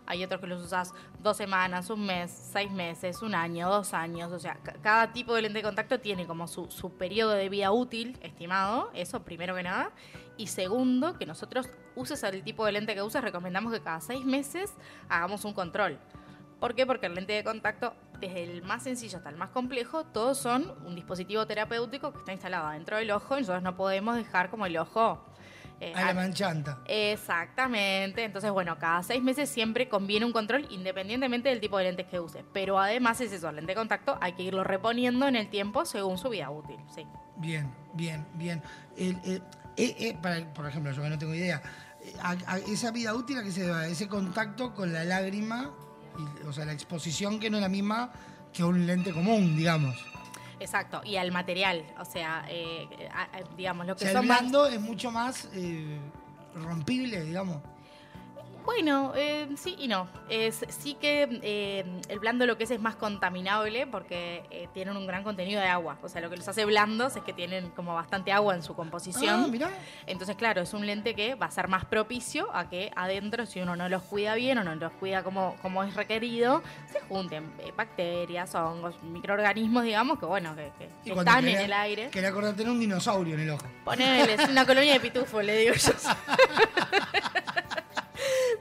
hay 0.06 0.22
otros 0.24 0.40
que 0.40 0.46
los 0.46 0.62
usás 0.62 0.92
dos 1.20 1.36
semanas, 1.36 1.90
un 1.90 2.06
mes, 2.06 2.30
seis 2.52 2.70
meses, 2.70 3.22
un 3.22 3.34
año, 3.34 3.68
dos 3.68 3.92
años. 3.92 4.30
O 4.32 4.38
sea, 4.38 4.54
ca- 4.62 4.74
cada 4.82 5.12
tipo 5.12 5.34
de 5.34 5.42
lente 5.42 5.58
de 5.58 5.62
contacto 5.64 5.98
tiene 6.00 6.26
como 6.26 6.46
su, 6.46 6.70
su 6.70 6.92
periodo 6.92 7.32
de 7.32 7.48
vida 7.48 7.72
útil 7.72 8.16
estimado, 8.22 8.90
eso 8.94 9.22
primero 9.24 9.54
que 9.56 9.62
nada. 9.64 9.90
Y 10.36 10.46
segundo, 10.46 11.18
que 11.18 11.26
nosotros 11.26 11.68
uses 11.94 12.22
el 12.22 12.42
tipo 12.42 12.64
de 12.64 12.72
lente 12.72 12.94
que 12.94 13.02
uses, 13.02 13.20
recomendamos 13.22 13.72
que 13.72 13.80
cada 13.80 14.00
seis 14.00 14.24
meses 14.24 14.72
hagamos 15.08 15.44
un 15.44 15.52
control. 15.54 15.98
¿Por 16.62 16.76
qué? 16.76 16.86
Porque 16.86 17.06
el 17.06 17.14
lente 17.16 17.32
de 17.32 17.42
contacto, 17.42 17.92
desde 18.20 18.44
el 18.44 18.62
más 18.62 18.84
sencillo 18.84 19.18
hasta 19.18 19.30
el 19.30 19.36
más 19.36 19.48
complejo, 19.48 20.04
todos 20.04 20.38
son 20.38 20.72
un 20.86 20.94
dispositivo 20.94 21.44
terapéutico 21.44 22.12
que 22.12 22.18
está 22.20 22.32
instalado 22.32 22.70
dentro 22.70 22.98
del 22.98 23.10
ojo 23.10 23.36
y 23.36 23.40
nosotros 23.40 23.64
no 23.64 23.74
podemos 23.76 24.14
dejar 24.14 24.48
como 24.48 24.66
el 24.66 24.76
ojo... 24.76 25.26
eh, 25.80 25.92
A 25.96 26.04
la 26.04 26.14
manchanta. 26.14 26.78
Exactamente. 26.86 28.22
Entonces, 28.22 28.52
bueno, 28.52 28.78
cada 28.78 29.02
seis 29.02 29.20
meses 29.24 29.48
siempre 29.50 29.88
conviene 29.88 30.24
un 30.24 30.30
control 30.32 30.68
independientemente 30.70 31.48
del 31.48 31.58
tipo 31.58 31.78
de 31.78 31.82
lentes 31.84 32.06
que 32.06 32.20
uses. 32.20 32.44
Pero 32.52 32.78
además 32.78 33.20
es 33.20 33.32
eso, 33.32 33.48
el 33.48 33.56
lente 33.56 33.72
de 33.72 33.76
contacto 33.76 34.16
hay 34.20 34.34
que 34.34 34.44
irlo 34.44 34.62
reponiendo 34.62 35.26
en 35.26 35.34
el 35.34 35.50
tiempo 35.50 35.84
según 35.84 36.16
su 36.16 36.28
vida 36.28 36.48
útil. 36.48 36.76
Sí. 36.94 37.04
Bien, 37.38 37.74
bien, 37.94 38.24
bien. 38.34 38.62
El- 38.96 39.18
el- 39.24 39.42
eh, 39.76 39.96
eh, 39.98 40.18
para- 40.22 40.44
por 40.54 40.68
ejemplo, 40.68 40.92
yo 40.92 41.02
que 41.02 41.08
no 41.08 41.18
tengo 41.18 41.34
idea, 41.34 41.60
eh, 42.04 42.14
a- 42.22 42.36
a 42.46 42.58
esa 42.58 42.92
vida 42.92 43.14
útil 43.14 43.38
a 43.38 43.42
que 43.42 43.50
se 43.50 43.64
deba, 43.64 43.88
ese 43.88 44.06
contacto 44.06 44.74
con 44.74 44.92
la 44.92 45.02
lágrima, 45.02 45.72
y, 46.18 46.46
o 46.46 46.52
sea, 46.52 46.64
la 46.64 46.72
exposición 46.72 47.38
que 47.40 47.50
no 47.50 47.56
es 47.58 47.62
la 47.62 47.68
misma 47.68 48.10
que 48.52 48.62
un 48.64 48.86
lente 48.86 49.12
común, 49.12 49.56
digamos. 49.56 49.96
Exacto. 50.60 51.00
Y 51.04 51.16
al 51.16 51.32
material, 51.32 51.84
o 51.98 52.04
sea, 52.04 52.44
eh, 52.48 52.86
a- 53.12 53.22
a- 53.38 53.42
digamos, 53.56 53.86
lo 53.86 53.94
O 53.94 53.96
que 53.96 54.02
sea, 54.02 54.10
el 54.12 54.16
son 54.18 54.26
más- 54.28 54.40
blando 54.40 54.66
es 54.66 54.80
mucho 54.80 55.10
más 55.10 55.48
eh, 55.54 55.98
rompible, 56.54 57.22
digamos. 57.24 57.58
Bueno, 58.64 59.12
eh, 59.16 59.48
sí 59.56 59.74
y 59.78 59.88
no. 59.88 60.08
Es, 60.28 60.64
sí 60.68 60.94
que 60.94 61.40
eh, 61.42 61.84
el 62.08 62.18
blando 62.20 62.46
lo 62.46 62.56
que 62.56 62.64
es 62.64 62.70
es 62.70 62.80
más 62.80 62.96
contaminable 62.96 63.86
porque 63.86 64.44
eh, 64.50 64.68
tienen 64.72 64.96
un 64.96 65.06
gran 65.06 65.22
contenido 65.24 65.60
de 65.60 65.66
agua. 65.66 65.98
O 66.02 66.08
sea, 66.08 66.20
lo 66.20 66.30
que 66.30 66.36
los 66.36 66.46
hace 66.48 66.64
blandos 66.64 67.16
es 67.16 67.22
que 67.22 67.32
tienen 67.32 67.70
como 67.70 67.94
bastante 67.94 68.32
agua 68.32 68.54
en 68.54 68.62
su 68.62 68.74
composición. 68.74 69.44
Ah, 69.44 69.48
mirá. 69.48 69.70
Entonces, 70.06 70.36
claro, 70.36 70.62
es 70.62 70.72
un 70.74 70.86
lente 70.86 71.14
que 71.14 71.34
va 71.34 71.46
a 71.46 71.50
ser 71.50 71.68
más 71.68 71.84
propicio 71.84 72.54
a 72.54 72.68
que 72.68 72.92
adentro, 72.94 73.46
si 73.46 73.60
uno 73.60 73.76
no 73.76 73.88
los 73.88 74.02
cuida 74.02 74.34
bien 74.34 74.58
o 74.58 74.64
no 74.64 74.74
los 74.74 74.92
cuida 74.92 75.22
como, 75.22 75.56
como 75.62 75.82
es 75.82 75.94
requerido, 75.94 76.62
se 76.90 77.00
junten 77.00 77.52
eh, 77.58 77.72
bacterias, 77.76 78.54
hongos, 78.54 78.94
microorganismos, 79.02 79.84
digamos, 79.84 80.18
que 80.18 80.26
bueno, 80.26 80.54
que, 80.54 80.70
están 81.04 81.48
en 81.48 81.60
el 81.60 81.72
aire. 81.72 82.10
Quería 82.10 82.28
acordar 82.28 82.54
tener 82.54 82.70
un 82.72 82.80
dinosaurio 82.80 83.34
en 83.34 83.40
el 83.40 83.50
ojo. 83.50 83.66
Ponele, 83.84 84.34
es 84.34 84.48
una 84.48 84.64
colonia 84.66 84.94
de 84.94 85.00
pitufo, 85.00 85.42
le 85.42 85.56
digo 85.58 85.74
yo. 85.74 85.92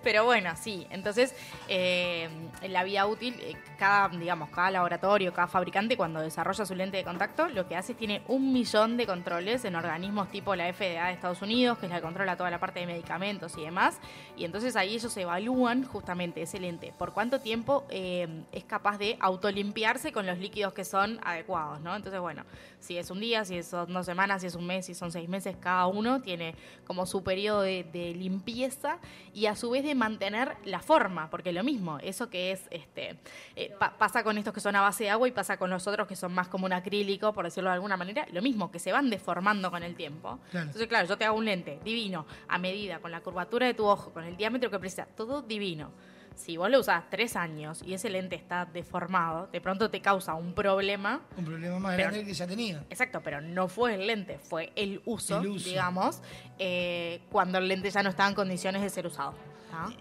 Pero 0.03 0.25
bueno, 0.25 0.51
sí. 0.55 0.87
Entonces, 0.89 1.35
eh, 1.67 2.29
la 2.67 2.83
vía 2.83 3.05
útil, 3.05 3.35
eh, 3.39 3.55
cada, 3.77 4.09
digamos, 4.09 4.49
cada 4.49 4.71
laboratorio, 4.71 5.33
cada 5.33 5.47
fabricante, 5.47 5.97
cuando 5.97 6.21
desarrolla 6.21 6.65
su 6.65 6.75
lente 6.75 6.97
de 6.97 7.03
contacto, 7.03 7.47
lo 7.49 7.67
que 7.67 7.75
hace 7.75 7.91
es 7.93 7.97
tiene 7.97 8.23
un 8.27 8.51
millón 8.51 8.97
de 8.97 9.05
controles 9.05 9.63
en 9.65 9.75
organismos 9.75 10.29
tipo 10.29 10.55
la 10.55 10.71
FDA 10.73 11.07
de 11.07 11.13
Estados 11.13 11.41
Unidos, 11.41 11.77
que 11.77 11.85
es 11.85 11.91
la 11.91 11.97
que 11.97 12.01
controla 12.01 12.35
toda 12.35 12.49
la 12.49 12.59
parte 12.59 12.79
de 12.79 12.87
medicamentos 12.87 13.57
y 13.57 13.61
demás. 13.61 13.99
Y 14.35 14.45
entonces 14.45 14.75
ahí 14.75 14.95
ellos 14.95 15.15
evalúan 15.17 15.83
justamente 15.83 16.41
ese 16.41 16.59
lente, 16.59 16.93
por 16.97 17.13
cuánto 17.13 17.39
tiempo 17.39 17.85
eh, 17.89 18.43
es 18.51 18.63
capaz 18.63 18.97
de 18.97 19.17
autolimpiarse 19.19 20.11
con 20.11 20.25
los 20.25 20.39
líquidos 20.39 20.73
que 20.73 20.83
son 20.83 21.19
adecuados, 21.23 21.81
¿no? 21.81 21.95
Entonces, 21.95 22.19
bueno, 22.19 22.43
si 22.79 22.97
es 22.97 23.11
un 23.11 23.19
día, 23.19 23.45
si 23.45 23.61
son 23.61 23.93
dos 23.93 24.05
semanas, 24.05 24.41
si 24.41 24.47
es 24.47 24.55
un 24.55 24.65
mes, 24.65 24.85
si 24.85 24.95
son 24.95 25.11
seis 25.11 25.29
meses, 25.29 25.55
cada 25.59 25.85
uno 25.87 26.21
tiene 26.21 26.55
como 26.85 27.05
su 27.05 27.23
periodo 27.23 27.61
de, 27.61 27.83
de 27.83 28.13
limpieza 28.15 28.97
y 29.33 29.45
a 29.45 29.55
su 29.55 29.69
vez 29.69 29.83
de 29.83 29.90
mantener 29.95 30.55
la 30.65 30.79
forma, 30.79 31.29
porque 31.29 31.51
lo 31.51 31.63
mismo, 31.63 31.97
eso 31.99 32.29
que 32.29 32.51
es, 32.51 32.67
este, 32.71 33.17
eh, 33.55 33.73
pa- 33.79 33.97
pasa 33.97 34.23
con 34.23 34.37
estos 34.37 34.53
que 34.53 34.59
son 34.59 34.75
a 34.75 34.81
base 34.81 35.05
de 35.05 35.09
agua 35.09 35.27
y 35.27 35.31
pasa 35.31 35.57
con 35.57 35.69
los 35.69 35.85
otros 35.87 36.07
que 36.07 36.15
son 36.15 36.33
más 36.33 36.47
como 36.47 36.65
un 36.65 36.73
acrílico, 36.73 37.33
por 37.33 37.45
decirlo 37.45 37.69
de 37.69 37.75
alguna 37.75 37.97
manera, 37.97 38.25
lo 38.31 38.41
mismo, 38.41 38.71
que 38.71 38.79
se 38.79 38.91
van 38.91 39.09
deformando 39.09 39.71
con 39.71 39.83
el 39.83 39.95
tiempo. 39.95 40.39
Claro. 40.51 40.67
Entonces, 40.67 40.87
claro, 40.87 41.07
yo 41.07 41.17
te 41.17 41.25
hago 41.25 41.37
un 41.37 41.45
lente 41.45 41.79
divino, 41.83 42.25
a 42.47 42.57
medida, 42.57 42.99
con 42.99 43.11
la 43.11 43.21
curvatura 43.21 43.67
de 43.67 43.73
tu 43.73 43.85
ojo, 43.85 44.11
con 44.11 44.23
el 44.23 44.37
diámetro 44.37 44.69
que 44.71 44.79
precisa, 44.79 45.05
todo 45.05 45.41
divino. 45.41 45.91
Si 46.33 46.55
vos 46.55 46.69
lo 46.71 46.79
usás 46.79 47.03
tres 47.09 47.35
años 47.35 47.83
y 47.85 47.93
ese 47.93 48.09
lente 48.09 48.35
está 48.37 48.65
deformado, 48.65 49.47
de 49.51 49.59
pronto 49.59 49.89
te 49.91 50.01
causa 50.01 50.33
un 50.33 50.53
problema 50.53 51.21
Un 51.37 51.43
problema 51.43 51.77
más 51.77 51.95
Pero- 51.97 52.09
grande 52.09 52.25
que 52.25 52.33
ya 52.33 52.47
tenía. 52.47 52.85
Exacto, 52.89 53.19
pero 53.21 53.41
no 53.41 53.67
fue 53.67 53.95
el 53.95 54.07
lente, 54.07 54.39
fue 54.39 54.71
el 54.77 55.01
uso, 55.05 55.41
El 55.41 55.47
uso. 55.47 55.69
digamos, 55.69 56.21
eh, 56.57 57.21
cuando 57.31 57.57
el 57.57 57.67
lente 57.67 57.91
ya 57.91 58.01
no 58.01 58.09
estaba 58.09 58.29
en 58.29 58.35
condiciones 58.35 58.81
de 58.81 58.89
ser 58.89 59.05
usado. 59.05 59.33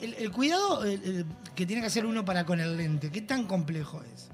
El, 0.00 0.14
el 0.14 0.30
cuidado 0.30 0.84
el- 0.84 1.02
el 1.04 1.26
que 1.54 1.66
tiene 1.66 1.82
que 1.82 1.88
hacer 1.88 2.06
uno 2.06 2.24
para 2.24 2.44
con 2.44 2.60
el 2.60 2.76
lente, 2.76 3.10
¿qué 3.10 3.20
tan 3.22 3.44
complejo 3.46 4.02
es? 4.14 4.28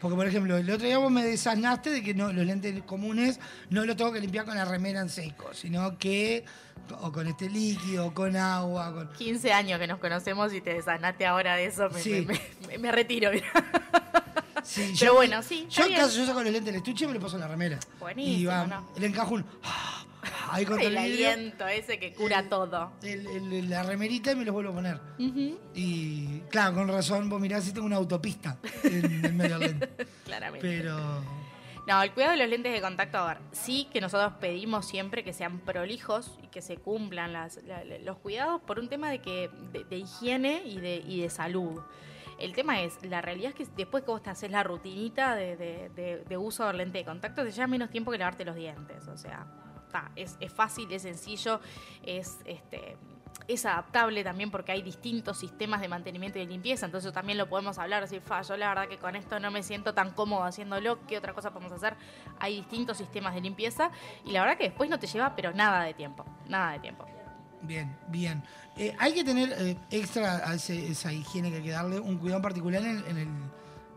Porque, 0.00 0.14
por 0.16 0.26
ejemplo, 0.26 0.56
el 0.56 0.70
otro 0.70 0.86
día 0.86 0.98
vos 0.98 1.10
me 1.10 1.24
desasnaste 1.24 1.90
de 1.90 2.02
que 2.02 2.12
no, 2.14 2.32
los 2.32 2.44
lentes 2.44 2.82
comunes 2.84 3.40
no 3.70 3.84
los 3.86 3.96
tengo 3.96 4.12
que 4.12 4.20
limpiar 4.20 4.44
con 4.44 4.54
la 4.54 4.64
remera 4.66 5.00
en 5.00 5.08
seco, 5.08 5.52
sino 5.54 5.96
que 5.98 6.44
o 7.00 7.10
con 7.10 7.26
este 7.26 7.48
líquido, 7.48 8.12
con 8.14 8.36
agua, 8.36 8.92
con... 8.94 9.12
15 9.14 9.52
años 9.52 9.80
que 9.80 9.86
nos 9.86 9.98
conocemos 9.98 10.52
y 10.52 10.60
te 10.60 10.74
desanaste 10.74 11.26
ahora 11.26 11.56
de 11.56 11.64
eso, 11.66 11.88
me, 11.90 12.00
Sí. 12.00 12.26
me- 12.28 12.40
me- 12.68 12.78
me 12.78 12.92
retiro. 12.92 13.30
Sí, 14.62 14.94
Pero 15.00 15.14
bueno, 15.14 15.42
sí, 15.42 15.66
Yo 15.70 15.86
en 15.86 15.94
caso 15.94 16.16
yo 16.18 16.26
saco 16.26 16.42
los 16.42 16.52
lentes 16.52 16.66
del 16.66 16.76
estuche 16.76 17.04
y 17.04 17.08
me 17.08 17.14
lo 17.14 17.20
paso 17.20 17.36
en 17.36 17.40
la 17.40 17.48
remera. 17.48 17.78
Buenísimo, 17.98 18.36
Y 18.38 18.44
va, 18.44 18.66
¿no? 18.66 18.86
el 18.96 19.04
encajón. 19.04 19.44
Ahí 20.50 20.64
contra 20.64 20.86
el 20.86 20.92
el 20.92 20.98
aliento 20.98 21.66
ese 21.68 21.98
que 21.98 22.12
cura 22.12 22.48
todo. 22.48 22.92
el- 23.02 23.68
la 23.70 23.82
remerita 23.82 24.32
y 24.32 24.36
me 24.36 24.44
los 24.44 24.52
vuelvo 24.54 24.72
a 24.72 24.74
poner. 24.74 25.00
Y 25.74 26.40
claro, 26.50 26.74
con 26.74 26.88
razón, 26.88 27.28
vos 27.28 27.40
mirás 27.40 27.64
si 27.64 27.72
tengo 27.72 27.86
una 27.86 27.96
autopista 27.96 28.56
en 28.84 29.24
el 29.24 29.32
medio 29.34 29.58
del 29.58 29.70
lente. 29.78 30.06
Claramente. 30.24 30.66
Pero 30.66 30.96
No, 31.86 32.02
el 32.02 32.10
cuidado 32.12 32.32
de 32.32 32.38
los 32.38 32.48
lentes 32.48 32.72
de 32.72 32.80
contacto, 32.80 33.18
a 33.18 33.28
ver, 33.28 33.38
sí 33.52 33.88
que 33.92 34.00
nosotros 34.00 34.32
pedimos 34.40 34.86
siempre 34.88 35.22
que 35.22 35.32
sean 35.32 35.60
prolijos 35.60 36.36
y 36.42 36.48
que 36.48 36.60
se 36.60 36.78
cumplan 36.78 37.32
las- 37.32 37.62
la- 37.64 37.84
la- 37.84 37.98
los 37.98 38.16
cuidados 38.18 38.60
por 38.62 38.80
un 38.80 38.88
tema 38.88 39.08
de 39.10 39.20
que 39.20 39.50
de, 39.72 39.84
de 39.84 39.96
higiene 39.98 40.62
y 40.64 40.78
de, 40.80 40.96
y 41.06 41.20
de 41.20 41.30
salud. 41.30 41.80
El 42.40 42.54
tema 42.54 42.82
es, 42.82 42.98
la 43.04 43.22
realidad 43.22 43.50
es 43.50 43.54
que 43.54 43.66
después 43.76 44.02
que 44.04 44.10
vos 44.10 44.22
te 44.22 44.30
haces 44.30 44.50
la 44.50 44.62
rutinita 44.64 45.34
de- 45.36 45.56
de 46.28 46.36
uso 46.36 46.66
del 46.66 46.78
lente 46.78 46.98
de 46.98 47.04
contacto, 47.04 47.44
te 47.44 47.50
lleva 47.52 47.66
menos 47.68 47.88
tiempo 47.90 48.10
que 48.10 48.18
lavarte 48.18 48.44
los 48.44 48.56
dientes. 48.56 49.06
O 49.08 49.16
sea, 49.16 49.46
es, 50.14 50.36
fácil, 50.52 50.90
es 50.92 51.02
sencillo, 51.02 51.60
es 52.04 52.38
este 52.44 52.96
es 53.48 53.64
adaptable 53.64 54.24
también 54.24 54.50
porque 54.50 54.72
hay 54.72 54.82
distintos 54.82 55.38
sistemas 55.38 55.80
de 55.80 55.88
mantenimiento 55.88 56.38
y 56.38 56.42
de 56.42 56.48
limpieza, 56.48 56.86
entonces 56.86 57.12
también 57.12 57.38
lo 57.38 57.48
podemos 57.48 57.78
hablar, 57.78 58.02
decir, 58.02 58.20
fa, 58.20 58.42
yo 58.42 58.56
la 58.56 58.68
verdad 58.68 58.88
que 58.88 58.98
con 58.98 59.14
esto 59.14 59.38
no 59.38 59.50
me 59.50 59.62
siento 59.62 59.94
tan 59.94 60.12
cómodo 60.12 60.44
haciéndolo, 60.44 60.98
¿qué 61.06 61.18
otra 61.18 61.32
cosa 61.32 61.52
podemos 61.52 61.72
hacer? 61.72 61.94
Hay 62.38 62.56
distintos 62.56 62.98
sistemas 62.98 63.34
de 63.34 63.40
limpieza 63.40 63.90
y 64.24 64.32
la 64.32 64.40
verdad 64.40 64.58
que 64.58 64.64
después 64.64 64.90
no 64.90 64.98
te 64.98 65.06
lleva 65.06 65.34
pero 65.36 65.52
nada 65.52 65.84
de 65.84 65.94
tiempo, 65.94 66.24
nada 66.48 66.72
de 66.72 66.78
tiempo. 66.80 67.06
bien, 67.62 67.96
bien. 68.08 68.42
Eh, 68.76 68.94
hay 68.98 69.14
que 69.14 69.24
tener 69.24 69.52
eh, 69.52 69.76
extra 69.90 70.48
a 70.48 70.54
esa 70.54 71.12
higiene 71.12 71.50
que 71.50 71.56
hay 71.56 71.62
que 71.62 71.70
darle, 71.70 71.98
un 71.98 72.18
cuidado 72.18 72.42
particular 72.42 72.82
en 72.82 72.98
el, 73.16 73.28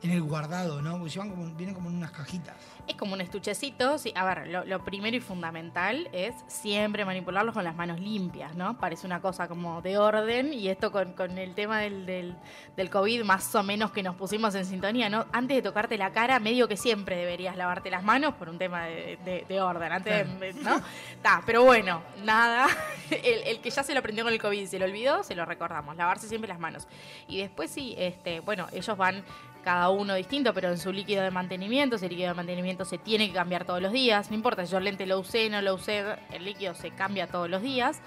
en 0.01 0.11
el, 0.11 0.21
guardado, 0.21 0.81
¿no? 0.81 0.97
Porque 0.97 1.13
llevan 1.13 1.57
vienen 1.57 1.75
como 1.75 1.89
en 1.89 1.97
unas 1.97 2.11
cajitas. 2.11 2.55
Es 2.89 2.95
como 2.95 3.13
un 3.13 3.21
estuchecito, 3.21 3.99
sí, 3.99 4.11
a 4.15 4.25
ver, 4.25 4.47
lo, 4.47 4.65
lo 4.65 4.83
primero 4.83 5.15
y 5.15 5.19
fundamental 5.19 6.09
es 6.11 6.33
siempre 6.47 7.05
manipularlos 7.05 7.53
con 7.53 7.63
las 7.63 7.75
manos 7.75 7.99
limpias, 7.99 8.55
¿no? 8.55 8.79
Parece 8.79 9.05
una 9.05 9.21
cosa 9.21 9.47
como 9.47 9.83
de 9.83 9.99
orden 9.99 10.51
y 10.55 10.69
esto 10.69 10.91
con, 10.91 11.13
con 11.13 11.37
el 11.37 11.53
tema 11.53 11.81
del, 11.81 12.07
del, 12.07 12.35
del 12.75 12.89
COVID 12.89 13.23
más 13.25 13.53
o 13.53 13.61
menos 13.61 13.91
que 13.91 14.01
nos 14.01 14.15
pusimos 14.15 14.55
en 14.55 14.65
sintonía, 14.65 15.07
¿no? 15.07 15.27
Antes 15.31 15.57
de 15.57 15.61
tocarte 15.61 15.99
la 15.99 16.11
cara, 16.11 16.39
medio 16.39 16.67
que 16.67 16.77
siempre 16.77 17.15
deberías 17.15 17.55
lavarte 17.55 17.91
las 17.91 18.01
manos 18.03 18.33
por 18.33 18.49
un 18.49 18.57
tema 18.57 18.85
de, 18.85 19.19
de- 19.23 19.45
de 19.47 19.61
orden, 19.61 19.91
antes 19.91 20.39
de- 20.39 20.53
¿no? 20.53 20.81
Ta, 21.21 21.43
pero 21.45 21.63
bueno, 21.63 22.01
nada, 22.23 22.65
el, 23.11 23.43
el 23.45 23.61
que 23.61 23.69
ya 23.69 23.83
se 23.83 23.93
lo 23.93 23.99
aprendió 23.99 24.23
con 24.23 24.33
el 24.33 24.41
COVID 24.41 24.61
y 24.61 24.65
se 24.65 24.79
lo 24.79 24.85
olvidó, 24.85 25.21
se 25.21 25.35
lo 25.35 25.45
recordamos, 25.45 25.95
lavarse 25.95 26.27
siempre 26.27 26.47
las 26.47 26.59
manos. 26.59 26.87
Y 27.27 27.37
después 27.37 27.69
sí, 27.69 27.93
este, 27.99 28.39
bueno, 28.39 28.65
ellos 28.73 28.97
van 28.97 29.23
cada 29.63 29.89
uno 29.89 30.15
distinto, 30.15 30.53
pero 30.53 30.69
en 30.69 30.77
su 30.77 30.91
líquido 30.91 31.23
de 31.23 31.31
mantenimiento, 31.31 31.95
ese 31.97 32.07
líquido 32.09 32.29
de 32.29 32.33
mantenimiento 32.35 32.85
se 32.85 32.97
tiene 32.97 33.27
que 33.27 33.33
cambiar 33.33 33.65
todos 33.65 33.81
los 33.81 33.91
días, 33.91 34.29
no 34.29 34.35
importa 34.35 34.65
si 34.65 34.71
yo 34.71 34.77
el 34.77 34.85
lente 34.85 35.05
lo 35.05 35.19
usé, 35.19 35.49
no 35.49 35.61
lo 35.61 35.75
usé, 35.75 36.03
el 36.31 36.45
líquido 36.45 36.73
se 36.73 36.91
cambia 36.91 37.27
todos 37.27 37.49
los 37.49 37.61
días 37.61 38.01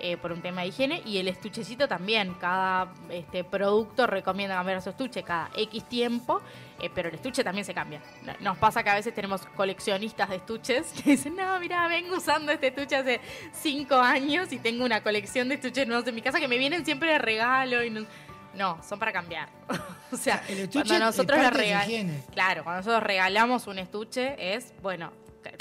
eh, 0.00 0.16
por 0.16 0.30
un 0.32 0.40
tema 0.42 0.60
de 0.62 0.68
higiene 0.68 1.02
y 1.04 1.18
el 1.18 1.28
estuchecito 1.28 1.88
también, 1.88 2.34
cada 2.34 2.92
este, 3.10 3.42
producto 3.44 4.06
recomienda 4.06 4.54
cambiar 4.54 4.80
su 4.82 4.90
estuche 4.90 5.22
cada 5.22 5.50
X 5.56 5.84
tiempo, 5.88 6.40
eh, 6.80 6.88
pero 6.94 7.08
el 7.08 7.16
estuche 7.16 7.42
también 7.42 7.64
se 7.64 7.74
cambia. 7.74 8.00
No- 8.24 8.34
Nos 8.40 8.58
pasa 8.58 8.84
que 8.84 8.90
a 8.90 8.94
veces 8.94 9.12
tenemos 9.12 9.44
coleccionistas 9.56 10.28
de 10.28 10.36
estuches 10.36 10.92
que 11.02 11.10
dicen, 11.10 11.34
no, 11.34 11.58
mira, 11.58 11.88
vengo 11.88 12.16
usando 12.16 12.52
este 12.52 12.68
estuche 12.68 12.94
hace 12.96 13.20
cinco 13.52 13.96
años 13.96 14.52
y 14.52 14.58
tengo 14.58 14.84
una 14.84 15.02
colección 15.02 15.48
de 15.48 15.56
estuches 15.56 15.86
nuevos 15.88 16.06
en 16.06 16.14
mi 16.14 16.22
casa 16.22 16.38
que 16.38 16.46
me 16.48 16.58
vienen 16.58 16.84
siempre 16.84 17.10
de 17.12 17.18
regalo 17.18 17.82
y 17.82 17.90
no... 17.90 18.06
No, 18.54 18.82
son 18.82 18.98
para 18.98 19.12
cambiar. 19.12 19.48
o 20.12 20.16
sea, 20.16 20.42
el 20.48 20.58
estuche 20.60 20.84
cuando 20.88 21.06
nosotros 21.06 21.38
es 21.40 21.50
regalamos. 21.52 21.88
higiene. 21.88 22.24
Claro, 22.32 22.64
cuando 22.64 22.80
nosotros 22.80 23.02
regalamos 23.02 23.66
un 23.66 23.78
estuche 23.78 24.54
es, 24.56 24.72
bueno, 24.82 25.12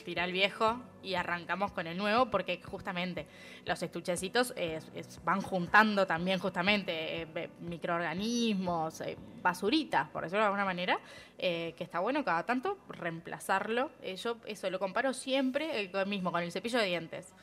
tira 0.03 0.23
el 0.25 0.31
viejo 0.31 0.81
y 1.03 1.13
arrancamos 1.15 1.71
con 1.71 1.87
el 1.87 1.97
nuevo 1.97 2.29
porque 2.29 2.61
justamente 2.61 3.25
los 3.65 3.81
estuchecitos 3.83 4.51
eh, 4.57 4.79
es- 4.95 5.23
van 5.23 5.41
juntando 5.41 6.05
también 6.07 6.39
justamente 6.39 7.21
eh, 7.21 7.49
microorganismos, 7.61 9.01
eh, 9.01 9.17
basuritas, 9.41 10.09
por 10.09 10.23
decirlo 10.23 10.39
de 10.41 10.45
alguna 10.47 10.65
manera, 10.65 10.99
eh, 11.37 11.73
que 11.77 11.83
está 11.83 11.99
bueno 11.99 12.23
cada 12.25 12.43
tanto 12.45 12.77
reemplazarlo. 12.89 13.91
Yo 14.21 14.37
eso 14.45 14.69
lo 14.69 14.79
comparo 14.79 15.13
siempre 15.13 15.89
mismo 16.05 16.31
con 16.31 16.41
el 16.43 16.51
cepillo 16.51 16.79
de 16.79 16.85
dientes. 16.85 17.33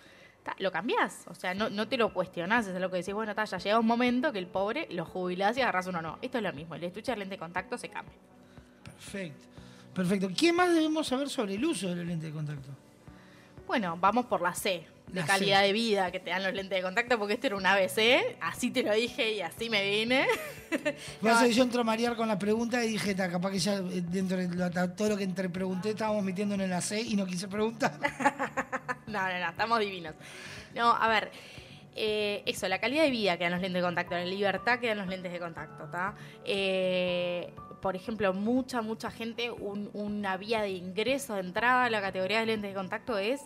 Ta, 0.45 0.55
Lo 0.59 0.71
cambiás, 0.71 1.25
o 1.27 1.35
sea, 1.35 1.55
no, 1.55 1.71
no 1.71 1.89
te 1.89 1.97
lo 1.97 2.13
cuestionás, 2.13 2.67
es 2.67 2.79
lo 2.79 2.91
que 2.91 2.99
decís, 2.99 3.15
bueno, 3.15 3.35
ta, 3.35 3.45
ya 3.47 3.59
llega 3.59 3.81
un 3.81 3.87
momento 3.87 4.31
que 4.31 4.39
el 4.39 4.47
pobre 4.47 4.87
lo 4.91 5.05
jubilás 5.05 5.57
y 5.57 5.63
agarrás 5.63 5.87
uno 5.87 6.03
no. 6.03 6.19
Esto 6.23 6.39
es 6.39 6.45
lo 6.45 6.53
mismo, 6.53 6.75
el 6.75 6.85
estuche 6.85 7.13
de 7.13 7.19
lente 7.19 7.35
de 7.35 7.39
contacto 7.39 7.79
se 7.79 7.89
cambia. 7.89 8.15
Perfecto. 8.85 9.49
Perfecto. 9.95 10.29
¿Qué 10.37 10.53
más 10.53 10.75
debemos 10.75 11.07
saber 11.07 11.29
sobre 11.29 11.55
el 11.55 11.65
uso 11.65 11.89
de 11.89 11.97
los 11.97 12.07
lentes 12.07 12.29
de 12.29 12.35
contacto? 12.35 12.69
Bueno, 13.67 13.97
vamos 13.99 14.27
por 14.27 14.43
la 14.43 14.53
C, 14.53 14.85
de 15.07 15.21
La 15.21 15.27
calidad 15.27 15.61
C. 15.61 15.67
de 15.67 15.73
vida 15.73 16.11
que 16.11 16.21
te 16.21 16.31
dan 16.31 16.43
los 16.43 16.53
lentes 16.53 16.77
de 16.77 16.83
contacto, 16.83 17.19
porque 17.19 17.35
esto 17.35 17.47
era 17.47 17.57
un 17.57 17.65
ABC, 17.65 18.37
así 18.41 18.71
te 18.71 18.83
lo 18.83 18.93
dije 18.93 19.33
y 19.33 19.41
así 19.41 19.71
me 19.71 19.89
vine. 19.89 20.27
Yo 21.53 21.63
entro 21.63 21.81
a 21.81 21.85
marear 21.85 22.17
con 22.17 22.29
la 22.29 22.39
pregunta 22.39 22.85
y 22.85 22.89
dije, 22.89 23.15
"Ta, 23.15 23.31
capaz 23.31 23.53
que 23.53 23.59
ya 23.61 23.77
eh, 23.77 24.03
dentro 24.03 24.37
de 24.37 24.89
todo 24.89 25.11
lo 25.11 25.17
que 25.17 25.25
entre 25.25 25.49
pregunté 25.49 25.91
estábamos 25.91 26.25
metiéndonos 26.25 26.65
en 26.65 26.71
la 26.71 26.81
C 26.81 27.01
y 27.01 27.17
no 27.17 27.25
quise 27.25 27.49
preguntar. 27.49 27.99
No, 29.07 29.21
no, 29.29 29.39
no, 29.39 29.51
estamos 29.51 29.81
divinos. 29.81 30.15
No, 30.75 30.93
a 30.93 31.09
ver, 31.09 31.31
eh, 31.95 32.43
eso, 32.47 32.67
la 32.69 32.81
calidad 32.81 33.03
de 33.05 33.11
vida 33.11 33.37
que 33.37 33.45
dan 33.45 33.53
los 33.53 33.61
lentes 33.61 33.81
de 33.83 33.87
contacto, 33.87 34.15
la 34.15 34.25
libertad 34.25 34.79
que 34.81 34.89
dan 34.89 34.99
los 34.99 35.07
lentes 35.09 35.33
de 35.33 35.39
contacto, 35.39 35.85
¿está? 35.85 36.15
Eh, 36.45 37.53
por 37.81 37.97
ejemplo, 37.97 38.33
mucha, 38.33 38.81
mucha 38.83 39.11
gente, 39.11 39.51
un- 39.51 39.91
una 39.93 40.37
vía 40.39 40.63
de 40.63 40.71
ingreso, 40.71 41.35
de 41.35 41.41
entrada 41.41 41.85
a 41.85 41.91
la 41.91 42.01
categoría 42.01 42.41
de 42.41 42.47
lentes 42.47 42.71
de 42.71 42.75
contacto 42.75 43.19
es, 43.19 43.43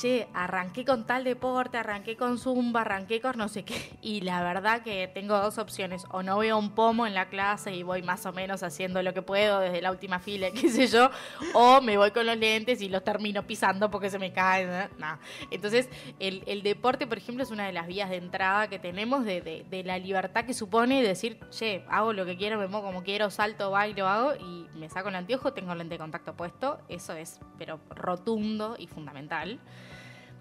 che, 0.00 0.28
arranqué 0.32 0.84
con 0.84 1.04
tal 1.06 1.24
deporte, 1.24 1.76
arranqué 1.78 2.16
con 2.16 2.38
zumba, 2.38 2.82
arranqué 2.82 3.20
con 3.20 3.36
no 3.36 3.48
sé 3.48 3.64
qué. 3.64 3.90
Y 4.00 4.20
la 4.20 4.42
verdad 4.42 4.82
que 4.82 5.08
tengo 5.08 5.36
dos 5.38 5.58
opciones, 5.58 6.04
o 6.10 6.22
no 6.22 6.38
veo 6.38 6.56
un 6.56 6.70
pomo 6.70 7.06
en 7.06 7.14
la 7.14 7.28
clase 7.28 7.74
y 7.74 7.82
voy 7.82 8.02
más 8.02 8.24
o 8.26 8.32
menos 8.32 8.62
haciendo 8.62 9.02
lo 9.02 9.12
que 9.12 9.22
puedo 9.22 9.58
desde 9.60 9.80
la 9.82 9.90
última 9.90 10.18
fila, 10.20 10.50
qué 10.54 10.68
sé 10.68 10.86
yo, 10.86 11.10
o 11.54 11.80
me 11.80 11.96
voy 11.96 12.12
con 12.12 12.26
los 12.26 12.36
lentes 12.36 12.80
y 12.80 12.88
los 12.88 13.02
termino 13.02 13.42
pisando 13.46 13.90
porque 13.90 14.08
se 14.10 14.18
me 14.18 14.32
caen. 14.32 14.70
¿eh? 14.70 14.88
Nah. 14.98 15.16
Entonces, 15.50 15.88
el, 16.20 16.42
el 16.46 16.62
deporte, 16.62 17.06
por 17.06 17.18
ejemplo, 17.18 17.42
es 17.42 17.50
una 17.50 17.66
de 17.66 17.72
las 17.72 17.86
vías 17.86 18.08
de 18.10 18.16
entrada 18.16 18.68
que 18.68 18.78
tenemos 18.78 19.24
de, 19.24 19.40
de- 19.40 19.66
de 19.68 19.82
la 19.84 19.98
libertad 19.98 20.44
que 20.44 20.54
supone 20.54 21.02
decir, 21.02 21.40
che, 21.50 21.84
hago 21.88 22.12
lo 22.12 22.24
que 22.24 22.36
quiero, 22.36 22.58
me 22.58 22.68
muevo 22.68 22.86
como 22.86 23.02
quiero, 23.02 23.30
salto, 23.30 23.70
bailo, 23.72 24.06
hago 24.06 24.34
y 24.36 24.68
me 24.78 24.88
saco 24.88 25.08
el 25.08 25.16
anteojo, 25.16 25.52
tengo 25.52 25.72
el 25.72 25.78
lente 25.78 25.94
de 25.94 25.98
contacto 25.98 26.34
puesto. 26.34 26.78
Eso 26.88 27.14
es, 27.14 27.40
pero 27.58 27.80
rotundo 27.90 28.76
y 28.78 28.86
fundamental. 28.86 29.58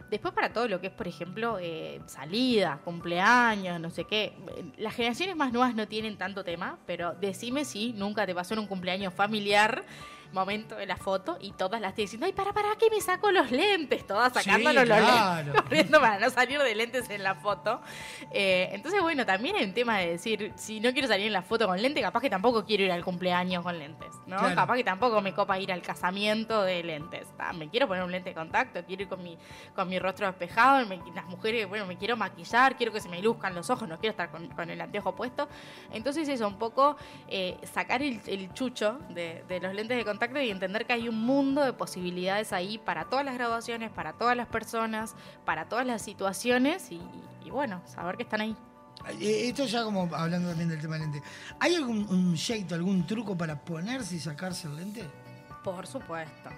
Después 0.10 0.34
para 0.34 0.54
todo 0.54 0.68
lo 0.68 0.80
que 0.80 0.88
es, 0.88 0.94
por 0.94 1.08
ejemplo, 1.08 1.58
eh, 1.60 2.00
salidas, 2.06 2.80
cumpleaños, 2.80 3.80
no 3.80 3.90
sé 3.90 4.06
qué. 4.06 4.34
Las 4.78 4.96
generaciones 4.96 5.36
más 5.36 5.52
nuevas 5.52 5.76
no 5.76 5.88
tienen 5.88 6.18
tanto 6.18 6.44
tema, 6.46 6.78
pero 6.86 7.14
decime 7.16 7.66
si 7.66 7.92
nunca 7.92 8.26
te 8.26 8.34
pasó 8.34 8.54
en 8.54 8.62
un 8.62 8.68
cumpleaños 8.68 9.14
familiar, 9.14 9.84
momento 10.34 10.76
de 10.76 10.86
la 10.86 10.98
foto, 10.98 11.38
y 11.42 11.52
todas 11.52 11.80
las 11.82 11.96
te 11.96 12.02
diciendo, 12.04 12.26
ay, 12.26 12.34
para, 12.34 12.54
para, 12.54 12.76
que 12.76 12.90
me 12.90 13.02
saco 13.02 13.32
los 13.32 13.52
lentes, 13.52 14.06
todas 14.06 14.34
Sí, 14.34 14.40
sacándonos 14.44 14.88
los 14.88 14.98
claro. 14.98 15.44
lentes, 15.46 15.62
corriendo 15.64 16.00
para 16.02 16.20
no 16.20 16.30
salir 16.30 16.60
de 16.62 16.76
lentes 16.76 17.10
en 17.10 17.24
la 17.24 17.36
foto. 17.36 17.82
Eh, 18.32 18.70
entonces, 18.74 19.02
bueno, 19.02 19.26
también 19.26 19.56
hay 19.56 19.64
un 19.66 19.74
tema 19.74 20.00
de 20.00 20.12
decir, 20.12 20.52
si 20.56 20.80
no 20.80 20.92
quiero 20.94 21.08
salir 21.08 21.28
en 21.28 21.34
la 21.34 21.42
foto 21.42 21.66
con 21.68 21.82
lente, 21.82 22.02
capaz 22.02 22.22
que 22.22 22.30
tampoco 22.30 22.66
quiero 22.66 22.84
ir 22.84 22.92
al 22.92 23.04
cumpleaños 23.04 23.64
con 23.64 23.78
lentes, 23.80 24.10
¿no? 24.26 24.38
Claro. 24.38 24.56
Capaz 24.56 24.76
que 24.76 24.84
tampoco 24.84 25.22
me 25.22 25.34
copa 25.34 25.58
ir 25.60 25.72
al 25.72 25.82
casamiento 25.82 26.62
de 26.64 26.84
lentes. 26.84 27.28
¿tá? 27.38 27.54
Me 27.54 27.70
quiero 27.70 27.88
poner 27.88 28.04
un 28.04 28.12
lente 28.12 28.30
de 28.32 28.36
contacto, 28.36 28.84
quiero 28.86 29.04
ir 29.04 29.08
con 29.10 29.24
mi, 29.24 29.38
con 29.76 29.88
mi 29.88 29.98
rostro 30.00 30.28
despejado. 30.28 30.86
me- 30.86 30.98
las 31.16 31.26
mujeres, 31.26 31.68
bueno, 31.70 31.86
me 31.86 31.98
quiero 31.98 32.18
maquillar, 32.18 32.76
quiero 32.76 32.92
que 32.92 33.00
se 33.00 33.08
me 33.10 33.22
luzcan 33.22 33.56
los 33.56 33.70
ojos, 33.70 33.88
no 33.88 33.98
quiero 33.98 34.12
estar 34.12 34.30
con, 34.30 34.48
con 34.50 34.70
el 34.70 34.82
anteojo 34.82 35.16
puesto. 35.16 35.48
Entonces, 35.94 36.28
eso, 36.28 36.48
un 36.48 36.58
poco 36.60 36.98
eh, 37.30 37.58
sacar 37.64 38.02
el, 38.02 38.20
el 38.28 38.54
chucho 38.54 39.00
de, 39.10 39.44
de 39.48 39.60
los 39.62 39.74
lentes 39.74 39.96
de 39.98 40.04
contacto 40.04 40.17
y 40.44 40.50
entender 40.50 40.86
que 40.86 40.94
hay 40.94 41.10
un 41.10 41.20
mundo 41.20 41.64
de 41.64 41.74
posibilidades 41.74 42.54
ahí 42.54 42.78
para 42.78 43.06
todas 43.06 43.26
las 43.26 43.36
graduaciones, 43.36 43.92
para 43.92 44.14
todas 44.14 44.36
las 44.36 44.48
personas, 44.48 45.16
para 45.46 45.70
todas 45.70 45.86
las 45.86 46.02
situaciones 46.02 46.92
y, 46.92 47.02
y 47.46 47.50
bueno, 47.50 47.82
saber 47.86 48.18
que 48.18 48.24
están 48.24 48.42
ahí. 48.42 48.56
Eh, 49.20 49.50
Esto 49.50 49.66
ya 49.66 49.84
como 49.84 50.14
hablando 50.16 50.50
también 50.50 50.70
del 50.70 50.82
tema 50.82 50.96
del 50.96 51.04
lente. 51.04 51.22
¿Hay 51.60 51.76
algún 51.76 52.08
un 52.10 52.36
jeito, 52.36 52.76
algún 52.76 53.06
truco 53.06 53.38
para 53.38 53.60
ponerse 53.60 54.16
y 54.16 54.20
sacarse 54.20 54.68
el 54.68 54.76
lente? 54.76 55.04
Por 55.64 55.88
supuesto. 55.88 56.50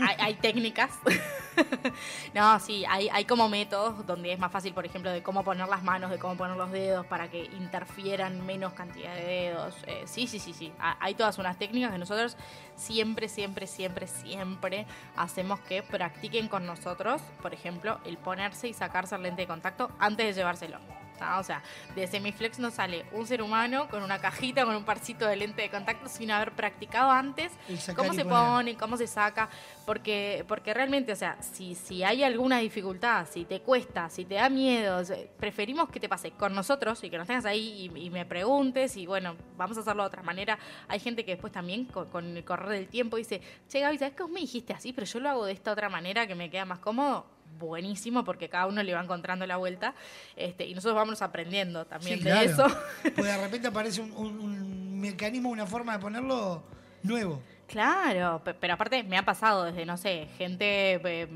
Hay, 0.00 0.16
hay 0.18 0.34
técnicas. 0.34 0.90
no, 2.34 2.58
sí, 2.60 2.84
hay, 2.88 3.08
hay 3.08 3.24
como 3.24 3.48
métodos 3.48 4.06
donde 4.06 4.32
es 4.32 4.38
más 4.38 4.52
fácil, 4.52 4.74
por 4.74 4.84
ejemplo, 4.84 5.10
de 5.10 5.22
cómo 5.22 5.42
poner 5.44 5.68
las 5.68 5.82
manos, 5.82 6.10
de 6.10 6.18
cómo 6.18 6.36
poner 6.36 6.56
los 6.56 6.70
dedos 6.70 7.06
para 7.06 7.28
que 7.30 7.44
interfieran 7.44 8.44
menos 8.44 8.72
cantidad 8.74 9.14
de 9.14 9.22
dedos. 9.24 9.74
Eh, 9.86 10.02
sí, 10.06 10.26
sí, 10.26 10.38
sí, 10.38 10.52
sí. 10.52 10.72
Ha- 10.78 10.96
Hay 11.00 11.14
todas 11.14 11.38
unas 11.38 11.58
técnicas 11.58 11.92
que 11.92 11.98
nosotros 11.98 12.36
siempre, 12.76 13.28
siempre, 13.28 13.66
siempre, 13.66 14.06
siempre 14.06 14.86
hacemos 15.16 15.60
que 15.60 15.82
practiquen 15.82 16.48
con 16.48 16.66
nosotros, 16.66 17.22
por 17.42 17.54
ejemplo, 17.54 17.98
el 18.04 18.18
ponerse 18.18 18.68
y 18.68 18.74
sacarse 18.74 19.14
el 19.14 19.22
lente 19.22 19.42
de 19.42 19.48
contacto 19.48 19.90
antes 19.98 20.26
de 20.26 20.32
llevárselo. 20.40 20.78
¿Tá? 21.16 21.38
O 21.38 21.44
sea, 21.44 21.62
de 21.94 22.06
Semiflex 22.06 22.58
no 22.58 22.70
sale 22.70 23.04
un 23.12 23.26
ser 23.26 23.42
humano 23.42 23.88
con 23.88 24.02
una 24.02 24.20
cajita, 24.20 24.64
con 24.64 24.76
un 24.76 24.84
parcito 24.84 25.26
de 25.26 25.36
lente 25.36 25.62
de 25.62 25.70
contacto 25.70 26.08
sin 26.08 26.30
haber 26.30 26.52
practicado 26.52 27.10
antes 27.10 27.52
cómo 27.94 28.12
se 28.12 28.24
poner. 28.24 28.26
pone, 28.26 28.76
cómo 28.76 28.96
se 28.96 29.06
saca, 29.06 29.48
porque, 29.84 30.44
porque 30.48 30.74
realmente, 30.74 31.12
o 31.12 31.16
sea, 31.16 31.36
si, 31.42 31.74
si 31.74 32.02
hay 32.02 32.22
alguna 32.22 32.58
dificultad, 32.58 33.26
si 33.30 33.44
te 33.44 33.60
cuesta, 33.60 34.08
si 34.10 34.24
te 34.24 34.34
da 34.34 34.48
miedo, 34.48 35.02
preferimos 35.38 35.88
que 35.88 36.00
te 36.00 36.08
pase 36.08 36.32
con 36.32 36.54
nosotros 36.54 37.02
y 37.04 37.10
que 37.10 37.18
nos 37.18 37.26
tengas 37.26 37.44
ahí 37.44 37.90
y, 37.94 38.06
y 38.06 38.10
me 38.10 38.24
preguntes 38.24 38.96
y 38.96 39.06
bueno, 39.06 39.36
vamos 39.56 39.76
a 39.76 39.80
hacerlo 39.80 40.02
de 40.02 40.08
otra 40.08 40.22
manera. 40.22 40.58
Hay 40.88 41.00
gente 41.00 41.24
que 41.24 41.32
después 41.32 41.52
también 41.52 41.84
con, 41.86 42.08
con 42.10 42.36
el 42.36 42.44
correr 42.44 42.70
del 42.70 42.88
tiempo 42.88 43.16
dice, 43.16 43.40
che 43.68 43.80
Gaby, 43.80 43.98
¿sabes 43.98 44.14
que 44.14 44.22
vos 44.22 44.32
me 44.32 44.40
dijiste 44.40 44.72
así? 44.72 44.92
Pero 44.92 45.06
yo 45.06 45.20
lo 45.20 45.28
hago 45.30 45.44
de 45.46 45.52
esta 45.52 45.72
otra 45.72 45.88
manera 45.88 46.26
que 46.26 46.34
me 46.34 46.50
queda 46.50 46.64
más 46.64 46.78
cómodo. 46.78 47.35
Buenísimo, 47.58 48.24
porque 48.24 48.48
cada 48.48 48.66
uno 48.66 48.82
le 48.82 48.94
va 48.94 49.02
encontrando 49.02 49.46
la 49.46 49.56
vuelta 49.56 49.94
este, 50.36 50.66
y 50.66 50.74
nosotros 50.74 50.96
vamos 50.96 51.22
aprendiendo 51.22 51.84
también 51.86 52.18
Sí, 52.18 52.24
de 52.24 52.30
claro. 52.30 52.50
eso. 52.50 52.66
Pues 53.14 53.26
de 53.26 53.36
repente 53.42 53.68
aparece 53.68 54.00
un, 54.00 54.12
un- 54.12 54.40
un 54.40 55.00
mecanismo, 55.00 55.50
una 55.50 55.66
forma 55.66 55.92
de 55.94 55.98
ponerlo 55.98 56.62
nuevo. 57.02 57.40
Claro, 57.66 58.42
pe- 58.44 58.54
pero 58.54 58.74
aparte 58.74 59.02
me 59.02 59.16
ha 59.18 59.24
pasado 59.24 59.64
desde, 59.64 59.84
no 59.86 59.96
sé, 59.96 60.28
gente, 60.38 61.00
eh, 61.04 61.26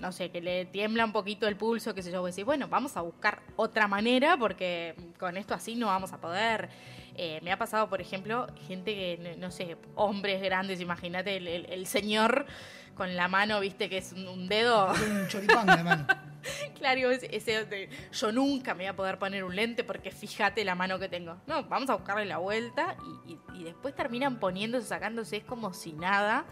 no 0.00 0.10
sé, 0.12 0.30
que 0.30 0.40
le 0.40 0.64
tiembla 0.66 1.04
un 1.04 1.12
poquito 1.12 1.46
el 1.48 1.56
pulso, 1.56 1.94
qué 1.94 2.02
sé 2.02 2.10
yo, 2.12 2.20
vos 2.20 2.30
decís, 2.30 2.44
bueno, 2.44 2.66
vamos 2.68 2.96
a 2.96 3.00
buscar 3.02 3.40
otra 3.56 3.86
manera 3.88 4.36
porque 4.36 4.94
con 5.18 5.36
esto 5.36 5.54
así 5.54 5.74
no 5.76 5.86
vamos 5.86 6.12
a 6.12 6.18
poder. 6.20 6.68
Eh, 7.16 7.40
me 7.42 7.52
ha 7.52 7.58
pasado, 7.58 7.88
por 7.88 8.00
ejemplo, 8.00 8.46
gente 8.66 8.94
que, 8.94 9.36
no 9.36 9.46
no 9.46 9.50
sé, 9.50 9.76
hombres 9.96 10.40
grandes, 10.42 10.80
imagínate 10.80 11.36
el, 11.36 11.46
el- 11.46 11.66
el 11.66 11.86
señor 11.86 12.46
con 12.94 13.14
la 13.16 13.28
mano, 13.28 13.60
viste, 13.60 13.88
que 13.88 13.98
es 13.98 14.12
un, 14.12 14.26
un 14.28 14.48
dedo. 14.48 14.92
Un 14.92 15.28
choripán 15.28 15.66
de 15.66 15.82
mano. 15.82 16.06
Claro, 16.76 17.12
ese, 17.12 17.28
ese 17.36 17.64
de, 17.66 17.88
yo 18.12 18.32
nunca 18.32 18.74
me 18.74 18.78
voy 18.82 18.86
a 18.88 18.96
poder 18.96 19.16
poner 19.16 19.44
un 19.44 19.54
lente 19.54 19.84
porque 19.84 20.10
fíjate 20.10 20.64
la 20.64 20.74
mano 20.74 20.98
que 20.98 21.08
tengo. 21.08 21.36
No, 21.46 21.62
vamos 21.68 21.88
a 21.88 21.94
buscarle 21.94 22.24
la 22.24 22.38
vuelta 22.38 22.96
y, 23.28 23.34
y- 23.34 23.60
y 23.60 23.62
después 23.62 23.94
terminan 23.94 24.40
poniéndose, 24.40 24.88
sacándose, 24.88 25.36
es 25.36 25.44
como 25.44 25.72
si 25.72 25.92
nada. 25.92 26.44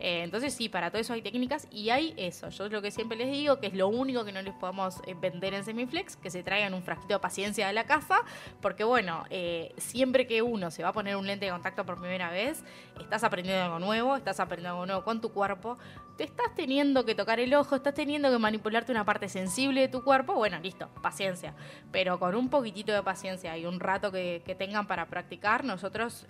Eh, 0.00 0.22
entonces 0.22 0.54
sí, 0.54 0.70
para 0.70 0.90
todo 0.90 1.00
eso 1.00 1.12
hay 1.12 1.20
técnicas 1.20 1.68
y 1.70 1.90
hay 1.90 2.14
eso. 2.16 2.48
Yo 2.48 2.68
lo 2.68 2.80
que 2.80 2.90
siempre 2.90 3.18
les 3.18 3.30
digo, 3.30 3.60
que 3.60 3.66
es 3.66 3.74
lo 3.74 3.88
único 3.88 4.24
que 4.24 4.32
no 4.32 4.40
les 4.40 4.54
podemos 4.54 4.96
eh, 5.06 5.14
vender 5.14 5.52
en 5.52 5.62
Semiflex, 5.62 6.16
que 6.16 6.30
se 6.30 6.42
traigan 6.42 6.72
un 6.72 6.82
frasquito 6.82 7.14
de 7.14 7.20
paciencia 7.20 7.66
de 7.66 7.74
la 7.74 7.84
casa, 7.84 8.22
porque 8.62 8.82
bueno, 8.82 9.24
eh, 9.28 9.74
siempre 9.76 10.26
que 10.26 10.40
uno 10.40 10.70
se 10.70 10.82
va 10.82 10.88
a 10.88 10.92
poner 10.94 11.16
un 11.16 11.26
lente 11.26 11.44
de 11.44 11.52
contacto 11.52 11.84
por 11.84 12.00
primera 12.00 12.30
vez, 12.30 12.64
estás 12.98 13.24
aprendiendo 13.24 13.62
algo 13.62 13.78
nuevo, 13.78 14.16
estás 14.16 14.40
aprendiendo 14.40 14.76
algo 14.76 14.86
nuevo 14.86 15.04
con 15.04 15.20
tu 15.20 15.32
cuerpo, 15.32 15.76
te 16.16 16.24
estás 16.24 16.54
teniendo 16.54 17.04
que 17.04 17.14
tocar 17.14 17.38
el 17.38 17.52
ojo, 17.52 17.76
estás 17.76 17.94
teniendo 17.94 18.30
que 18.30 18.38
manipularte 18.38 18.92
una 18.92 19.04
parte 19.04 19.28
sensible 19.28 19.82
de 19.82 19.88
tu 19.88 20.02
cuerpo, 20.02 20.34
bueno, 20.34 20.58
listo, 20.60 20.88
paciencia. 21.02 21.54
Pero 21.92 22.18
con 22.18 22.34
un 22.34 22.48
poquitito 22.48 22.92
de 22.92 23.02
paciencia 23.02 23.56
y 23.58 23.66
un 23.66 23.80
rato 23.80 24.10
que, 24.10 24.42
tengan 24.58 24.86
para 24.86 25.06
practicar, 25.06 25.64
nosotros 25.64 26.26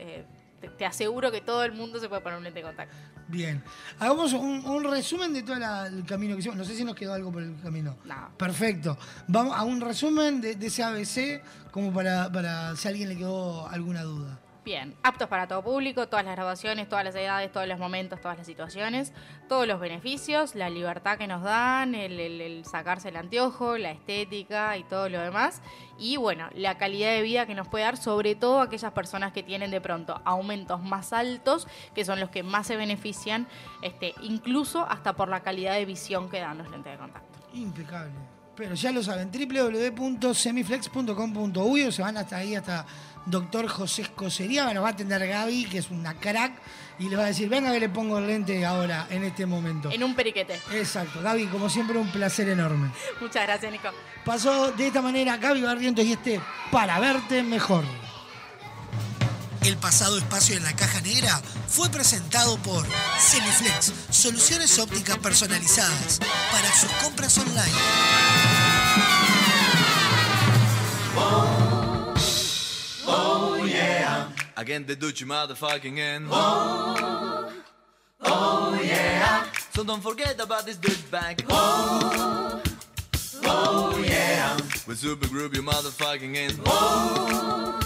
te, 0.60 0.68
te 0.68 0.84
aseguro 0.86 1.30
que 1.30 1.40
todo 1.40 1.64
el 1.64 1.72
mundo 1.72 1.98
se 2.00 2.08
puede 2.08 2.20
poner 2.22 2.38
un 2.38 2.44
lente 2.44 2.60
de 2.60 2.66
contacto. 2.66 2.94
Bien. 3.28 3.62
Hagamos 3.98 4.32
un, 4.32 4.64
un 4.66 4.84
resumen 4.84 5.32
de 5.32 5.42
todo 5.42 5.56
la- 5.56 5.86
el 5.86 6.04
camino 6.04 6.34
que 6.34 6.40
hicimos. 6.40 6.56
No 6.58 6.64
sé 6.64 6.74
si 6.76 6.84
nos 6.84 6.94
quedó 6.96 7.14
algo 7.14 7.30
por 7.30 7.42
el 7.42 7.54
camino. 7.62 7.96
No. 8.04 8.30
Perfecto. 8.36 8.98
Vamos 9.28 9.56
a 9.56 9.62
un 9.64 9.80
resumen 9.80 10.40
de, 10.40 10.56
de 10.56 10.66
ese 10.66 10.82
ABC, 10.82 11.42
como 11.70 11.92
para, 11.92 12.30
para 12.32 12.74
si 12.76 12.88
a 12.88 12.90
alguien 12.90 13.08
le 13.08 13.16
quedó 13.16 13.68
alguna 13.68 14.02
duda. 14.02 14.40
Bien, 14.70 14.94
aptos 15.02 15.26
para 15.26 15.48
todo 15.48 15.64
público, 15.64 16.06
todas 16.06 16.24
las 16.24 16.36
graduaciones, 16.36 16.88
todas 16.88 17.04
las 17.04 17.16
edades, 17.16 17.50
todos 17.50 17.66
los 17.66 17.76
momentos, 17.76 18.20
todas 18.20 18.38
las 18.38 18.46
situaciones, 18.46 19.12
todos 19.48 19.66
los 19.66 19.80
beneficios, 19.80 20.54
la 20.54 20.70
libertad 20.70 21.18
que 21.18 21.26
nos 21.26 21.42
dan, 21.42 21.96
el, 21.96 22.20
el- 22.20 22.64
sacarse 22.64 23.08
el 23.08 23.16
anteojo, 23.16 23.76
la 23.78 23.90
estética 23.90 24.76
y 24.76 24.84
todo 24.84 25.08
lo 25.08 25.20
demás. 25.20 25.60
Y 25.98 26.18
bueno, 26.18 26.48
la 26.54 26.78
calidad 26.78 27.10
de 27.10 27.22
vida 27.22 27.46
que 27.46 27.56
nos 27.56 27.66
puede 27.66 27.82
dar, 27.82 27.96
sobre 27.96 28.36
todo 28.36 28.60
aquellas 28.60 28.92
personas 28.92 29.32
que 29.32 29.42
tienen 29.42 29.72
de 29.72 29.80
pronto 29.80 30.20
aumentos 30.24 30.80
más 30.80 31.12
altos, 31.12 31.66
que 31.92 32.04
son 32.04 32.20
los 32.20 32.30
que 32.30 32.44
más 32.44 32.68
se 32.68 32.76
benefician, 32.76 33.48
este, 33.82 34.14
incluso 34.22 34.86
hasta 34.88 35.14
por 35.14 35.28
la 35.28 35.40
calidad 35.40 35.74
de 35.74 35.84
visión 35.84 36.30
que 36.30 36.38
dan 36.38 36.58
los 36.58 36.70
lentes 36.70 36.92
de 36.92 36.96
contacto. 36.96 37.40
Impecable. 37.54 38.12
Pero 38.60 38.74
ya 38.74 38.92
lo 38.92 39.02
saben, 39.02 39.32
www.semiflex.com.uy 39.32 41.84
o 41.84 41.92
se 41.92 42.02
van 42.02 42.18
hasta 42.18 42.36
ahí, 42.36 42.54
hasta 42.54 42.84
doctor 43.24 43.66
José 43.66 44.02
Escocería. 44.02 44.70
Nos 44.74 44.84
va 44.84 44.88
a 44.88 44.90
atender 44.90 45.26
Gaby, 45.26 45.64
que 45.64 45.78
es 45.78 45.90
una 45.90 46.12
crack, 46.12 46.52
y 46.98 47.08
le 47.08 47.16
va 47.16 47.22
a 47.22 47.28
decir, 47.28 47.48
venga 47.48 47.72
que 47.72 47.80
le 47.80 47.88
pongo 47.88 48.18
el 48.18 48.26
lente 48.26 48.62
ahora, 48.66 49.06
en 49.08 49.24
este 49.24 49.46
momento. 49.46 49.90
En 49.90 50.04
un 50.04 50.14
periquete. 50.14 50.60
Exacto. 50.72 51.22
Gaby, 51.22 51.46
como 51.46 51.70
siempre, 51.70 51.96
un 51.96 52.12
placer 52.12 52.50
enorme. 52.50 52.90
Muchas 53.18 53.46
gracias, 53.46 53.72
Nico. 53.72 53.88
Pasó 54.26 54.72
de 54.72 54.88
esta 54.88 55.00
manera 55.00 55.38
Gaby 55.38 55.62
Barrientos 55.62 56.04
y 56.04 56.12
este 56.12 56.38
Para 56.70 57.00
Verte 57.00 57.42
Mejor. 57.42 57.84
El 59.64 59.76
pasado 59.76 60.16
espacio 60.16 60.56
en 60.56 60.64
la 60.64 60.74
caja 60.74 61.00
negra 61.02 61.40
fue 61.68 61.90
presentado 61.90 62.56
por 62.58 62.86
Semiflex, 63.18 63.92
soluciones 64.10 64.78
ópticas 64.78 65.18
personalizadas 65.18 66.18
para 66.50 66.74
sus 66.74 66.90
compras 67.02 67.36
online. 67.36 68.49
Oh 73.06 73.64
yeah. 73.66 74.28
Again 74.56 74.84
the 74.86 74.94
Dutch 74.94 75.24
motherfucking 75.24 75.98
end. 75.98 76.28
Oh, 76.30 77.50
oh 78.22 78.80
yeah. 78.82 79.44
So 79.72 79.82
don't 79.84 80.02
forget 80.02 80.40
about 80.40 80.66
this 80.66 80.76
douchebag. 80.76 81.44
Oh, 81.48 82.60
oh 83.44 84.04
yeah. 84.06 84.56
With 84.86 84.98
super 84.98 85.28
group 85.28 85.54
you 85.54 85.62
motherfucking 85.62 86.36
end. 86.36 86.60
Oh, 86.66 87.80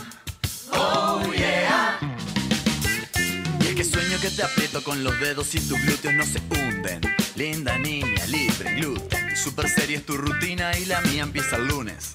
oh 0.72 1.32
yeah. 1.36 1.98
Y 3.60 3.66
es 3.68 3.74
que 3.74 3.84
sueño 3.84 4.18
que 4.20 4.30
te 4.30 4.42
aprieto 4.42 4.82
con 4.82 5.02
los 5.05 5.18
dedos 5.20 5.55
y 5.55 5.60
tus 5.60 5.80
glúteos 5.82 6.14
no 6.14 6.24
se 6.24 6.40
hunden. 6.51 7.01
Linda 7.36 7.78
niña, 7.78 8.26
libre, 8.26 8.74
gluten. 8.74 9.36
Super 9.36 9.68
serie 9.68 9.96
es 9.96 10.06
tu 10.06 10.16
rutina 10.16 10.76
y 10.78 10.84
la 10.86 11.01
mía 11.02 11.22
empieza 11.22 11.56
el 11.56 11.66
lunes. 11.68 12.14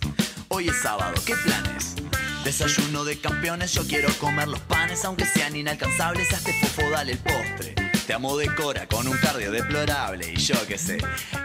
Hoy 0.52 0.68
es 0.68 0.82
sábado, 0.82 1.14
¿qué 1.26 1.36
planes? 1.36 1.96
Desayuno 2.44 3.04
de 3.06 3.20
campeones, 3.20 3.72
yo 3.74 3.86
quiero 3.86 4.12
comer 4.18 4.48
los 4.48 4.60
panes, 4.62 5.06
aunque 5.06 5.26
sean 5.26 5.56
inalcanzables, 5.56 6.32
este 6.32 6.54
fofo 6.54 6.90
dale 6.90 7.12
el 7.12 7.20
postre. 7.20 7.76
Te 8.08 8.14
amo 8.16 8.36
de 8.36 8.54
cora 8.56 8.88
con 8.88 9.08
un 9.08 9.16
cardio 9.18 9.52
deplorable 9.52 10.34
y 10.34 10.38
yo 10.38 10.56
qué 10.68 10.80
sé. 10.80 10.98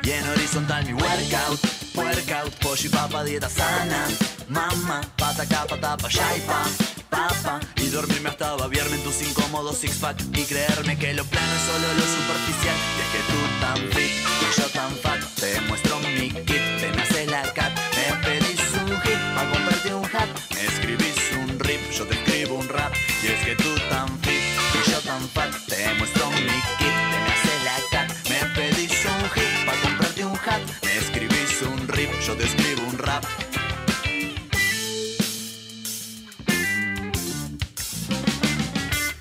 Y 0.02 0.10
en 0.10 0.26
horizontal 0.26 0.86
mi 0.86 0.94
workout, 0.94 1.60
workout, 1.94 2.55
pollo 2.62 2.86
y 2.86 2.89
papa, 2.89 3.24
dieta 3.24 3.51
sana. 3.51 4.06
Mamá, 4.48 5.02
pata 5.18 5.43
acá, 5.43 5.66
pata 5.68 5.98
pa' 5.98 6.09
allá 6.09 6.36
y 6.36 6.40
pa, 6.40 6.64
papa. 7.10 7.60
Y 7.76 7.89
dormirme 7.89 8.31
hasta 8.31 8.55
babiarme 8.56 8.97
en 8.97 9.02
tus 9.02 9.20
incómodos 9.20 9.76
six 9.76 9.97
pack 9.98 10.18
y 10.32 10.44
creerme 10.44 10.97
que 10.97 11.12
lo 11.12 11.24
plano 11.26 11.52
es 11.55 11.62
solo 11.62 11.89
lo 11.93 12.06
superficial. 12.16 12.76
Y 12.97 13.01
es 13.02 13.09
que 13.12 13.20
tú 13.31 13.39
tan 13.60 13.78
fit 13.93 14.12
y 14.40 14.60
yo 14.60 14.66
tan 14.70 14.97
fat, 14.97 15.20
te 15.39 15.60
muestro 15.68 16.01
mi 16.01 16.31
kit, 16.47 16.64
yo 32.27 32.35
te 32.35 32.45
escribo 32.45 32.83
un 32.89 32.97
rap. 32.97 33.23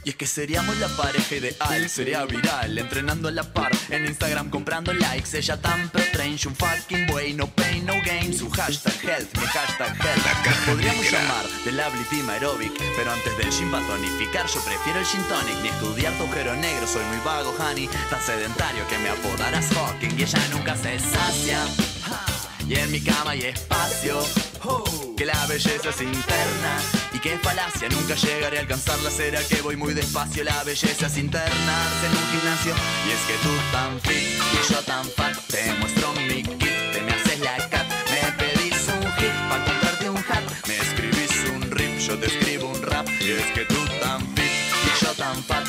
Y 0.05 0.09
es 0.09 0.15
que 0.15 0.25
seríamos 0.25 0.77
la 0.77 0.87
pareja 0.89 1.35
ideal, 1.35 1.89
sería 1.89 2.25
viral, 2.25 2.77
entrenando 2.77 3.27
a 3.27 3.31
la 3.31 3.43
par, 3.43 3.71
en 3.89 4.05
Instagram 4.05 4.49
comprando 4.49 4.93
likes, 4.93 5.37
ella 5.37 5.57
tan 5.57 5.89
pre-trained, 5.89 6.45
un 6.45 6.55
fucking 6.55 7.09
way, 7.11 7.33
no 7.33 7.47
pain, 7.47 7.85
no 7.85 7.93
gain, 8.05 8.37
su 8.37 8.49
hashtag 8.49 8.93
health, 9.01 9.37
mi 9.37 9.45
hashtag 9.47 9.95
health. 10.01 10.65
Podríamos 10.65 11.11
llamar 11.11 11.45
del 11.65 11.79
Abli 11.79 12.03
Team 12.05 12.29
Aerobic, 12.29 12.73
pero 12.95 13.11
antes 13.11 13.37
del 13.37 13.49
gym 13.49 13.71
para 13.71 13.85
tonificar, 13.87 14.45
yo 14.47 14.61
prefiero 14.63 14.99
el 14.99 15.05
gin 15.05 15.23
tonic, 15.23 15.57
ni 15.61 15.69
estudiar 15.69 16.13
tu 16.13 16.23
agujero 16.23 16.55
negro, 16.55 16.87
soy 16.87 17.03
muy 17.05 17.19
vago, 17.25 17.53
honey, 17.59 17.89
tan 18.09 18.21
sedentario 18.21 18.87
que 18.87 18.97
me 18.99 19.09
apodarás 19.09 19.67
Hawking 19.73 20.17
y 20.17 20.23
ella 20.23 20.47
nunca 20.51 20.75
se 20.77 20.99
sacia. 20.99 21.65
Y 22.67 22.75
en 22.75 22.91
mi 22.91 23.01
cama 23.01 23.31
hay 23.31 23.41
espacio. 23.41 24.19
Oh. 24.65 24.83
que 25.17 25.25
la 25.25 25.45
belleza 25.47 25.89
es 25.89 26.01
interna 26.01 26.77
y 27.11 27.19
que 27.19 27.33
es 27.33 27.41
falacia. 27.41 27.89
Nunca 27.89 28.15
llegaré 28.15 28.57
a 28.57 28.61
alcanzarla, 28.61 29.11
será 29.11 29.41
que 29.43 29.61
voy 29.61 29.75
muy 29.75 29.93
despacio. 29.93 30.43
La 30.43 30.63
belleza 30.63 31.07
es 31.07 31.17
internarse 31.17 32.05
en 32.05 32.11
un 32.11 32.27
gimnasio. 32.31 32.73
Y 33.07 33.11
es 33.11 33.21
que 33.27 33.33
tú 33.43 33.49
tan 33.71 33.99
fit 34.01 34.17
y 34.17 34.73
yo 34.73 34.79
tan 34.83 35.05
fat, 35.05 35.35
te 35.47 35.73
muestro 35.79 36.13
mi 36.13 36.43
kit, 36.43 36.91
te 36.93 37.01
me 37.01 37.11
haces 37.11 37.39
la 37.39 37.57
cat. 37.69 37.85
Me 38.09 38.31
pedís 38.37 38.87
un 38.87 39.03
hit 39.17 39.35
para 39.49 39.65
comprarte 39.65 40.09
un 40.09 40.17
hat, 40.17 40.67
me 40.67 40.77
escribís 40.77 41.49
un 41.53 41.71
rip, 41.71 41.99
yo 41.99 42.17
te 42.17 42.27
escribo 42.27 42.67
un 42.69 42.81
rap. 42.81 43.07
Y 43.19 43.31
es 43.31 43.45
que 43.53 43.65
tú 43.65 43.79
tan 44.01 44.21
fit 44.35 44.43
y 44.45 45.05
yo 45.05 45.11
tan 45.13 45.43
fat, 45.43 45.67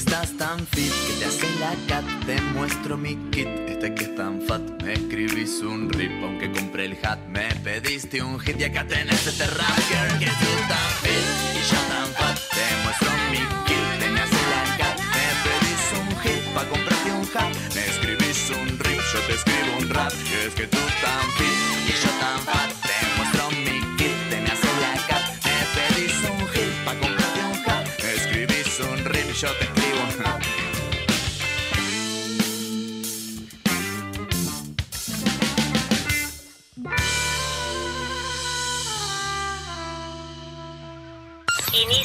estás 0.00 0.32
tan 0.38 0.66
fit 0.68 0.92
que 1.06 1.12
te 1.18 1.24
haces 1.26 1.60
la 1.60 1.74
cat, 1.86 2.04
te 2.24 2.40
muestro 2.54 2.96
mi 2.96 3.16
kit. 3.30 3.48
Este 3.68 3.94
que 3.94 4.04
es 4.04 4.14
tan 4.16 4.40
fat, 4.46 4.62
me 4.82 4.94
escribís 4.94 5.60
un 5.60 5.90
rip, 5.90 6.12
aunque 6.22 6.50
compré 6.50 6.86
el 6.86 6.96
hat. 7.02 7.18
Me 7.28 7.48
pediste 7.64 8.22
un 8.22 8.40
hit 8.40 8.58
y 8.60 8.64
acá 8.64 8.86
tenés 8.86 9.26
este 9.26 9.46
rap, 9.46 9.76
girl, 9.90 10.18
que 10.18 10.30
tú 10.40 10.50
tan 10.70 10.90
fit 11.02 11.28
y 11.58 11.62
yo 11.70 11.80
tan 11.92 12.08
fat. 12.18 12.36
Te 12.56 12.66
muestro 12.82 13.10
mi 13.32 13.42
kit, 13.68 13.86
te 14.00 14.06
me 14.14 14.20
haces 14.20 14.46
la 14.54 14.62
cat. 14.80 14.96
Me 15.14 15.26
pedís 15.44 15.84
un 16.00 16.08
hit 16.22 16.42
pa' 16.54 16.64
comprarte 16.72 17.10
un 17.20 17.26
hat. 17.34 17.52
Me 17.74 17.82
escribís 17.92 18.40
un 18.60 18.68
rip, 18.84 19.00
yo 19.12 19.20
te 19.26 19.34
escribo 19.38 19.70
un 19.80 19.88
rap. 19.90 20.12
Y 20.30 20.34
es 20.46 20.54
que 20.54 20.66
tú 20.66 20.82
tan 21.04 21.24
fit 21.36 21.60
y 21.88 21.94
yo 22.02 22.10
tan 22.22 22.38
fat. 22.48 22.70
Te 22.88 22.96
muestro 23.16 23.44
mi 23.66 23.76
kit, 23.98 24.18
te 24.30 24.36
me 24.40 24.50
haces 24.54 24.76
la 24.84 24.94
cat. 25.08 25.24
Me 25.44 25.56
pedís 25.74 26.16
un 26.32 26.40
hit 26.54 26.72
pa' 26.86 26.96
comprarte 27.02 27.40
un 27.52 27.58
hat. 27.68 27.84
Me 28.02 28.10
escribís 28.20 28.80
un 28.80 29.04
rip 29.04 29.28
yo 29.40 29.48
te 29.60 29.79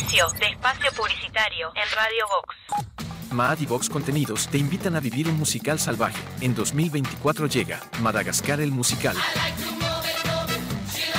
Inicio 0.06 0.30
de 0.40 0.45
espacio 0.45 0.91
publicitario 0.95 1.69
en 1.69 1.95
Radio 1.95 2.26
Vox. 2.27 3.34
Maad 3.34 3.60
y 3.60 3.65
Vox 3.65 3.90
Contenidos 3.90 4.48
te 4.48 4.60
invitan 4.60 4.95
a 4.95 4.99
vivir 4.99 5.27
un 5.27 5.36
musical 5.36 5.80
salvaje. 5.80 6.22
En 6.41 6.53
2024 6.53 7.48
llega 7.48 7.80
Madagascar 8.02 8.60
el 8.61 8.72
musical. 8.72 9.15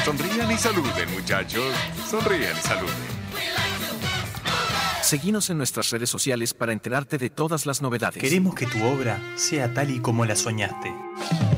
Sonrían 0.05 0.53
y 0.53 0.57
saluden, 0.57 1.11
muchachos. 1.13 1.75
Sonrían 2.09 2.57
y 2.57 2.61
saluden. 2.61 2.95
Seguinos 5.03 5.51
en 5.51 5.59
nuestras 5.59 5.91
redes 5.91 6.09
sociales 6.09 6.55
para 6.55 6.73
enterarte 6.73 7.19
de 7.19 7.29
todas 7.29 7.67
las 7.67 7.83
novedades. 7.83 8.23
Queremos 8.23 8.55
que 8.55 8.67
tu 8.67 8.85
obra 8.85 9.21
sea 9.35 9.75
tal 9.75 9.91
y 9.91 10.01
como 10.01 10.25
la 10.25 10.37
soñaste. 10.37 10.95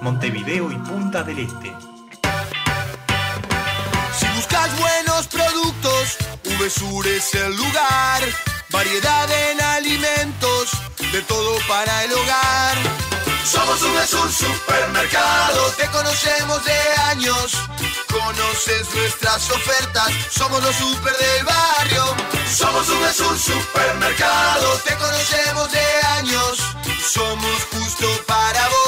Montevideo 0.00 0.70
y 0.70 0.76
Punta 0.76 1.22
del 1.22 1.40
Este. 1.40 1.74
Si 4.18 4.26
buscas 4.36 4.78
buenos 4.78 5.26
productos, 5.26 6.16
VSUR 6.44 7.06
es 7.08 7.34
el 7.34 7.56
lugar. 7.56 8.22
Variedad 8.70 9.30
en 9.50 9.60
alimentos, 9.60 10.70
de 11.12 11.22
todo 11.22 11.58
para 11.66 12.04
el 12.04 12.12
hogar. 12.12 12.76
Somos 13.44 13.80
VSUR 13.80 14.30
Supermercado, 14.30 15.72
te 15.78 15.86
conocemos 15.88 16.64
de 16.64 16.78
años. 17.10 17.52
Conoces 18.08 18.94
nuestras 18.94 19.50
ofertas, 19.50 20.12
somos 20.30 20.62
los 20.62 20.76
super 20.76 21.16
del 21.16 21.44
barrio. 21.44 22.04
Somos 22.54 22.86
VSUR 22.88 23.38
Supermercado, 23.38 24.78
te 24.84 24.94
conocemos 24.96 25.72
de 25.72 25.86
años. 26.18 26.58
Somos 27.08 27.64
justo 27.72 28.06
para 28.26 28.68
vos, 28.68 28.87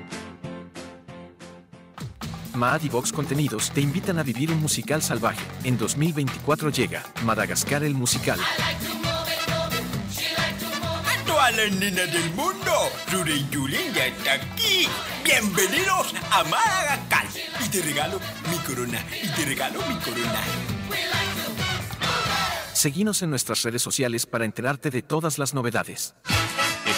Maad 2.55 2.83
y 2.83 2.89
Vox 2.89 3.11
Contenidos 3.11 3.71
te 3.71 3.81
invitan 3.81 4.19
a 4.19 4.23
vivir 4.23 4.51
un 4.51 4.59
musical 4.59 5.01
salvaje. 5.01 5.43
En 5.63 5.77
2024 5.77 6.69
llega 6.69 7.03
Madagascar 7.23 7.83
el 7.83 7.93
musical. 7.93 8.39
A 11.05 11.25
todas 11.25 11.55
las 11.55 11.71
nenas 11.71 12.11
del 12.11 12.31
mundo, 12.31 12.71
Rure 13.11 13.35
y 13.35 13.47
Julen 13.53 13.93
ya 13.93 14.07
está 14.07 14.33
aquí. 14.33 14.87
Bienvenidos 15.23 16.13
a 16.31 16.43
Madagascar. 16.43 17.25
Y 17.65 17.69
te 17.69 17.81
regalo 17.81 18.19
mi 18.49 18.57
corona, 18.57 19.05
y 19.21 19.27
te 19.29 19.45
regalo 19.45 19.79
mi 19.87 19.95
corona. 19.95 20.41
Seguinos 22.73 23.21
en 23.21 23.29
nuestras 23.29 23.61
redes 23.63 23.81
sociales 23.81 24.25
para 24.25 24.43
enterarte 24.43 24.89
de 24.89 25.01
todas 25.01 25.37
las 25.37 25.53
novedades. 25.53 26.15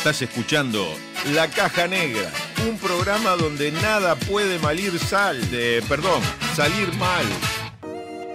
Estás 0.04 0.22
escuchando 0.22 0.86
La 1.34 1.48
Caja 1.48 1.88
Negra, 1.88 2.30
un 2.68 2.78
programa 2.78 3.38
donde 3.38 3.72
nada 3.72 4.18
puede 4.18 4.60
malir 4.60 5.00
sal, 5.00 5.50
de, 5.50 5.82
perdón, 5.88 6.22
salir 6.58 6.94
mal. 6.96 7.24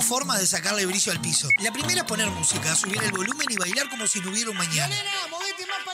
Dos 0.00 0.08
formas 0.08 0.40
de 0.40 0.46
sacarle 0.46 0.86
brillo 0.86 1.12
al 1.12 1.20
piso. 1.20 1.48
La 1.58 1.72
primera 1.72 2.00
es 2.00 2.06
poner 2.06 2.30
música, 2.30 2.74
subir 2.74 3.02
el 3.02 3.12
volumen 3.12 3.46
y 3.50 3.56
bailar 3.56 3.88
como 3.90 4.06
si 4.06 4.20
no 4.20 4.30
hubiera 4.30 4.50
un 4.50 4.56
mañana. 4.56 4.96
movete 5.30 5.66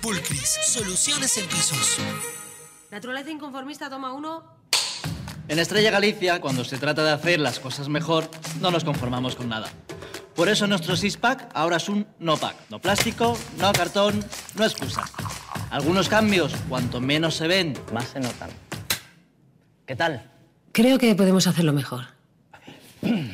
Pulcris, 0.00 0.58
soluciones 0.66 1.36
en 1.38 1.46
pisos. 1.46 1.98
Naturaleza 2.90 3.30
inconformista, 3.30 3.90
toma 3.90 4.12
uno. 4.12 4.44
En 5.48 5.58
Estrella 5.58 5.90
Galicia, 5.90 6.40
cuando 6.40 6.64
se 6.64 6.78
trata 6.78 7.04
de 7.04 7.10
hacer 7.10 7.40
las 7.40 7.60
cosas 7.60 7.88
mejor, 7.88 8.28
no 8.60 8.70
nos 8.70 8.84
conformamos 8.84 9.36
con 9.36 9.48
nada. 9.48 9.68
Por 10.34 10.48
eso 10.48 10.66
nuestro 10.66 10.96
six-pack 10.96 11.50
ahora 11.54 11.76
es 11.76 11.88
un 11.88 12.06
no-pack. 12.18 12.56
No 12.70 12.80
plástico, 12.80 13.38
no 13.58 13.72
cartón, 13.72 14.24
no 14.54 14.64
excusa. 14.64 15.04
Algunos 15.70 16.08
cambios, 16.08 16.54
cuanto 16.68 17.00
menos 17.00 17.34
se 17.34 17.46
ven, 17.46 17.74
más 17.92 18.08
se 18.08 18.20
notan. 18.20 18.50
¿Qué 19.86 19.96
tal? 19.96 20.30
Creo 20.72 20.98
que 20.98 21.14
podemos 21.14 21.46
hacerlo 21.46 21.72
mejor. 21.72 22.06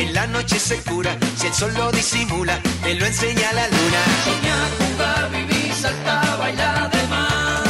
en 0.00 0.14
la 0.14 0.26
noche 0.26 0.58
se 0.58 0.76
cura. 0.82 1.16
Si 1.36 1.46
el 1.46 1.54
sol 1.54 1.72
lo 1.74 1.92
disimula, 1.92 2.58
te 2.82 2.94
lo 2.94 3.04
enseña 3.06 3.52
la 3.52 3.66
luna. 3.68 4.00
Soñar, 4.24 4.68
jugar, 4.78 5.30
vivir, 5.30 5.72
saltar, 5.74 6.38
bailar 6.38 6.90
de 6.90 7.02
más. 7.08 7.60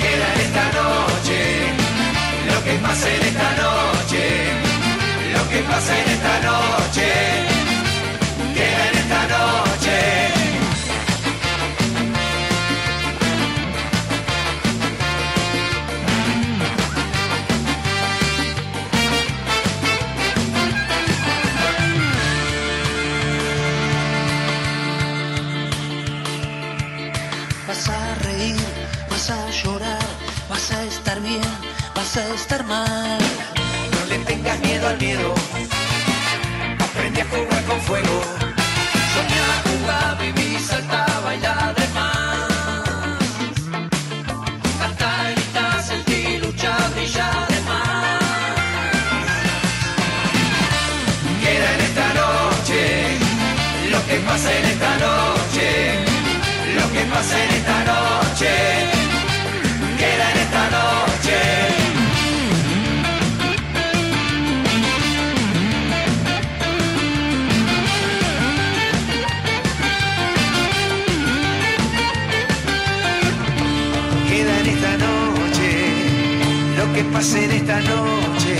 Queda 0.00 0.26
en 0.34 0.40
esta 0.46 0.64
noche, 0.80 1.38
lo 2.50 2.64
que 2.64 2.74
pasa 2.86 3.06
en 3.14 3.22
esta 3.22 3.50
noche, 3.62 3.71
No 32.14 34.06
le 34.06 34.18
tengas 34.26 34.60
miedo 34.60 34.86
al 34.86 34.98
miedo. 34.98 35.34
Aprende 36.78 37.22
a 37.22 37.24
jugar 37.24 37.64
con 37.64 37.80
fuego. 37.80 38.51
Que 77.02 77.10
pasa 77.10 77.38
en 77.42 77.50
esta 77.50 77.80
noche. 77.80 78.54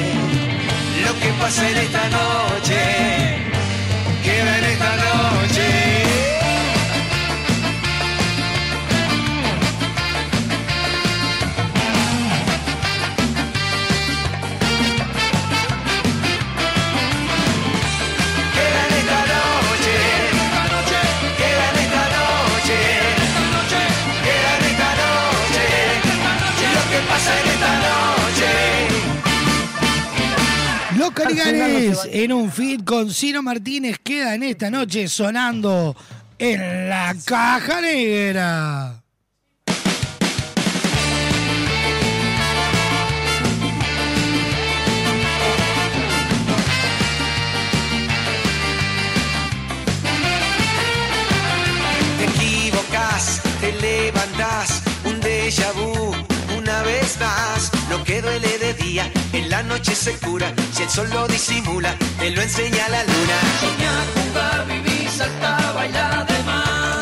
Lo 1.06 1.12
que 1.20 1.28
pasa 1.40 1.70
en 1.70 1.77
esta 1.78 2.09
noche. 2.09 3.11
En 32.12 32.32
un 32.32 32.50
feed 32.50 32.82
con 32.84 33.10
Ciro 33.10 33.42
Martínez 33.42 33.98
queda 34.02 34.34
en 34.34 34.42
esta 34.42 34.70
noche 34.70 35.09
sonando 35.09 35.96
en 36.38 36.88
la 36.88 37.14
caja 37.24 37.80
negra. 37.80 39.02
te 53.62 53.72
levantás, 53.80 54.82
un 55.04 55.20
déjà 55.20 55.70
vu, 55.72 56.12
una 56.59 56.82
vez 56.82 57.16
más, 57.20 57.70
lo 57.90 58.02
que 58.02 58.20
duele 58.20 58.51
en 59.32 59.48
la 59.50 59.62
noche 59.62 59.94
se 59.94 60.12
cura. 60.18 60.52
Si 60.72 60.82
el 60.82 60.90
sol 60.90 61.09
lo 61.10 61.26
disimula, 61.28 61.94
te 62.18 62.30
lo 62.30 62.42
enseña 62.42 62.88
la 62.88 63.02
luna. 63.04 63.36
Soñá, 63.60 63.94
jugar, 64.14 64.66
vivir, 64.66 65.09
saltar, 65.09 65.74
bailar 65.74 66.26
de 66.26 66.42
más. 66.44 66.98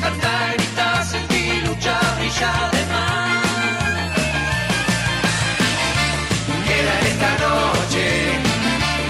Cantar, 0.00 0.54
gritar, 0.56 1.04
sentir, 1.04 1.66
luchar, 1.66 2.16
brillar 2.18 2.70
de 2.72 2.86
más. 2.92 3.04
Queda 6.66 7.00
en 7.00 7.06
esta 7.06 7.30
noche, 7.46 8.04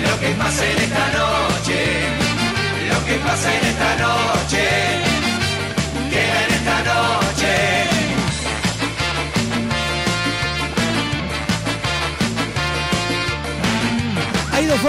lo 0.07 0.21
que 0.21 0.29
pasa 0.43 0.65
en 0.71 0.79
esta 0.79 1.07
noche, 1.19 1.79
lo 2.91 3.05
que 3.07 3.15
pasa 3.27 3.55
en 3.55 3.67
esta 3.67 3.97
noche, 3.97 4.84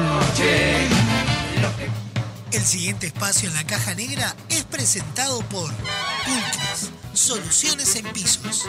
El 2.52 2.64
siguiente 2.64 3.06
espacio 3.06 3.48
en 3.48 3.54
la 3.54 3.64
caja 3.64 3.94
negra 3.94 4.34
es 4.48 4.64
presentado 4.64 5.40
por 5.48 5.70
Pulcris, 5.70 6.90
Soluciones 7.12 7.94
en 7.96 8.06
Pisos. 8.12 8.66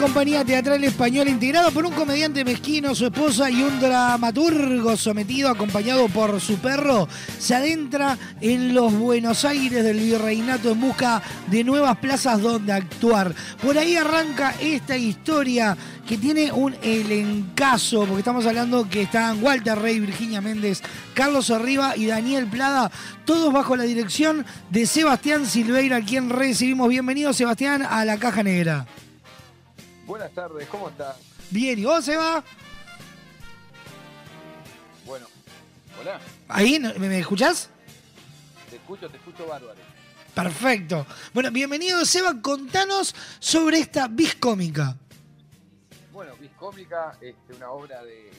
Compañía 0.00 0.46
teatral 0.46 0.82
española 0.82 1.30
integrada 1.30 1.70
por 1.70 1.84
un 1.84 1.92
comediante 1.92 2.42
mezquino, 2.42 2.94
su 2.94 3.04
esposa 3.04 3.50
y 3.50 3.62
un 3.62 3.78
dramaturgo 3.78 4.96
sometido, 4.96 5.50
acompañado 5.50 6.08
por 6.08 6.40
su 6.40 6.56
perro, 6.56 7.06
se 7.38 7.54
adentra 7.54 8.16
en 8.40 8.72
los 8.72 8.94
Buenos 8.94 9.44
Aires 9.44 9.84
del 9.84 10.00
virreinato 10.00 10.70
en 10.70 10.80
busca 10.80 11.20
de 11.50 11.62
nuevas 11.64 11.98
plazas 11.98 12.40
donde 12.40 12.72
actuar. 12.72 13.34
Por 13.62 13.76
ahí 13.76 13.94
arranca 13.94 14.54
esta 14.58 14.96
historia 14.96 15.76
que 16.08 16.16
tiene 16.16 16.50
un 16.50 16.74
elencazo, 16.82 18.06
porque 18.06 18.20
estamos 18.20 18.46
hablando 18.46 18.88
que 18.88 19.02
están 19.02 19.44
Walter 19.44 19.78
Rey, 19.78 20.00
Virginia 20.00 20.40
Méndez, 20.40 20.80
Carlos 21.12 21.50
Arriba 21.50 21.94
y 21.94 22.06
Daniel 22.06 22.46
Plada, 22.46 22.90
todos 23.26 23.52
bajo 23.52 23.76
la 23.76 23.84
dirección 23.84 24.46
de 24.70 24.86
Sebastián 24.86 25.44
Silveira, 25.44 25.98
a 25.98 26.04
quien 26.04 26.30
recibimos. 26.30 26.88
Bienvenido, 26.88 27.34
Sebastián, 27.34 27.82
a 27.82 28.02
la 28.06 28.16
Caja 28.16 28.42
Negra. 28.42 28.86
Buenas 30.10 30.32
tardes, 30.32 30.66
¿cómo 30.66 30.88
estás? 30.88 31.14
Bien, 31.50 31.78
¿y 31.78 31.84
vos, 31.84 32.04
Seba? 32.04 32.42
Bueno, 35.06 35.24
hola, 36.00 36.20
¿Ahí? 36.48 36.80
¿Me, 36.80 36.92
me 36.98 37.20
escuchás? 37.20 37.70
te 38.68 38.74
escucho, 38.74 39.08
te 39.08 39.18
escucho 39.18 39.46
bárbaro. 39.46 39.78
Perfecto. 40.34 41.06
Bueno, 41.32 41.52
bienvenido, 41.52 42.04
Seba. 42.04 42.42
Contanos 42.42 43.14
sobre 43.38 43.78
esta 43.78 44.08
bis 44.08 44.34
cómica. 44.34 44.96
Bueno, 46.12 46.34
Viscómica, 46.40 47.16
este, 47.20 47.54
una 47.54 47.70
obra 47.70 48.02
de, 48.02 48.32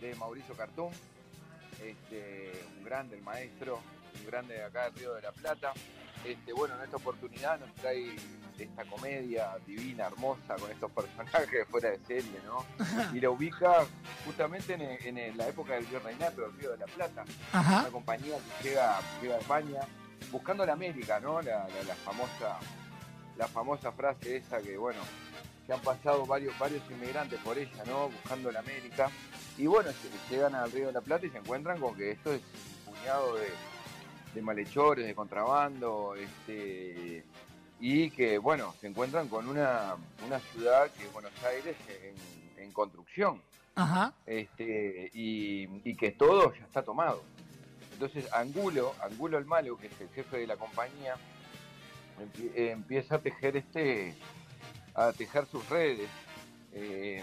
de 0.00 0.14
Mauricio 0.14 0.54
Cartún, 0.54 0.92
este, 1.84 2.52
un 2.78 2.84
grande, 2.84 3.16
el 3.16 3.22
maestro, 3.24 3.80
un 4.16 4.26
grande 4.26 4.54
de 4.54 4.62
acá 4.62 4.84
del 4.84 4.94
Río 4.94 5.14
de 5.14 5.22
la 5.22 5.32
Plata. 5.32 5.72
Este, 6.24 6.52
bueno, 6.52 6.76
en 6.76 6.84
esta 6.84 6.98
oportunidad 6.98 7.58
nos 7.58 7.74
trae 7.74 8.14
esta 8.64 8.84
comedia 8.84 9.56
divina, 9.66 10.06
hermosa, 10.06 10.56
con 10.56 10.70
estos 10.70 10.90
personajes 10.90 11.66
fuera 11.70 11.90
de 11.90 11.98
serie, 12.06 12.40
¿no? 12.44 12.64
Y 13.14 13.20
la 13.20 13.30
ubica 13.30 13.84
justamente 14.24 14.74
en, 14.74 15.16
en 15.18 15.36
la 15.36 15.48
época 15.48 15.74
del 15.74 15.84
virreinato 15.86 16.42
del 16.42 16.52
Río 16.58 16.70
de 16.72 16.78
la 16.78 16.86
Plata. 16.86 17.24
Ajá. 17.52 17.80
Una 17.80 17.90
compañía 17.90 18.36
que 18.62 18.68
llega, 18.70 19.00
llega 19.22 19.36
a 19.36 19.38
España 19.38 19.80
buscando 20.30 20.64
la 20.66 20.72
América, 20.74 21.18
¿no? 21.20 21.40
La, 21.42 21.66
la- 21.68 21.82
la 21.86 21.94
famosa, 21.96 22.58
la 23.36 23.48
famosa 23.48 23.90
frase 23.92 24.36
esa 24.36 24.60
que, 24.60 24.76
bueno, 24.76 25.00
que 25.66 25.72
han 25.72 25.80
pasado 25.80 26.26
varios, 26.26 26.56
varios 26.58 26.82
inmigrantes 26.90 27.38
por 27.40 27.56
ella, 27.58 27.82
¿no? 27.86 28.08
Buscando 28.10 28.50
la 28.52 28.60
América. 28.60 29.10
Y 29.56 29.66
bueno, 29.66 29.90
se- 29.92 30.34
llegan 30.34 30.54
al 30.54 30.70
Río 30.70 30.86
de 30.88 30.92
la 30.92 31.00
Plata 31.00 31.26
y 31.26 31.30
se 31.30 31.38
encuentran 31.38 31.80
con 31.80 31.94
que 31.96 32.12
esto 32.12 32.32
es 32.32 32.40
un 32.86 32.94
puñado 32.94 33.36
de, 33.36 33.48
de 34.34 34.42
malhechores, 34.42 35.06
de 35.06 35.14
contrabando, 35.14 36.14
este, 36.14 37.24
y 37.80 38.10
que, 38.10 38.38
bueno, 38.38 38.74
se 38.80 38.88
encuentran 38.88 39.28
con 39.28 39.48
una, 39.48 39.96
una 40.26 40.38
ciudad 40.38 40.90
que 40.92 41.04
es 41.04 41.12
Buenos 41.12 41.32
Aires 41.44 41.76
en, 41.88 42.62
en 42.62 42.72
construcción, 42.72 43.40
Ajá. 43.74 44.12
este, 44.26 45.10
y, 45.14 45.66
y 45.88 45.94
que 45.96 46.10
todo 46.12 46.52
ya 46.54 46.64
está 46.64 46.82
tomado. 46.82 47.22
Entonces 47.92 48.30
Angulo, 48.32 48.94
Angulo 49.02 49.38
el 49.38 49.44
Malo, 49.46 49.76
que 49.78 49.86
es 49.86 50.00
el 50.00 50.08
jefe 50.10 50.38
de 50.38 50.46
la 50.46 50.56
compañía, 50.56 51.16
empie- 52.18 52.52
empieza 52.70 53.16
a 53.16 53.18
tejer 53.18 53.56
este, 53.56 54.14
a 54.94 55.12
tejer 55.12 55.46
sus 55.46 55.68
redes. 55.68 56.08
Eh, 56.72 57.22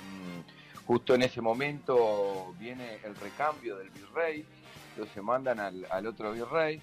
justo 0.86 1.16
en 1.16 1.22
ese 1.24 1.42
momento 1.42 2.54
viene 2.60 3.00
el 3.04 3.16
recambio 3.16 3.78
del 3.78 3.90
virrey, 3.90 4.46
entonces 4.96 5.24
mandan 5.24 5.60
al, 5.60 5.86
al 5.90 6.08
otro 6.08 6.32
virrey. 6.32 6.82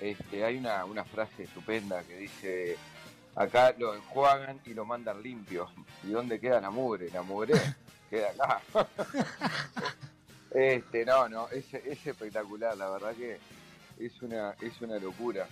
Este, 0.00 0.44
hay 0.44 0.56
una, 0.58 0.84
una 0.84 1.04
frase 1.04 1.44
estupenda 1.44 2.02
que 2.02 2.16
dice, 2.16 2.76
acá 3.34 3.74
lo 3.78 3.94
enjuagan 3.94 4.60
y 4.64 4.74
lo 4.74 4.84
mandan 4.84 5.22
limpio. 5.22 5.68
¿Y 6.02 6.10
dónde 6.10 6.40
queda 6.40 6.60
la 6.60 6.70
mugre? 6.70 7.10
La 7.10 7.22
mugre 7.22 7.54
queda 8.10 8.30
acá. 8.30 8.62
Este, 10.54 11.04
no, 11.04 11.28
no, 11.28 11.48
es, 11.48 11.74
es 11.74 12.06
espectacular, 12.06 12.76
la 12.76 12.88
verdad 12.88 13.12
que 13.16 13.40
es 13.98 14.22
una, 14.22 14.52
es 14.60 14.80
una 14.80 15.00
locura. 15.00 15.48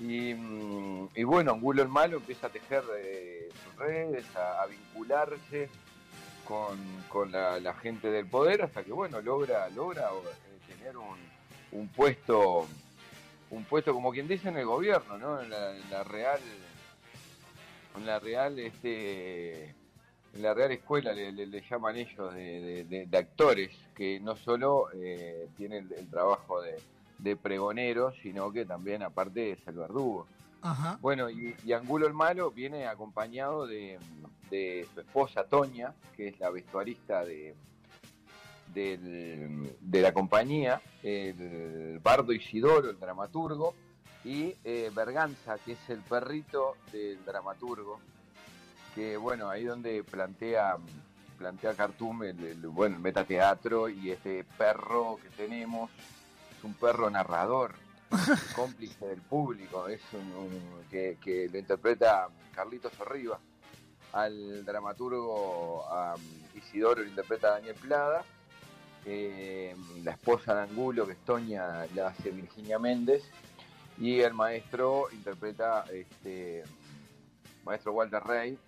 Y, 0.00 0.32
mm, 0.32 1.10
y 1.14 1.24
bueno, 1.24 1.52
Angulo 1.52 1.82
el 1.82 1.88
Malo 1.88 2.16
empieza 2.16 2.46
a 2.46 2.50
tejer 2.50 2.82
eh, 2.98 3.50
sus 3.62 3.76
redes, 3.76 4.24
a, 4.34 4.62
a 4.62 4.66
vincularse 4.66 5.68
con, 6.46 6.78
con 7.08 7.32
la, 7.32 7.60
la 7.60 7.74
gente 7.74 8.10
del 8.10 8.26
poder 8.26 8.62
hasta 8.62 8.82
que 8.82 8.92
bueno, 8.92 9.20
logra, 9.20 9.68
logra 9.70 10.08
eh, 10.08 10.72
tener 10.74 10.96
un, 10.96 11.18
un 11.72 11.88
puesto, 11.88 12.66
un 13.50 13.64
puesto 13.64 13.92
como 13.92 14.10
quien 14.12 14.28
dice 14.28 14.48
en 14.48 14.56
el 14.56 14.66
gobierno, 14.66 15.18
¿no? 15.18 15.40
En 15.40 15.50
la, 15.50 15.76
en 15.76 15.90
la 15.90 16.04
real, 16.04 16.40
en 17.96 18.06
la 18.06 18.18
real, 18.18 18.58
este 18.58 19.74
en 20.34 20.42
la 20.42 20.52
Real 20.52 20.72
Escuela 20.72 21.12
le, 21.14 21.32
le- 21.32 21.46
le 21.46 21.62
llaman 21.68 21.96
ellos 21.96 22.34
de, 22.34 22.60
de- 22.60 22.84
de- 22.84 23.06
de 23.06 23.18
actores, 23.18 23.70
que 23.94 24.20
no 24.20 24.36
solo 24.36 24.88
eh, 24.94 25.48
tienen 25.56 25.86
el, 25.86 25.98
el 26.00 26.10
trabajo 26.10 26.60
de, 26.60 26.74
de 27.18 27.36
pregoneros, 27.36 28.14
sino 28.22 28.52
que 28.52 28.66
también 28.66 29.02
aparte 29.02 29.52
es 29.52 29.58
el 29.66 29.76
verdugo. 29.76 30.26
Ajá. 30.60 30.98
Bueno, 31.00 31.30
y, 31.30 31.54
y 31.64 31.72
Angulo 31.72 32.06
el 32.06 32.12
Malo 32.12 32.50
viene 32.50 32.86
acompañado 32.86 33.66
de, 33.66 33.98
de 34.50 34.86
su 34.92 35.00
esposa 35.00 35.44
Toña, 35.44 35.94
que 36.16 36.28
es 36.28 36.38
la 36.38 36.50
vestuarista 36.50 37.24
de, 37.24 37.54
del- 38.74 39.74
de 39.80 40.02
la 40.02 40.12
compañía, 40.12 40.80
el 41.02 41.98
Bardo 42.02 42.32
Isidoro, 42.32 42.90
el 42.90 42.98
dramaturgo, 43.00 43.74
y 44.24 44.54
Berganza, 44.96 45.58
que 45.58 45.72
es 45.72 45.90
el 45.90 46.00
perrito 46.00 46.76
del 46.90 47.24
dramaturgo, 47.24 48.00
que 48.94 49.16
bueno, 49.16 49.48
ahí 49.50 49.62
donde 49.64 50.02
plantea 50.02 50.76
plantea 51.38 51.74
Cartoon, 51.74 52.24
el, 52.24 52.42
el- 52.44 52.66
bueno, 52.68 52.96
el 52.96 53.02
metateatro 53.02 53.90
y 53.90 54.10
este 54.10 54.42
perro 54.56 55.18
que 55.22 55.28
tenemos 55.28 55.90
es 56.56 56.64
un 56.64 56.72
perro 56.74 57.10
narrador, 57.10 57.74
cómplice 58.56 59.06
del 59.06 59.20
público, 59.20 59.86
es 59.86 60.00
un, 60.14 60.32
un- 60.32 60.84
que, 60.90 61.18
que 61.22 61.48
lo 61.52 61.58
interpreta 61.58 62.28
Carlitos 62.54 62.98
Arriba. 63.00 63.38
Al 64.14 64.64
dramaturgo 64.64 65.84
Isidoro 66.54 67.02
lo 67.02 67.08
interpreta 67.08 67.50
Daniel 67.50 67.74
Plada. 67.74 68.24
eh, 69.04 69.76
la 70.02 70.12
esposa 70.12 70.54
de 70.54 70.62
Angulo, 70.62 71.04
que 71.06 71.12
es 71.12 71.18
Toña, 71.18 71.84
la 71.94 72.08
hace 72.08 72.30
Virginia 72.30 72.78
Méndez. 72.78 73.22
Y 73.98 74.20
el 74.20 74.34
maestro 74.34 75.06
interpreta, 75.12 75.84
este, 75.92 76.64
maestro 77.64 77.92
Walter 77.92 78.22
Rey, 78.22 78.58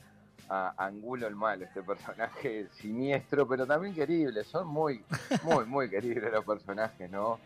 a 0.51 0.73
Angulo 0.79 1.27
el 1.27 1.37
Malo, 1.37 1.65
este 1.67 1.83
personaje 1.83 2.69
siniestro, 2.81 3.47
pero 3.47 3.67
también 3.67 3.95
querible. 3.95 4.43
Son 4.45 4.67
muy, 4.67 5.03
muy, 5.43 5.67
muy 5.67 5.91
queribles 5.91 6.33
los 6.33 6.45
personajes, 6.45 7.11
¿no? 7.11 7.39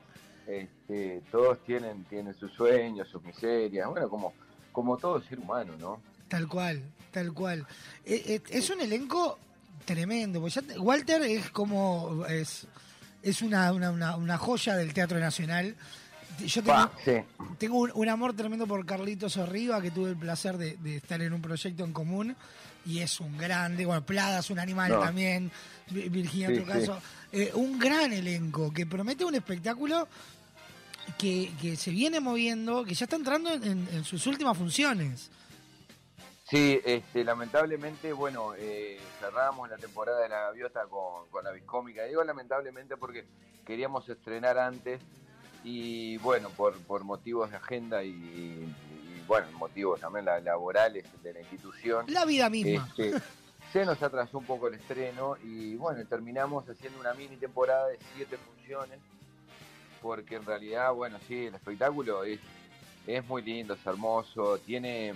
Este, 0.46 1.22
todos 1.30 1.58
tienen, 1.64 2.04
tienen 2.04 2.34
sus 2.34 2.52
sueños, 2.52 3.08
sus 3.08 3.22
miserias, 3.22 3.88
bueno, 3.88 4.08
como, 4.08 4.32
como 4.72 4.96
todo 4.96 5.20
ser 5.22 5.38
humano, 5.38 5.72
¿no? 5.78 6.00
Tal 6.28 6.48
cual, 6.48 6.82
tal 7.10 7.32
cual. 7.32 7.66
Eh, 8.04 8.22
eh, 8.26 8.42
es 8.50 8.70
un 8.70 8.80
elenco 8.80 9.38
tremendo. 9.84 10.40
porque 10.40 10.78
Walter 10.78 11.22
es 11.22 11.50
como. 11.50 12.24
Es, 12.26 12.66
es 13.22 13.42
una, 13.42 13.72
una- 13.72 14.16
una 14.16 14.38
joya 14.38 14.76
del 14.76 14.94
Teatro 14.94 15.18
Nacional. 15.18 15.76
Yo 16.38 16.62
tengo, 16.62 16.74
Pa, 16.74 16.92
sí. 17.04 17.12
tengo 17.58 17.78
un, 17.78 17.90
un 17.94 18.08
amor 18.08 18.34
tremendo 18.34 18.66
por 18.66 18.84
Carlitos 18.86 19.36
Arriba, 19.36 19.80
que 19.80 19.90
tuve 19.90 20.10
el 20.10 20.16
placer 20.16 20.56
de, 20.56 20.76
de 20.78 20.96
estar 20.96 21.20
en 21.22 21.32
un 21.32 21.42
proyecto 21.42 21.84
en 21.84 21.92
común. 21.92 22.36
Y 22.84 22.98
es 22.98 23.20
un 23.20 23.36
grande. 23.38 23.86
Bueno, 23.86 24.04
Plada 24.04 24.40
es 24.40 24.50
un 24.50 24.58
animal 24.58 24.90
No. 24.92 25.00
también. 25.00 25.50
Vi- 25.90 26.08
Virginia, 26.08 26.48
Sí, 26.48 26.54
en 26.54 26.64
sí. 26.64 26.66
caso. 26.66 26.98
Eh, 27.30 27.50
un 27.54 27.78
gran 27.78 28.12
elenco 28.12 28.72
que 28.72 28.86
promete 28.86 29.24
un 29.24 29.34
espectáculo 29.36 30.08
que, 31.18 31.52
que 31.60 31.76
se 31.76 31.90
viene 31.90 32.18
moviendo, 32.20 32.84
que 32.84 32.94
ya 32.94 33.04
está 33.04 33.16
entrando 33.16 33.52
en- 33.52 33.62
en- 33.64 33.88
en 33.92 34.04
sus 34.04 34.26
últimas 34.26 34.56
funciones. 34.58 35.30
Sí, 36.48 36.80
este, 36.84 37.24
lamentablemente, 37.24 38.12
bueno, 38.12 38.52
eh, 38.58 39.00
cerramos 39.20 39.70
la 39.70 39.78
temporada 39.78 40.20
de 40.20 40.28
la 40.28 40.40
gaviota 40.42 40.82
con, 40.90 41.28
con 41.30 41.44
la 41.44 41.50
Viscómica. 41.52 42.04
Digo 42.04 42.22
lamentablemente 42.24 42.96
porque 42.96 43.24
queríamos 43.64 44.06
estrenar 44.08 44.58
antes 44.58 45.00
y 45.64 46.16
bueno, 46.18 46.48
por, 46.50 46.76
por 46.82 47.04
motivos 47.04 47.50
de 47.50 47.56
agenda 47.56 48.02
y, 48.02 48.10
y, 48.10 48.74
bueno, 49.26 49.46
motivos 49.52 50.00
también 50.00 50.24
la- 50.24 50.40
laborales 50.40 51.04
de 51.22 51.32
la 51.32 51.40
institución. 51.40 52.04
La 52.08 52.24
vida 52.24 52.50
misma. 52.50 52.88
este, 52.96 53.14
se 53.72 53.84
nos 53.86 54.02
atrasó 54.02 54.38
un 54.38 54.44
poco 54.44 54.68
el 54.68 54.74
estreno 54.74 55.36
y 55.42 55.76
bueno, 55.76 56.04
terminamos 56.06 56.68
haciendo 56.68 56.98
una 57.00 57.14
mini 57.14 57.36
temporada 57.36 57.88
de 57.88 57.98
siete 58.14 58.36
funciones 58.36 58.98
porque 60.02 60.34
en 60.36 60.44
realidad, 60.44 60.92
bueno, 60.92 61.18
sí, 61.28 61.46
el 61.46 61.54
espectáculo 61.54 62.24
es, 62.24 62.40
es 63.06 63.24
muy 63.26 63.42
lindo, 63.42 63.74
es 63.74 63.86
hermoso, 63.86 64.58
tiene 64.58 65.14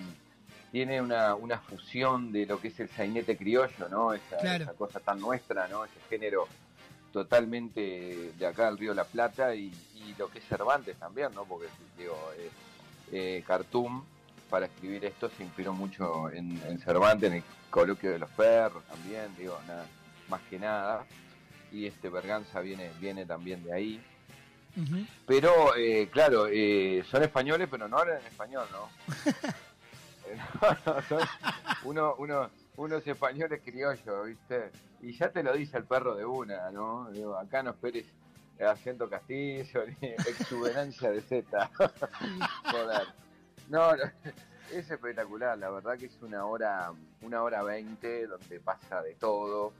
tiene 0.72 1.00
una, 1.00 1.34
una 1.36 1.58
fusión 1.58 2.32
de 2.32 2.44
lo 2.44 2.60
que 2.60 2.68
es 2.68 2.78
el 2.80 2.88
sainete 2.90 3.36
criollo, 3.36 3.88
¿no? 3.88 4.12
Esa, 4.12 4.36
Claro. 4.38 4.64
esa 4.64 4.74
cosa 4.74 5.00
tan 5.00 5.18
nuestra, 5.20 5.68
¿no? 5.68 5.84
Ese 5.84 5.94
género 6.10 6.46
totalmente 7.12 8.32
de 8.38 8.46
acá 8.46 8.66
del 8.66 8.78
Río 8.78 8.94
la 8.94 9.04
Plata 9.04 9.54
y, 9.54 9.72
y 9.94 10.14
lo 10.18 10.28
que 10.28 10.38
es 10.38 10.44
Cervantes 10.46 10.96
también, 10.96 11.34
¿no? 11.34 11.44
Porque, 11.44 11.66
digo, 11.98 12.16
eh, 12.36 12.50
eh, 13.12 13.44
Cartoon, 13.46 14.04
para 14.50 14.66
escribir 14.66 15.04
esto, 15.04 15.30
se 15.30 15.42
inspiró 15.42 15.72
mucho 15.72 16.30
en, 16.30 16.60
en 16.66 16.78
Cervantes, 16.78 17.30
en 17.30 17.36
el 17.38 17.42
coloquio 17.70 18.10
de 18.10 18.18
los 18.18 18.30
perros 18.30 18.84
también, 18.84 19.34
digo, 19.36 19.58
nada, 19.66 19.86
más 20.28 20.40
que 20.48 20.58
nada. 20.58 21.04
Y 21.72 21.86
este 21.86 22.08
Berganza 22.08 22.60
viene, 22.60 22.90
viene 23.00 23.26
también 23.26 23.62
de 23.64 23.72
ahí. 23.72 24.02
Pero, 25.26 25.74
eh, 25.74 26.08
claro, 26.12 26.46
eh, 26.50 27.02
son 27.10 27.22
españoles, 27.22 27.66
pero 27.70 27.88
no 27.88 27.98
hablan 27.98 28.20
en 28.20 28.26
español, 28.26 28.66
¿no? 28.72 28.88
Eh, 30.28 30.36
no, 30.60 30.76
no, 30.94 31.02
son 31.02 31.20
uno, 31.84 32.14
uno, 32.18 32.50
unos 32.76 33.06
españoles 33.06 33.60
criollos, 33.64 34.26
¿viste? 34.26 34.70
Y 35.00 35.12
ya 35.12 35.30
te 35.30 35.42
lo 35.42 35.52
dice 35.52 35.78
el 35.78 35.84
perro 35.84 36.14
de 36.14 36.24
una, 36.24 36.70
¿no? 36.70 37.10
Digo, 37.10 37.36
acá 37.36 37.62
no 37.62 37.70
esperes 37.70 38.06
acento 38.64 39.08
castillo 39.08 39.84
ni 40.00 40.08
exuberancia 40.28 41.10
de 41.10 41.20
Z. 41.20 41.70
Joder. 42.70 43.06
No, 43.68 43.96
no, 43.96 44.04
es 44.72 44.90
espectacular, 44.90 45.58
la 45.58 45.70
verdad 45.70 45.98
que 45.98 46.06
es 46.06 46.22
una 46.22 46.46
hora, 46.46 46.92
una 47.22 47.42
hora 47.42 47.62
veinte 47.62 48.26
donde 48.26 48.60
pasa 48.60 49.02
de 49.02 49.14
todo. 49.14 49.72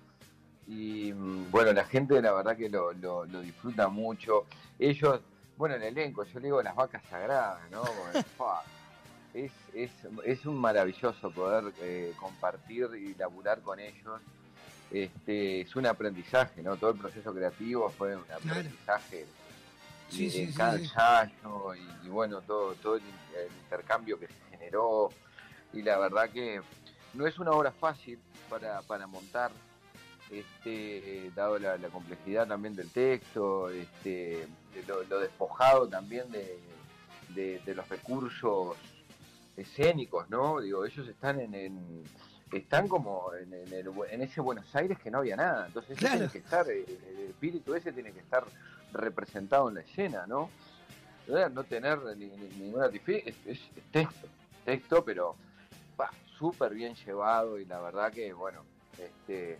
Y 0.66 1.12
mm, 1.12 1.50
bueno, 1.50 1.72
la 1.72 1.84
gente 1.84 2.20
la 2.20 2.32
verdad 2.32 2.56
que 2.56 2.68
lo, 2.68 2.92
lo, 2.92 3.24
lo 3.24 3.40
disfruta 3.40 3.88
mucho. 3.88 4.46
Ellos, 4.78 5.20
bueno, 5.56 5.76
el 5.76 5.82
elenco, 5.84 6.24
yo 6.24 6.40
le 6.40 6.46
digo 6.46 6.62
las 6.62 6.74
vacas 6.74 7.02
sagradas, 7.08 7.60
¿no? 7.70 7.84
Fa, 8.36 8.62
es, 9.44 9.52
es, 9.74 9.90
es 10.24 10.46
un 10.46 10.56
maravilloso 10.58 11.30
poder 11.30 11.72
eh, 11.80 12.12
compartir 12.18 12.88
y 12.96 13.14
laburar 13.14 13.60
con 13.60 13.78
ellos. 13.78 14.20
Este, 14.90 15.60
es 15.62 15.74
un 15.76 15.86
aprendizaje, 15.86 16.62
¿no? 16.62 16.76
Todo 16.76 16.90
el 16.90 16.98
proceso 16.98 17.34
creativo 17.34 17.88
fue 17.90 18.16
un 18.16 18.24
aprendizaje 18.32 19.26
Sí, 20.08 20.26
y 20.26 20.30
sí, 20.30 20.40
en 20.42 20.52
cada 20.52 20.76
sí. 20.78 20.84
ensayo 20.84 21.74
y, 21.74 22.06
y 22.06 22.08
bueno, 22.08 22.40
todo, 22.40 22.74
todo 22.74 22.94
el, 22.94 23.02
in- 23.02 23.36
el 23.38 23.52
intercambio 23.64 24.18
que 24.20 24.28
se 24.28 24.34
generó. 24.56 25.10
Y 25.72 25.82
la 25.82 25.98
verdad 25.98 26.30
que 26.30 26.60
no 27.14 27.26
es 27.26 27.38
una 27.40 27.50
obra 27.50 27.72
fácil 27.72 28.18
para, 28.48 28.80
para 28.82 29.08
montar, 29.08 29.50
este, 30.30 31.30
dado 31.34 31.58
la, 31.58 31.76
la 31.76 31.88
complejidad 31.88 32.46
también 32.46 32.74
del 32.76 32.90
texto, 32.90 33.68
este, 33.70 34.46
de 34.74 34.82
lo, 34.86 35.02
lo 35.04 35.18
despojado 35.20 35.88
también 35.88 36.30
de, 36.30 36.58
de- 37.30 37.58
de 37.66 37.74
los 37.74 37.88
recursos 37.88 38.76
escénicos, 39.56 40.28
¿no? 40.30 40.60
Digo, 40.60 40.84
ellos 40.84 41.06
están 41.08 41.40
en, 41.40 41.54
en- 41.54 42.04
están 42.52 42.86
como 42.88 43.32
en, 43.34 43.52
en 43.52 43.72
el- 43.72 43.90
en 44.10 44.22
ese 44.22 44.40
Buenos 44.40 44.74
Aires 44.76 44.98
que 44.98 45.10
no 45.10 45.18
había 45.18 45.36
nada, 45.36 45.66
entonces 45.66 45.96
Claro. 45.98 46.16
tiene 46.16 46.32
que 46.32 46.38
estar, 46.38 46.68
el, 46.70 46.84
el 47.08 47.18
espíritu 47.30 47.74
ese 47.74 47.92
tiene 47.92 48.12
que 48.12 48.20
estar 48.20 48.44
representado 48.92 49.68
en 49.68 49.76
la 49.76 49.80
escena, 49.80 50.26
¿no? 50.26 50.50
No 51.52 51.64
tener 51.64 51.98
ni, 52.16 52.26
ni- 52.26 52.74
artificio, 52.78 53.22
es, 53.26 53.34
es- 53.46 53.70
texto, 53.90 54.28
texto, 54.64 55.04
pero 55.04 55.34
súper 56.38 56.74
bien 56.74 56.94
llevado 56.94 57.58
y 57.58 57.64
la 57.64 57.80
verdad 57.80 58.12
que, 58.12 58.32
bueno, 58.34 58.62
este, 58.98 59.58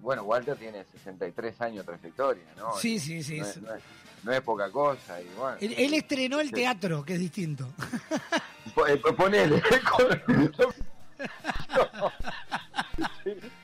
bueno, 0.00 0.22
Walter 0.22 0.56
tiene 0.56 0.84
63 0.84 1.60
años 1.60 1.84
de 1.84 1.92
trayectoria, 1.92 2.44
¿no? 2.56 2.72
Sí, 2.76 3.00
sí, 3.00 3.20
sí, 3.22 3.38
No 3.40 3.44
sí. 3.44 3.50
es, 3.50 3.62
no 3.62 3.74
es- 3.74 3.82
no 4.22 4.32
es 4.32 4.40
poca 4.40 4.70
cosa 4.70 5.20
y 5.20 5.28
bueno. 5.36 5.56
Él, 5.60 5.74
él 5.76 5.94
estrenó 5.94 6.40
el 6.40 6.50
teatro, 6.50 7.04
que 7.04 7.14
es 7.14 7.20
distinto. 7.20 7.68
Eh, 8.88 9.00
Ponele. 9.16 9.62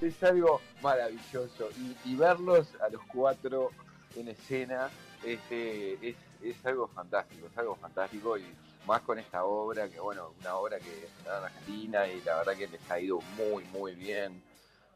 Es 0.00 0.22
algo 0.22 0.60
maravilloso. 0.82 1.70
Y, 1.78 2.12
y 2.12 2.16
verlos 2.16 2.68
a 2.84 2.90
los 2.90 3.00
cuatro 3.04 3.70
en 4.14 4.28
escena 4.28 4.90
este, 5.24 5.94
es, 6.06 6.16
es 6.42 6.66
algo 6.66 6.88
fantástico, 6.88 7.46
es 7.46 7.58
algo 7.58 7.76
fantástico. 7.76 8.36
Y 8.36 8.44
más 8.86 9.00
con 9.02 9.18
esta 9.18 9.44
obra, 9.44 9.88
que 9.88 9.98
bueno, 10.00 10.32
una 10.40 10.56
obra 10.56 10.78
que 10.78 11.08
da 11.24 11.38
en 11.38 11.44
Argentina 11.44 12.06
y 12.06 12.20
la 12.22 12.36
verdad 12.36 12.54
que 12.54 12.68
les 12.68 12.90
ha 12.90 13.00
ido 13.00 13.20
muy, 13.36 13.64
muy 13.64 13.94
bien. 13.94 14.42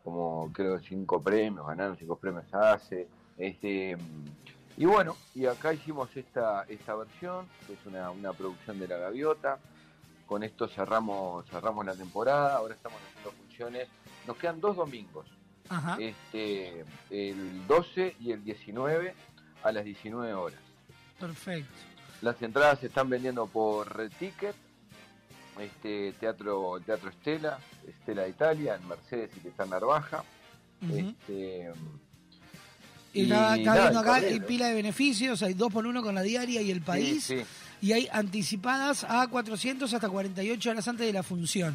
Como 0.04 0.50
creo 0.52 0.78
cinco 0.80 1.20
premios, 1.20 1.66
ganaron 1.66 1.96
cinco 1.96 2.16
premios 2.16 2.44
hace. 2.52 3.08
Este, 3.36 3.96
y 4.80 4.86
bueno, 4.86 5.14
y 5.34 5.44
acá 5.44 5.74
hicimos 5.74 6.08
esta, 6.16 6.64
esta 6.66 6.94
versión, 6.94 7.46
que 7.66 7.74
es 7.74 7.78
una, 7.84 8.10
una 8.10 8.32
producción 8.32 8.78
de 8.80 8.88
La 8.88 8.96
Gaviota. 8.96 9.58
Con 10.24 10.42
esto 10.42 10.68
cerramos, 10.68 11.44
cerramos 11.50 11.84
la 11.84 11.94
temporada, 11.94 12.56
ahora 12.56 12.74
estamos 12.74 12.98
haciendo 13.10 13.30
funciones. 13.32 13.88
Nos 14.26 14.38
quedan 14.38 14.58
dos 14.58 14.76
domingos, 14.76 15.26
Ajá. 15.68 15.98
este, 16.00 16.86
el 17.10 17.66
12 17.66 18.16
y 18.20 18.32
el 18.32 18.42
19 18.42 19.14
a 19.62 19.70
las 19.70 19.84
19 19.84 20.32
horas. 20.32 20.60
Perfecto. 21.18 21.74
Las 22.22 22.40
entradas 22.40 22.78
se 22.78 22.86
están 22.86 23.10
vendiendo 23.10 23.46
por 23.48 23.94
Red 23.94 24.12
Ticket, 24.18 24.56
este, 25.58 26.14
Teatro, 26.14 26.80
Teatro 26.86 27.10
Estela, 27.10 27.58
Estela 27.86 28.22
de 28.22 28.30
Italia, 28.30 28.76
en 28.76 28.88
Mercedes 28.88 29.30
y 29.36 29.40
que 29.40 29.48
está 29.48 29.64
en 29.64 29.70
Narvaja. 29.70 30.24
Este, 30.90 31.70
Y 33.12 33.22
estaba 33.22 33.56
nada, 33.56 33.80
viendo 33.82 33.98
acá, 34.00 34.14
correr, 34.14 34.32
hay 34.32 34.40
¿no? 34.40 34.46
pila 34.46 34.68
de 34.68 34.74
beneficios, 34.74 35.42
hay 35.42 35.54
dos 35.54 35.72
por 35.72 35.86
uno 35.86 36.02
con 36.02 36.14
la 36.14 36.22
diaria 36.22 36.62
y 36.62 36.70
el 36.70 36.80
país, 36.82 37.24
Sí, 37.24 37.38
sí. 37.38 37.44
y 37.82 37.92
hay 37.92 38.08
anticipadas 38.12 39.04
a 39.04 39.26
400 39.26 39.92
hasta 39.92 40.08
48 40.08 40.70
horas 40.70 40.86
antes 40.86 41.06
de 41.06 41.12
la 41.12 41.22
función. 41.22 41.74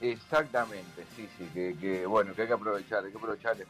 Exactamente, 0.00 1.04
sí, 1.16 1.26
sí, 1.38 1.44
que, 1.54 1.76
que, 1.80 2.06
bueno, 2.06 2.34
que 2.34 2.42
hay 2.42 2.48
que 2.48 2.54
aprovechar, 2.54 3.04
hay 3.04 3.10
que 3.10 3.16
aprovechar 3.18 3.52
el. 3.56 3.66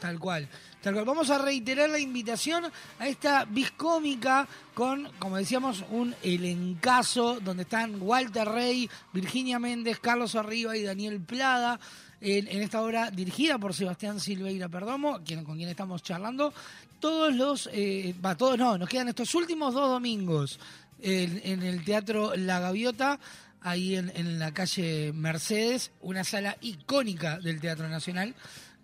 Tal 0.00 0.18
cual. 0.18 0.46
Tal 0.82 0.92
cual. 0.92 1.04
Vamos 1.06 1.30
a 1.30 1.38
reiterar 1.38 1.88
la 1.88 1.98
invitación 1.98 2.64
a 2.98 3.08
esta 3.08 3.46
biscómica 3.46 4.46
con, 4.74 5.10
como 5.18 5.36
decíamos, 5.38 5.84
un 5.90 6.14
elencazo 6.22 7.40
donde 7.40 7.62
están 7.62 7.96
Walter 8.02 8.46
Rey, 8.46 8.88
Virginia 9.12 9.58
Méndez, 9.58 9.98
Carlos 10.00 10.34
Arriba 10.34 10.76
y 10.76 10.82
Daniel 10.82 11.20
Plada. 11.20 11.80
En, 12.24 12.48
en 12.48 12.62
esta 12.62 12.82
obra 12.82 13.10
dirigida 13.10 13.58
por 13.58 13.74
Sebastián 13.74 14.18
Silveira 14.18 14.68
Perdomo, 14.68 15.20
quien, 15.22 15.44
con 15.44 15.56
quien 15.56 15.68
estamos 15.68 16.02
charlando. 16.02 16.52
Todos 16.98 17.34
los, 17.34 17.68
eh, 17.72 18.14
va, 18.24 18.34
todos 18.34 18.58
no, 18.58 18.78
nos 18.78 18.88
quedan 18.88 19.08
estos 19.08 19.34
últimos 19.34 19.74
dos 19.74 19.90
domingos 19.90 20.58
en, 21.00 21.40
en 21.44 21.62
el 21.62 21.84
Teatro 21.84 22.34
La 22.34 22.60
Gaviota, 22.60 23.20
ahí 23.60 23.96
en, 23.96 24.10
en 24.16 24.38
la 24.38 24.52
calle 24.52 25.12
Mercedes, 25.12 25.90
una 26.00 26.24
sala 26.24 26.56
icónica 26.62 27.38
del 27.38 27.60
Teatro 27.60 27.88
Nacional. 27.88 28.34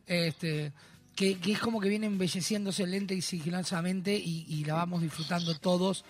Este, 0.06 0.72
que, 1.16 1.38
que 1.38 1.52
es 1.52 1.58
como 1.58 1.80
que 1.80 1.88
viene 1.88 2.06
embelleciéndose 2.06 2.86
lenta 2.86 3.14
y 3.14 3.22
sigilosamente 3.22 4.14
y, 4.16 4.44
y 4.48 4.64
la 4.64 4.74
vamos 4.74 5.02
disfrutando 5.02 5.54
todos 5.58 6.04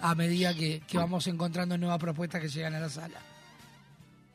a 0.00 0.14
medida 0.14 0.54
que, 0.54 0.82
que 0.86 0.98
vamos 0.98 1.26
encontrando 1.26 1.78
nuevas 1.78 1.98
propuestas 1.98 2.40
que 2.42 2.48
llegan 2.48 2.74
a 2.74 2.80
la 2.80 2.88
sala. 2.88 3.20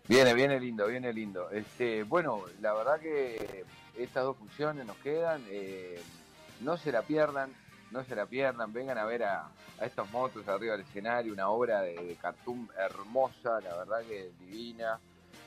Viene, 0.10 0.34
viene 0.34 0.60
lindo, 0.60 0.88
viene 0.88 1.14
lindo. 1.14 1.50
Este, 1.52 2.04
bueno, 2.04 2.42
la 2.62 2.74
verdad 2.74 3.00
que 3.00 3.64
estas 3.98 4.24
dos 4.24 4.36
funciones 4.38 4.86
nos 4.86 4.98
quedan. 4.98 5.42
eh, 5.50 6.02
no 6.62 6.76
se 6.78 6.92
la 6.92 7.04
pierdan, 7.04 7.52
no 7.92 8.04
se 8.04 8.16
la 8.16 8.26
pierdan. 8.26 8.74
Vengan 8.74 8.98
a 8.98 9.06
ver 9.06 9.24
a, 9.24 9.48
a 9.80 9.86
estos 9.86 10.10
motos 10.12 10.48
arriba 10.48 10.74
del 10.76 10.82
escenario, 10.86 11.32
una 11.32 11.50
obra 11.50 11.82
de, 11.82 11.94
de 11.96 12.16
cartoon 12.16 12.68
hermosa, 12.78 13.62
la 13.62 13.76
verdad 13.78 14.02
que 14.02 14.32
divina. 14.40 15.00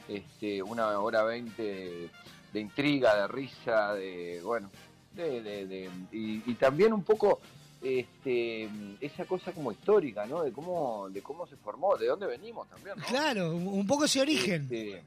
Este, 0.08 0.62
una 0.62 0.98
hora 1.00 1.22
veinte 1.24 2.08
de, 2.52 2.60
intriga, 2.60 3.16
de 3.16 3.28
risa, 3.28 3.94
de 3.94 4.40
bueno, 4.44 4.70
de, 5.12 5.42
de- 5.42 5.66
de- 5.66 5.90
y 6.12 6.54
también 6.54 6.92
un 6.92 7.02
poco 7.04 7.40
este, 7.82 8.68
esa 9.00 9.24
cosa 9.24 9.52
como 9.52 9.72
histórica, 9.72 10.24
¿no? 10.26 10.42
De 10.42 10.52
cómo, 10.52 11.08
de 11.10 11.20
cómo 11.22 11.46
se 11.46 11.56
formó, 11.56 11.96
de 11.96 12.06
dónde 12.06 12.26
venimos 12.26 12.68
también, 12.68 12.96
¿no? 12.98 13.04
Claro, 13.06 13.50
un 13.54 13.86
poco 13.86 14.04
ese 14.04 14.20
origen. 14.20 14.62
Este, 14.62 15.02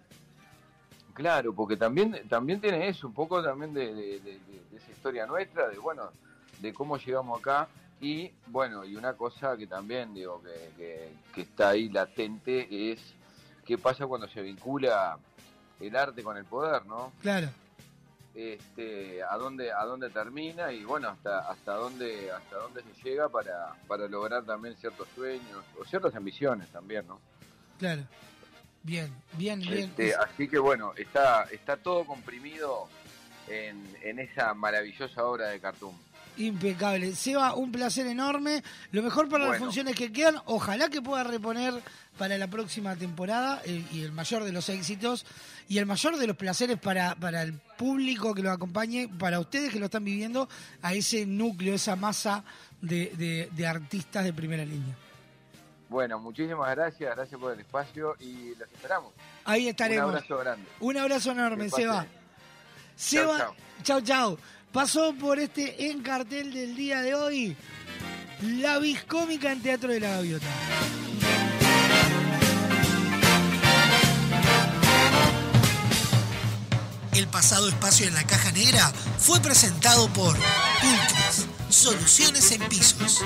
claro, 1.14 1.54
porque 1.54 1.78
también, 1.78 2.22
también 2.28 2.60
tiene 2.60 2.88
eso, 2.90 3.08
un 3.08 3.14
poco 3.14 3.42
también 3.42 3.74
de, 3.74 3.94
de- 3.94 4.20
de- 4.20 4.40
de- 4.40 4.40
de 4.72 4.78
esa 4.78 4.92
historia 4.92 5.26
nuestra, 5.26 5.70
de 5.70 5.78
bueno, 5.78 6.10
de 6.60 6.74
cómo 6.74 6.98
llegamos 6.98 7.40
acá. 7.40 7.68
Y 8.02 8.30
bueno, 8.48 8.84
y 8.84 8.96
una 8.98 9.14
cosa 9.14 9.56
que 9.56 9.68
también 9.68 10.14
digo 10.14 10.42
que, 10.44 10.72
que- 10.78 11.10
que 11.34 11.42
está 11.42 11.70
ahí 11.70 11.88
latente 11.90 12.92
es 12.92 13.00
qué 13.66 13.78
pasa 13.78 14.06
cuando 14.06 14.28
se 14.28 14.42
vincula 14.42 15.18
el 15.80 15.96
arte 15.96 16.22
con 16.22 16.36
el 16.38 16.46
poder, 16.46 16.86
¿no? 16.86 17.14
Claro. 17.22 17.48
Este, 18.36 19.24
a 19.24 19.38
dónde, 19.38 19.72
a 19.72 19.86
dónde 19.86 20.10
termina 20.10 20.70
y 20.70 20.84
bueno, 20.84 21.07
hasta, 21.07 21.49
hasta 21.49 21.74
dónde, 21.76 22.30
hasta 22.32 22.57
dónde 22.57 22.84
se 22.84 23.10
llega 23.10 23.30
para, 23.30 23.74
para 23.88 24.10
lograr 24.10 24.44
también 24.44 24.76
ciertos 24.76 25.07
sueños 25.16 25.64
o 25.80 25.86
ciertas 25.86 26.14
ambiciones 26.16 26.68
también, 26.70 27.07
¿no? 27.07 27.22
Claro. 27.80 28.03
Bien, 28.84 29.10
bien, 29.34 29.62
bien. 29.62 29.90
Este, 29.90 30.14
así 30.16 30.49
que 30.49 30.60
bueno, 30.60 30.94
está, 30.98 31.45
está 31.45 31.78
todo 31.78 32.06
comprimido 32.06 32.90
en, 33.48 33.84
en 34.03 34.20
esa 34.20 34.53
maravillosa 34.53 35.26
obra 35.26 35.48
de 35.48 35.60
Cartoon. 35.62 35.95
Impecable. 36.38 37.16
Seba, 37.16 37.53
un 37.56 37.72
placer 37.72 38.07
enorme. 38.07 38.64
Lo 38.91 39.02
mejor 39.03 39.30
para 39.30 39.45
las 39.45 39.52
funciones 39.66 39.95
que 39.95 40.12
quedan. 40.12 40.36
Ojalá 40.45 40.90
que 40.90 41.02
pueda 41.02 41.24
reponer 41.24 41.74
para 42.18 42.38
la 42.38 42.48
próxima 42.48 42.95
temporada 42.95 43.62
eh, 43.66 43.84
y 43.91 44.02
el 44.03 44.12
mayor 44.12 44.44
de 44.44 44.52
los 44.52 44.70
éxitos 44.70 45.26
y 45.68 45.78
el 45.80 45.86
mayor 45.86 46.18
de 46.18 46.28
los 46.28 46.38
placeres 46.38 46.78
para, 46.80 47.16
para 47.16 47.41
el 47.41 47.53
público 47.78 48.34
que 48.34 48.41
lo 48.41 48.52
acompañe, 48.52 49.07
para 49.20 49.40
ustedes 49.40 49.72
que 49.72 49.80
lo 49.80 49.86
están 49.86 50.03
viviendo, 50.06 50.48
a 50.82 50.94
ese 50.94 51.26
núcleo, 51.26 51.74
esa 51.76 51.95
masa 51.95 52.44
de, 52.82 53.12
de- 53.18 53.49
de 53.52 53.68
artistas 53.68 54.24
de 54.24 54.32
primera 54.34 54.64
línea. 54.64 54.95
Bueno, 55.90 56.20
muchísimas 56.20 56.70
gracias, 56.76 57.16
gracias 57.16 57.40
por 57.40 57.53
el 57.53 57.60
espacio 57.60 58.16
y 58.20 58.56
los 58.56 58.70
esperamos. 58.74 59.12
Ahí 59.44 59.68
estaremos. 59.68 60.06
Un 60.06 60.16
abrazo 60.16 60.38
grande. 60.38 60.68
Un 60.80 60.98
abrazo 60.98 61.32
enorme. 61.32 61.70
Seba. 61.70 62.06
Seba, 62.95 63.53
chau, 63.84 64.02
chau. 64.02 64.38
Pasó 64.76 65.16
por 65.16 65.40
este 65.40 65.90
en 65.90 66.02
cartel 66.02 66.54
del 66.54 66.76
día 66.76 67.02
de 67.02 67.16
hoy. 67.16 67.56
La 68.42 68.78
Viscómica 68.78 69.54
en 69.54 69.62
Teatro 69.62 69.90
de 69.90 70.02
la 70.02 70.10
Gaviota. 70.10 70.46
El 77.14 77.26
pasado 77.28 77.70
espacio 77.70 78.06
en 78.06 78.16
la 78.16 78.28
caja 78.28 78.52
negra 78.52 78.92
fue 79.18 79.40
presentado 79.40 80.10
por 80.10 80.36
Pulcris, 80.36 81.48
Soluciones 81.70 82.52
en 82.52 82.62
Pisos. 82.68 83.24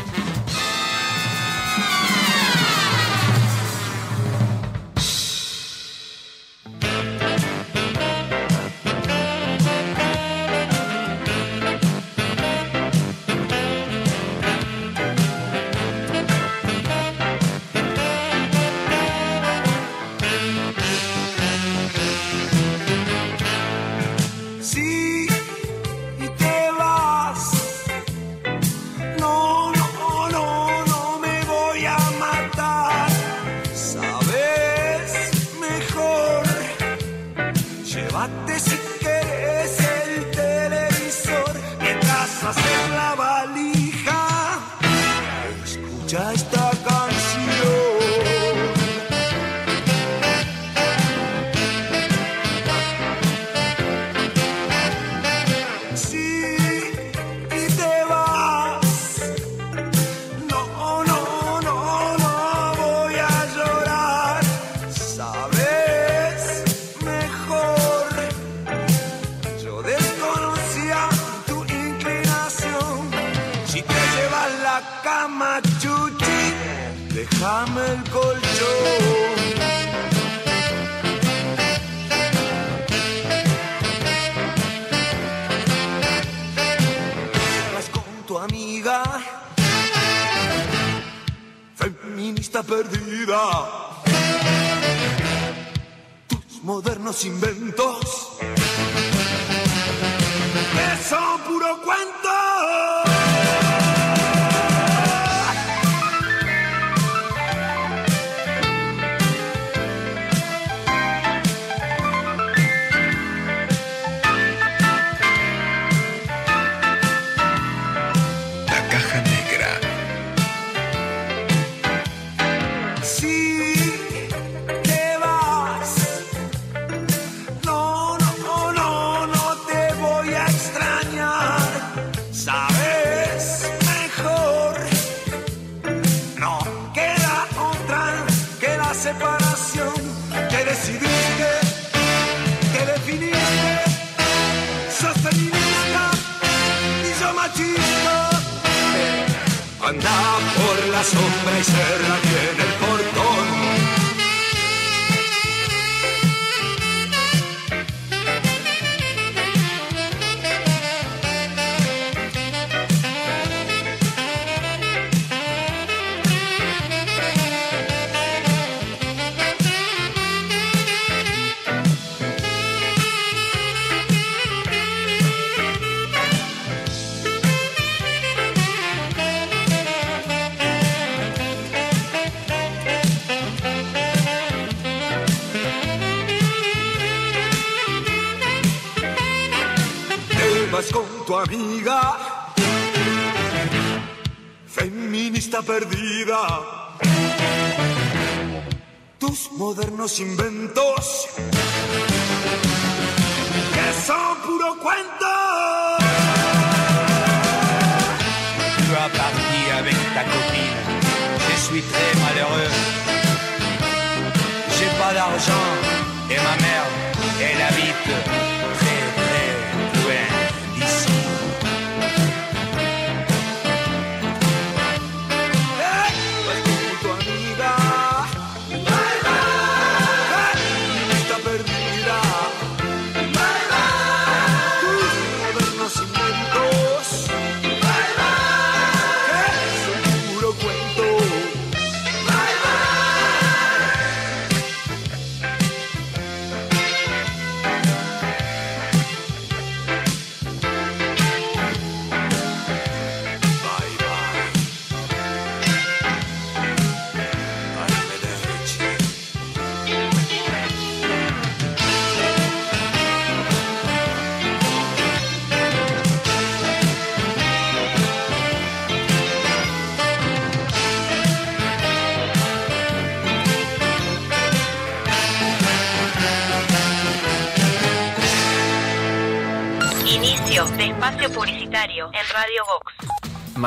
sin 97.20 97.42
ver 97.42 97.59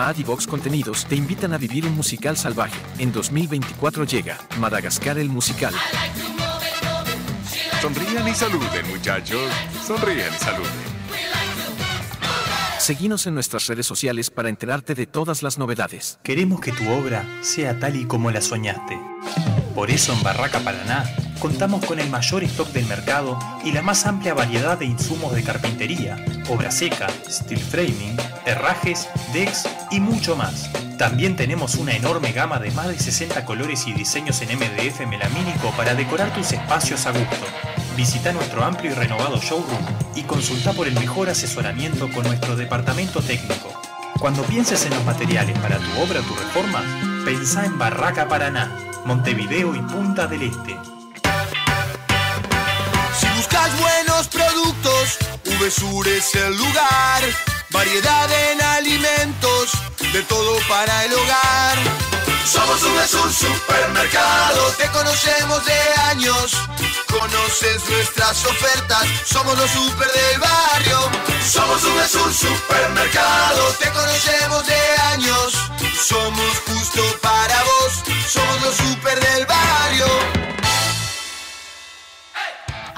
Vox. 0.03 0.09
Mad 0.09 0.17
y 0.19 0.25
Vox 0.25 0.47
Contenidos 0.47 1.07
te 1.07 1.15
invitan 1.15 1.53
a 1.53 1.59
vivir 1.59 1.87
un 1.87 1.95
musical 1.95 2.37
salvaje. 2.37 2.79
En 2.99 3.13
2024 3.13 4.05
llega 4.05 4.39
Madagascar 4.59 5.19
el 5.19 5.29
musical. 5.29 5.73
Sonrían 7.81 8.27
y 8.27 8.35
saluden, 8.35 8.89
muchachos. 8.89 9.51
Sonrían 9.87 10.35
y 10.35 10.39
saluden. 10.39 10.93
Seguinos 12.79 13.29
en 13.29 13.35
nuestras 13.35 13.69
redes 13.69 13.87
sociales 13.87 14.31
para 14.31 14.49
enterarte 14.49 14.97
de 14.97 15.07
todas 15.07 15.45
las 15.45 15.57
novedades. 15.57 16.19
Queremos 16.25 16.61
que 16.61 16.73
tu 16.73 16.89
obra 16.91 17.25
sea 17.41 17.79
tal 17.79 17.95
y 17.95 18.05
como 18.07 18.33
la 18.33 18.41
soñaste. 18.41 18.99
Por 19.75 19.91
eso 19.91 20.13
en 20.13 20.23
Barraca 20.25 20.59
Paraná 20.61 21.05
contamos 21.39 21.85
con 21.85 22.01
el 22.01 22.11
mayor 22.11 22.43
stock 22.43 22.69
del 22.73 22.87
mercado 22.87 23.39
y 23.65 23.71
la 23.71 23.83
más 23.83 24.05
amplia 24.07 24.35
variedad 24.35 24.77
de 24.79 24.85
insumos 24.85 25.33
de 25.33 25.45
carpintería, 25.45 26.25
obra 26.49 26.73
seca, 26.73 27.09
steel 27.29 27.61
framing, 27.61 28.17
herrajes, 28.47 29.09
decks 29.33 29.65
y 29.93 30.01
mucho 30.01 30.37
más. 30.37 30.71
También 30.97 31.37
tenemos 31.37 31.75
una 31.75 31.93
enorme 31.93 32.33
gama 32.33 32.59
de 32.59 32.71
más 32.71 32.89
de 32.89 32.99
60 32.99 33.45
colores 33.45 33.87
y 33.87 33.93
diseños 33.93 34.41
en 34.41 34.57
MDF 34.57 35.07
melamínico 35.07 35.71
para 35.77 35.95
decorar 35.95 36.33
tus 36.33 36.53
espacios 36.53 37.07
a 37.07 37.11
gusto. 37.11 37.47
Visita 37.97 38.33
nuestro 38.33 38.65
amplio 38.65 38.93
y 38.93 38.95
renovado 38.95 39.39
showroom 39.39 39.85
y 40.15 40.23
consulta 40.23 40.73
por 40.73 40.89
el 40.89 40.95
mejor 40.95 41.29
asesoramiento 41.29 42.11
con 42.11 42.25
nuestro 42.25 42.57
departamento 42.57 43.21
técnico. 43.21 43.81
Cuando 44.19 44.43
pienses 44.45 44.85
en 44.87 44.95
los 44.95 45.05
materiales 45.05 45.59
para 45.59 45.77
tu 45.77 46.01
obra 46.01 46.21
o 46.21 46.23
tu 46.23 46.35
reforma, 46.35 46.83
pensá 47.25 47.67
en 47.67 47.79
Barraca 47.79 48.29
Paraná, 48.29 48.75
Montevideo 49.05 49.75
y 49.75 49.81
Punta 49.81 50.27
del 50.27 50.43
Este. 50.43 50.77
Si 53.19 53.27
buscas 53.37 53.79
buenos 53.79 54.29
productos, 54.29 55.19
VSUR 55.45 56.09
es 56.09 56.35
el 56.35 56.57
lugar. 56.57 57.23
Variedad 57.71 58.29
en 58.53 58.62
de 60.13 60.23
todo 60.25 60.59
para 60.69 61.05
el 61.05 61.15
hogar. 61.15 61.79
Somos 62.45 62.83
VSUR 62.83 63.33
Supermercado, 63.33 64.69
te 64.77 64.87
conocemos 64.89 65.65
de 65.65 65.81
años. 66.11 66.53
Conoces 67.09 67.89
nuestras 67.89 68.45
ofertas, 68.45 69.07
somos 69.25 69.57
los 69.59 69.71
super 69.71 70.09
del 70.13 70.41
barrio. 70.41 71.11
Somos 71.49 71.83
VSUR 71.83 72.35
Supermercado, 72.35 73.69
te 73.79 73.91
conocemos 73.91 74.67
de 74.67 74.81
años. 75.13 75.55
Somos 75.99 76.59
justo 76.67 77.03
para 77.23 77.63
vos, 77.65 78.03
somos 78.29 78.63
los 78.63 78.77
super 78.77 79.19
del 79.19 79.47
barrio. 79.47 80.07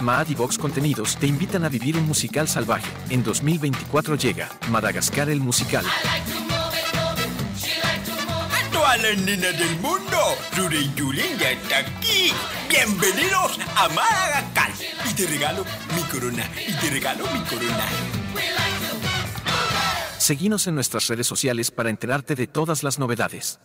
Mad 0.00 0.28
y 0.28 0.34
Vox 0.34 0.58
Contenidos 0.58 1.16
te 1.16 1.26
invitan 1.26 1.64
a 1.64 1.68
vivir 1.68 1.96
un 1.96 2.06
musical 2.06 2.48
salvaje. 2.48 2.90
En 3.10 3.22
2024 3.22 4.16
llega 4.16 4.48
Madagascar 4.70 5.28
el 5.30 5.40
musical. 5.40 5.84
A 8.52 8.72
todas 8.72 9.02
las 9.02 9.18
nenas 9.18 9.58
del 9.58 9.76
mundo, 9.80 10.18
Ruri 10.56 10.92
Yulín 10.94 11.38
ya 11.38 11.52
está 11.52 11.78
aquí. 11.78 12.32
Bienvenidos 12.68 13.58
a 13.76 13.88
Madagascar. 13.88 14.70
Y 15.08 15.14
te 15.14 15.26
regalo 15.26 15.64
mi 15.94 16.02
corona. 16.02 16.50
Y 16.66 16.72
te 16.74 16.90
regalo 16.90 17.24
mi 17.32 17.40
corona. 17.40 17.84
Seguinos 20.18 20.66
en 20.66 20.74
nuestras 20.74 21.06
redes 21.08 21.26
sociales 21.26 21.70
para 21.70 21.90
enterarte 21.90 22.34
de 22.34 22.46
todas 22.46 22.82
las 22.82 22.98
novedades. 22.98 23.60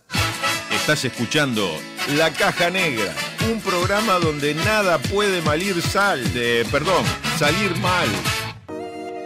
Estás 0.90 1.04
escuchando 1.04 1.70
La 2.16 2.32
Caja 2.32 2.68
Negra, 2.68 3.14
un 3.48 3.60
programa 3.60 4.14
donde 4.14 4.54
nada 4.54 4.98
puede 4.98 5.40
malir 5.40 5.80
sal, 5.80 6.20
de, 6.34 6.66
perdón, 6.68 7.04
salir 7.38 7.76
mal. 7.76 8.08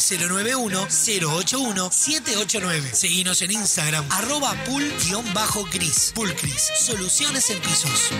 091-081-789. 0.00 2.92
Seguinos 2.92 3.42
en 3.42 3.50
Instagram, 3.52 4.04
arroba 4.10 4.54
pul-cris. 4.66 6.12
Pulcris, 6.14 6.72
soluciones 6.78 7.50
en 7.50 7.60
pisos. 7.60 8.10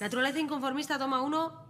Naturaleza 0.00 0.38
inconformista, 0.38 0.98
toma 0.98 1.22
uno. 1.22 1.66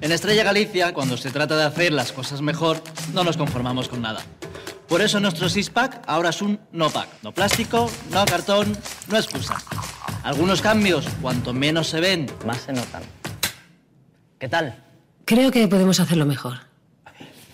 En 0.00 0.12
Estrella 0.12 0.44
Galicia, 0.44 0.92
cuando 0.92 1.16
se 1.16 1.30
trata 1.30 1.56
de 1.56 1.64
hacer 1.64 1.92
las 1.92 2.12
cosas 2.12 2.40
mejor, 2.40 2.82
no 3.12 3.24
nos 3.24 3.36
conformamos 3.36 3.88
con 3.88 4.02
nada. 4.02 4.22
Por 4.88 5.00
eso 5.00 5.20
nuestro 5.20 5.48
six-pack 5.48 6.02
ahora 6.06 6.30
es 6.30 6.42
un 6.42 6.60
no-pack. 6.72 7.08
No 7.22 7.32
plástico, 7.32 7.90
no 8.10 8.24
cartón, 8.26 8.76
no 9.08 9.16
excusa. 9.16 9.56
Algunos 10.22 10.60
cambios, 10.60 11.06
cuanto 11.20 11.52
menos 11.52 11.88
se 11.88 12.00
ven, 12.00 12.30
más 12.44 12.62
se 12.62 12.72
notan. 12.72 13.02
¿Qué 14.38 14.48
tal? 14.48 14.84
Creo 15.24 15.50
que 15.50 15.68
podemos 15.68 16.00
hacerlo 16.00 16.26
mejor. 16.26 16.58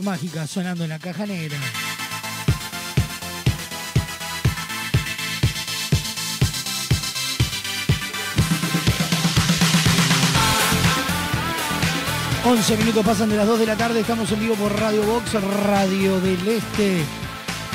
Ciudad 0.00 0.12
Mágica, 0.12 0.46
sonando 0.46 0.84
en 0.84 0.90
la 0.90 0.98
caja 0.98 1.26
negra. 1.26 1.58
Once 12.44 12.76
minutos 12.76 13.04
pasan 13.04 13.28
de 13.28 13.36
las 13.36 13.46
2 13.46 13.58
de 13.58 13.66
la 13.66 13.76
tarde, 13.76 14.00
estamos 14.00 14.30
en 14.32 14.40
vivo 14.40 14.54
por 14.54 14.78
Radio 14.78 15.02
Box, 15.02 15.34
Radio 15.66 16.20
del 16.20 16.48
Este, 16.48 17.04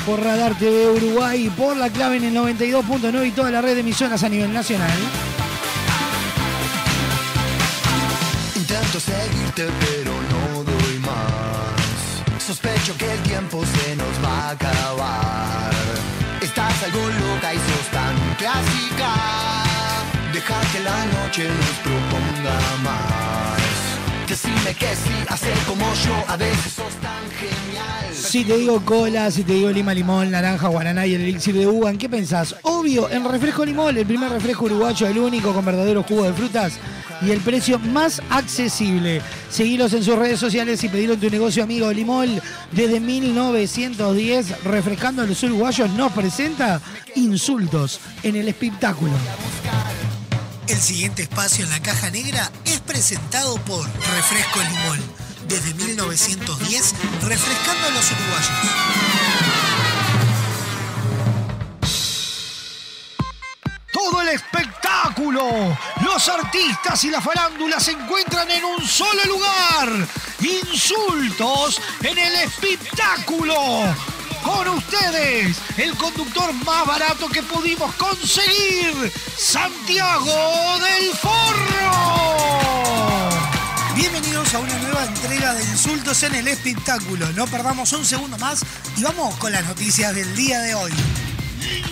por 0.05 0.21
Radar 0.21 0.57
TV 0.57 0.89
Uruguay, 0.89 1.51
por 1.55 1.77
la 1.77 1.89
clave 1.89 2.17
en 2.17 2.25
el 2.25 2.35
92.9 2.35 3.27
y 3.27 3.31
toda 3.31 3.51
la 3.51 3.61
red 3.61 3.75
de 3.75 3.81
emisoras 3.81 4.23
a 4.23 4.29
nivel 4.29 4.51
nacional. 4.51 4.97
Intento 8.55 8.99
seguirte 8.99 9.67
pero 9.79 10.11
no 10.11 10.34
Sospecho 12.45 12.95
que 12.95 13.11
el 13.11 13.19
tiempo 13.23 13.63
se 13.65 13.95
nos 13.95 14.23
va 14.23 14.49
a 14.49 14.49
acabar. 14.51 15.71
Estás 16.39 16.83
algo 16.83 16.99
loca 16.99 17.55
y 17.55 17.57
sos 17.57 17.87
tan 17.91 18.15
clásica. 18.37 19.13
Deja 20.31 20.61
que 20.71 20.79
la 20.81 21.05
noche 21.05 21.49
nos 21.49 21.77
proponga 21.83 22.59
más 22.83 23.24
Si 28.13 28.43
te 28.43 28.57
digo 28.57 28.81
cola, 28.83 29.31
si 29.31 29.43
te 29.43 29.53
digo 29.53 29.69
lima, 29.71 29.93
limón, 29.93 30.31
naranja, 30.31 30.67
guaraná 30.67 31.05
y 31.05 31.13
el 31.13 31.21
elixir 31.21 31.55
de 31.55 31.67
uva, 31.67 31.89
¿en 31.89 31.97
qué 31.97 32.09
pensás? 32.09 32.55
Obvio, 32.63 33.09
en 33.09 33.23
refresco 33.29 33.63
limón, 33.63 33.97
el 33.97 34.05
primer 34.05 34.31
refresco 34.31 34.65
uruguayo, 34.65 35.07
el 35.07 35.17
único 35.17 35.53
con 35.53 35.63
verdadero 35.63 36.03
jugo 36.03 36.23
de 36.23 36.33
frutas 36.33 36.79
y 37.21 37.31
el 37.31 37.39
precio 37.39 37.79
más 37.79 38.21
accesible. 38.29 39.21
Seguilos 39.49 39.93
en 39.93 40.03
sus 40.03 40.17
redes 40.17 40.39
sociales 40.39 40.83
y 40.83 40.89
pedilo 40.89 41.13
en 41.13 41.19
tu 41.19 41.29
negocio 41.29 41.63
amigo 41.63 41.91
Limol. 41.91 42.41
Desde 42.71 42.99
1910, 42.99 44.63
Refrescando 44.63 45.21
a 45.21 45.25
los 45.25 45.41
Uruguayos 45.43 45.89
nos 45.91 46.11
presenta 46.11 46.81
Insultos 47.15 47.99
en 48.23 48.35
el 48.35 48.47
espectáculo. 48.47 49.13
El 50.67 50.81
siguiente 50.81 51.21
espacio 51.21 51.63
en 51.63 51.69
la 51.69 51.79
caja 51.79 52.09
negra 52.09 52.51
es 52.65 52.79
presentado 52.79 53.55
por 53.65 53.85
Refresco 53.85 54.59
Limón. 54.59 54.99
Desde 55.47 55.75
1910, 55.75 56.95
refrescando 57.21 57.87
a 57.87 57.91
los 57.91 58.11
uruguayos. 58.11 58.49
Todo 63.93 64.21
el 64.23 64.29
espectáculo, 64.29 65.77
los 66.01 66.29
artistas 66.29 67.03
y 67.03 67.11
la 67.11 67.21
farándula 67.21 67.79
se 67.79 67.91
encuentran 67.91 68.49
en 68.49 68.65
un 68.65 68.87
solo 68.87 69.23
lugar. 69.25 70.07
Insultos 70.41 71.79
en 72.01 72.17
el 72.17 72.35
espectáculo. 72.37 73.55
Con 74.45 74.67
ustedes, 74.67 75.57
el 75.75 75.95
conductor 75.97 76.53
más 76.53 76.85
barato 76.85 77.27
que 77.29 77.41
pudimos 77.41 77.91
conseguir, 77.95 79.11
Santiago 79.35 80.79
del 80.79 81.11
Forro. 81.15 82.45
Bienvenidos 83.95 84.53
a 84.53 84.59
una 84.59 84.77
nueva 84.77 85.03
entrega 85.03 85.55
de 85.55 85.63
Insultos 85.63 86.21
en 86.21 86.35
el 86.35 86.47
Espectáculo. 86.47 87.27
No 87.31 87.47
perdamos 87.47 87.91
un 87.93 88.05
segundo 88.05 88.37
más 88.37 88.63
y 88.95 89.01
vamos 89.01 89.35
con 89.37 89.51
las 89.51 89.65
noticias 89.65 90.13
del 90.13 90.35
día 90.35 90.61
de 90.61 90.75
hoy. 90.75 90.91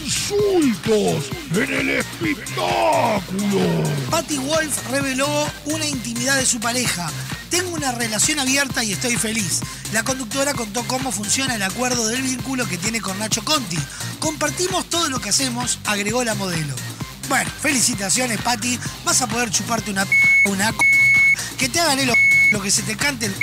Insultos 0.03 1.25
en 1.55 1.73
el 1.73 1.89
espectáculo. 1.89 3.83
Patty 4.09 4.37
Wolf 4.37 4.89
reveló 4.91 5.27
una 5.65 5.85
intimidad 5.85 6.37
de 6.37 6.45
su 6.45 6.59
pareja. 6.59 7.09
Tengo 7.49 7.69
una 7.71 7.91
relación 7.91 8.39
abierta 8.39 8.83
y 8.83 8.93
estoy 8.93 9.15
feliz. 9.15 9.61
La 9.91 10.03
conductora 10.03 10.53
contó 10.53 10.83
cómo 10.87 11.11
funciona 11.11 11.55
el 11.55 11.61
acuerdo 11.63 12.07
del 12.07 12.21
vínculo 12.23 12.67
que 12.67 12.77
tiene 12.77 12.99
con 13.01 13.17
Nacho 13.19 13.43
Conti. 13.43 13.77
Compartimos 14.19 14.89
todo 14.89 15.09
lo 15.09 15.19
que 15.19 15.29
hacemos, 15.29 15.79
agregó 15.85 16.23
la 16.23 16.33
modelo. 16.35 16.73
Bueno, 17.29 17.49
felicitaciones, 17.61 18.41
Patty. 18.41 18.79
Vas 19.05 19.21
a 19.21 19.27
poder 19.27 19.49
chuparte 19.51 19.91
una 19.91 20.05
p- 20.05 20.11
una 20.45 20.71
que 21.57 21.69
te 21.69 21.79
hagan 21.79 21.99
el 21.99 22.11
lo 22.51 22.61
que 22.61 22.71
se 22.71 22.83
te 22.83 22.95
cante 22.95 23.27
el 23.27 23.35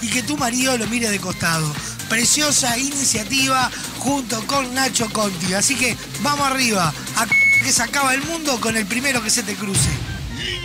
y 0.00 0.08
que 0.08 0.22
tu 0.22 0.36
marido 0.36 0.76
lo 0.78 0.86
mire 0.86 1.10
de 1.10 1.18
costado. 1.18 1.72
Preciosa 2.08 2.76
iniciativa 2.78 3.70
junto 3.98 4.46
con 4.46 4.74
Nacho 4.74 5.08
Conti. 5.10 5.54
Así 5.54 5.74
que 5.74 5.96
vamos 6.22 6.46
arriba. 6.46 6.92
A 7.16 7.26
que 7.26 7.72
se 7.72 7.82
acaba 7.82 8.12
el 8.12 8.22
mundo 8.24 8.60
con 8.60 8.76
el 8.76 8.86
primero 8.86 9.22
que 9.22 9.30
se 9.30 9.42
te 9.42 9.54
cruce. 9.54 9.90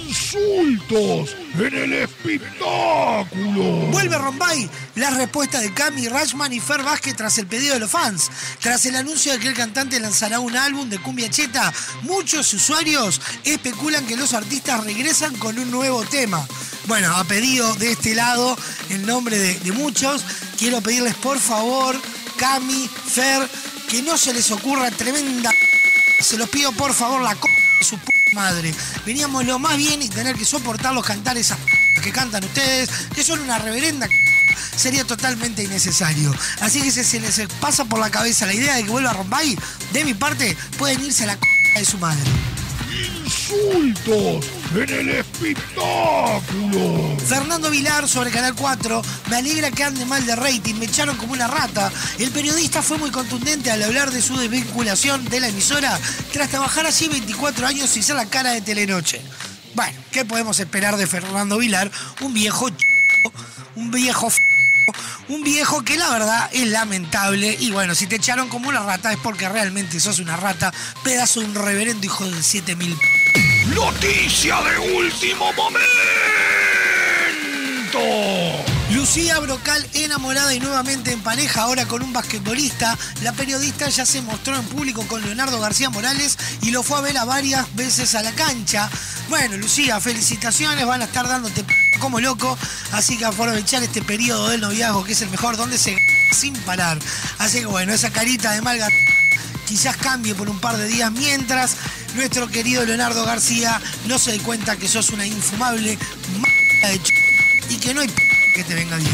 Insultos 0.07 1.35
en 1.59 1.73
el 1.75 1.93
espectáculo. 1.93 3.63
Vuelve 3.91 4.17
Rombay, 4.17 4.69
la 4.95 5.11
respuesta 5.11 5.59
de 5.59 5.73
Cami 5.73 6.07
Rashman 6.07 6.53
y 6.53 6.59
Fer 6.59 6.81
Vázquez 6.81 7.15
tras 7.15 7.37
el 7.37 7.45
pedido 7.45 7.75
de 7.75 7.81
los 7.81 7.91
fans. 7.91 8.31
Tras 8.59 8.85
el 8.87 8.95
anuncio 8.95 9.31
de 9.31 9.39
que 9.39 9.49
el 9.49 9.53
cantante 9.53 9.99
lanzará 9.99 10.39
un 10.39 10.55
álbum 10.57 10.89
de 10.89 10.97
cumbia 10.99 11.29
cheta, 11.29 11.71
muchos 12.01 12.51
usuarios 12.53 13.21
especulan 13.43 14.07
que 14.07 14.17
los 14.17 14.33
artistas 14.33 14.83
regresan 14.83 15.35
con 15.37 15.59
un 15.59 15.69
nuevo 15.69 16.03
tema. 16.05 16.47
Bueno, 16.87 17.13
a 17.15 17.23
pedido 17.25 17.73
de 17.75 17.91
este 17.91 18.15
lado, 18.15 18.57
en 18.89 19.05
nombre 19.05 19.37
de, 19.37 19.71
muchos, 19.73 20.23
quiero 20.57 20.81
pedirles 20.81 21.15
por 21.15 21.37
favor, 21.39 21.99
Cami, 22.37 22.89
Fer, 23.07 23.47
que 23.89 24.01
no 24.01 24.17
se 24.17 24.33
les 24.33 24.49
ocurra 24.51 24.89
tremenda... 24.91 25.51
Se 26.21 26.37
los 26.37 26.49
pido 26.49 26.71
por 26.71 26.93
favor 26.93 27.21
la 27.21 27.33
c... 27.33 27.41
de 27.79 27.85
su 27.85 27.99
madre. 28.33 28.73
Veníamos 29.05 29.45
lo 29.45 29.59
más 29.59 29.77
bien 29.77 30.01
y 30.01 30.09
tener 30.09 30.35
que 30.35 30.45
soportarlos 30.45 31.05
cantar 31.05 31.37
esas 31.37 31.57
que 32.01 32.11
cantan 32.11 32.43
ustedes, 32.43 32.89
que 33.13 33.23
son 33.23 33.39
una 33.41 33.57
reverenda 33.59 34.07
sería 34.75 35.03
totalmente 35.03 35.63
innecesario. 35.63 36.33
Así 36.61 36.81
que 36.81 36.91
si 36.91 37.03
se 37.03 37.19
les 37.19 37.39
pasa 37.59 37.83
por 37.85 37.99
la 37.99 38.09
cabeza 38.09 38.45
la 38.45 38.53
idea 38.53 38.75
de 38.75 38.83
que 38.83 38.89
vuelva 38.89 39.09
a 39.09 39.13
Rombay, 39.13 39.57
de 39.91 40.05
mi 40.05 40.13
parte, 40.13 40.55
pueden 40.77 41.03
irse 41.03 41.23
a 41.23 41.27
la 41.27 41.33
c- 41.33 41.79
de 41.79 41.85
su 41.85 41.97
madre. 41.97 42.23
Insultos 43.25 44.45
en 44.75 44.89
el 44.89 45.09
espectáculo. 45.09 47.17
Fernando 47.25 47.69
Vilar 47.69 48.07
sobre 48.07 48.31
Canal 48.31 48.53
4, 48.55 49.01
me 49.29 49.37
alegra 49.37 49.71
que 49.71 49.83
ande 49.83 50.05
mal 50.05 50.25
de 50.25 50.35
rating, 50.35 50.75
me 50.75 50.85
echaron 50.85 51.17
como 51.17 51.33
una 51.33 51.47
rata. 51.47 51.91
El 52.19 52.31
periodista 52.31 52.81
fue 52.81 52.97
muy 52.97 53.11
contundente 53.11 53.71
al 53.71 53.83
hablar 53.83 54.11
de 54.11 54.21
su 54.21 54.37
desvinculación 54.37 55.25
de 55.25 55.39
la 55.39 55.47
emisora 55.47 55.97
tras 56.31 56.49
trabajar 56.49 56.85
allí 56.85 57.07
24 57.07 57.67
años 57.67 57.95
y 57.97 58.03
ser 58.03 58.15
la 58.15 58.25
cara 58.25 58.51
de 58.51 58.61
Telenoche. 58.61 59.21
Bueno, 59.73 59.97
¿qué 60.11 60.25
podemos 60.25 60.59
esperar 60.59 60.97
de 60.97 61.07
Fernando 61.07 61.57
Vilar? 61.57 61.91
Un 62.21 62.33
viejo 62.33 62.69
ch... 62.69 62.81
un 63.75 63.91
viejo 63.91 64.27
f... 64.27 64.37
un 65.29 65.43
viejo 65.43 65.83
que 65.83 65.97
la 65.97 66.09
verdad 66.09 66.49
es 66.51 66.67
lamentable 66.67 67.55
y 67.59 67.71
bueno, 67.71 67.95
si 67.95 68.07
te 68.07 68.15
echaron 68.17 68.49
como 68.49 68.69
una 68.69 68.81
rata 68.81 69.11
es 69.11 69.19
porque 69.19 69.47
realmente 69.49 69.99
sos 69.99 70.19
una 70.19 70.35
rata, 70.37 70.73
pedazo 71.03 71.41
de 71.41 71.47
un 71.47 71.55
reverendo 71.55 72.05
hijo 72.05 72.25
de 72.25 72.41
7000 72.41 72.95
p- 72.95 73.46
Noticia 73.77 74.57
de 74.63 74.79
último 74.95 75.53
momento. 75.53 75.85
Lucía 78.91 79.37
Brocal 79.39 79.87
enamorada 79.93 80.51
y 80.55 80.59
nuevamente 80.59 81.11
en 81.11 81.21
pareja, 81.21 81.61
ahora 81.61 81.85
con 81.85 82.01
un 82.01 82.11
basquetbolista. 82.11 82.97
La 83.21 83.33
periodista 83.33 83.87
ya 83.87 84.03
se 84.07 84.23
mostró 84.23 84.55
en 84.55 84.63
público 84.63 85.05
con 85.07 85.21
Leonardo 85.21 85.59
García 85.59 85.91
Morales 85.91 86.39
y 86.63 86.71
lo 86.71 86.81
fue 86.81 86.97
a 86.97 87.01
ver 87.01 87.19
a 87.19 87.25
varias 87.25 87.67
veces 87.75 88.15
a 88.15 88.23
la 88.23 88.31
cancha. 88.31 88.89
Bueno, 89.29 89.57
Lucía, 89.57 89.99
felicitaciones, 89.99 90.83
van 90.87 91.03
a 91.03 91.05
estar 91.05 91.27
dándote 91.27 91.63
p- 91.63 91.75
como 91.99 92.19
loco, 92.19 92.57
así 92.93 93.15
que 93.15 93.25
aprovechar 93.25 93.83
este 93.83 94.01
periodo 94.01 94.49
del 94.49 94.61
noviazgo 94.61 95.03
que 95.03 95.11
es 95.13 95.21
el 95.21 95.29
mejor, 95.29 95.55
donde 95.55 95.77
se 95.77 95.95
sin 96.33 96.55
parar. 96.61 96.97
Así 97.37 97.59
que 97.59 97.67
bueno, 97.67 97.93
esa 97.93 98.09
carita 98.09 98.53
de 98.53 98.61
malga 98.63 98.87
quizás 99.67 99.97
cambie 99.97 100.33
por 100.35 100.49
un 100.49 100.59
par 100.59 100.77
de 100.77 100.87
días 100.87 101.11
mientras 101.11 101.75
nuestro 102.15 102.47
querido 102.47 102.85
Leonardo 102.85 103.25
García 103.25 103.79
no 104.07 104.17
se 104.17 104.31
dé 104.31 104.39
cuenta 104.39 104.75
que 104.77 104.87
sos 104.87 105.09
una 105.09 105.25
infumable 105.25 105.93
m- 105.93 106.87
de 106.89 106.99
ch- 107.01 107.13
y 107.69 107.75
que 107.77 107.93
no 107.93 108.01
hay 108.01 108.07
p- 108.07 108.23
que 108.55 108.63
te 108.63 108.73
venga 108.75 108.95
bien. 108.97 109.11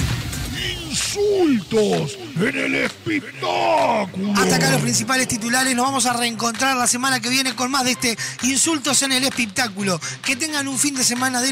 Insultos 0.90 2.18
en 2.40 2.56
el 2.58 2.76
espectáculo. 2.76 4.34
Hasta 4.40 4.56
acá 4.58 4.70
los 4.70 4.82
principales 4.82 5.28
titulares. 5.28 5.76
Nos 5.76 5.86
vamos 5.86 6.06
a 6.06 6.14
reencontrar 6.14 6.78
la 6.78 6.86
semana 6.88 7.20
que 7.20 7.30
viene 7.30 7.56
con 7.56 7.72
más 7.72 7.84
de 7.84 7.92
este 7.92 8.18
Insultos 8.44 9.02
en 9.02 9.12
el 9.12 9.24
Espectáculo. 9.24 10.00
Que 10.24 10.36
tengan 10.36 10.68
un 10.68 10.78
fin 10.78 10.94
de 10.96 11.04
semana 11.04 11.42
de 11.42 11.52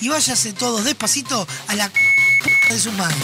y 0.00 0.08
váyase 0.08 0.52
todos 0.52 0.84
despacito 0.84 1.46
a 1.66 1.74
la 1.74 1.90
de 2.70 2.78
sus 2.78 2.92
madres. 2.94 3.18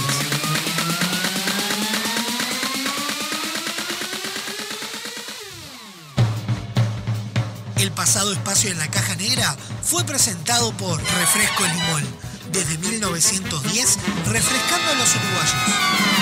Pasado 7.97 8.31
espacio 8.33 8.71
en 8.71 8.79
la 8.79 8.89
caja 8.89 9.17
negra 9.17 9.57
fue 9.83 10.05
presentado 10.05 10.71
por 10.77 11.03
Refresco 11.03 11.65
Limón. 11.65 12.05
Desde 12.53 12.79
1910, 12.79 13.99
refrescando 14.27 14.91
a 14.93 14.95
los 14.95 15.17
uruguayos. 15.17 16.16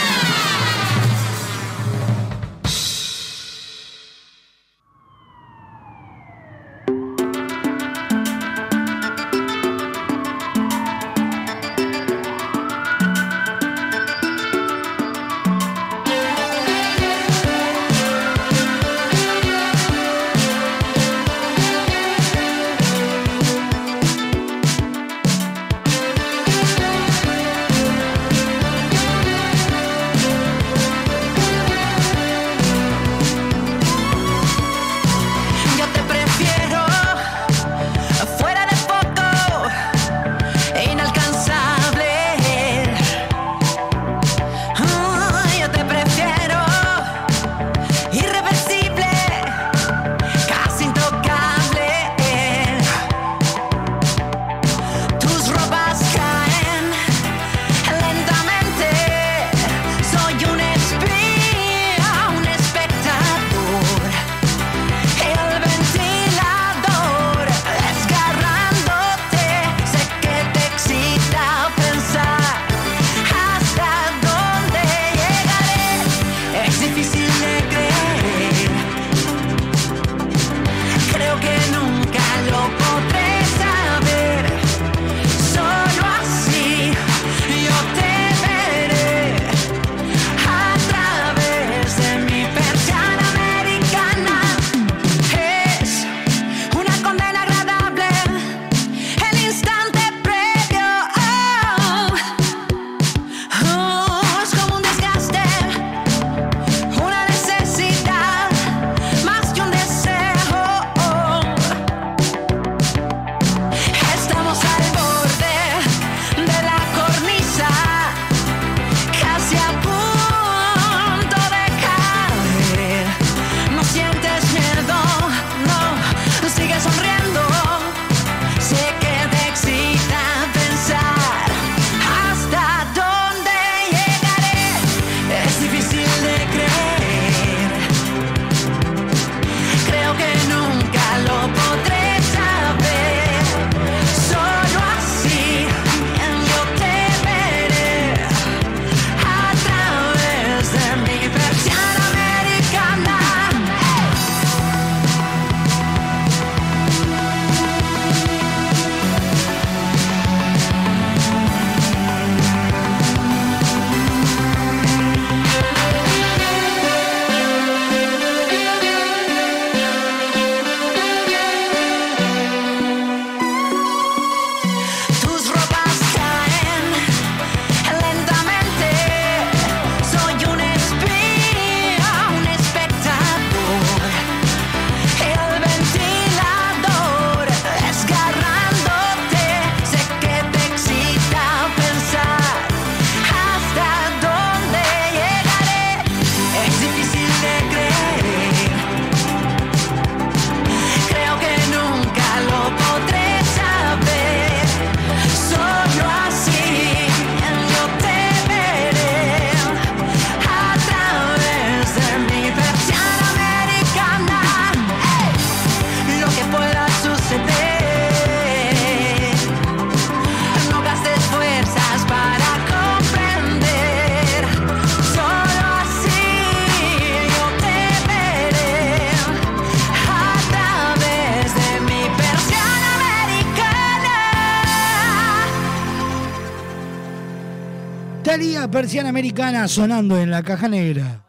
Americana 239.14 239.68
sonando 239.68 240.18
en 240.18 240.28
la 240.28 240.42
caja 240.42 240.66
negra. 240.66 241.23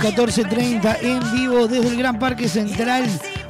14.30 0.00 0.96
en 1.02 1.32
vivo 1.32 1.68
desde 1.68 1.88
el 1.88 1.96
Gran 1.96 2.18
Parque 2.18 2.48
Central. 2.48 3.04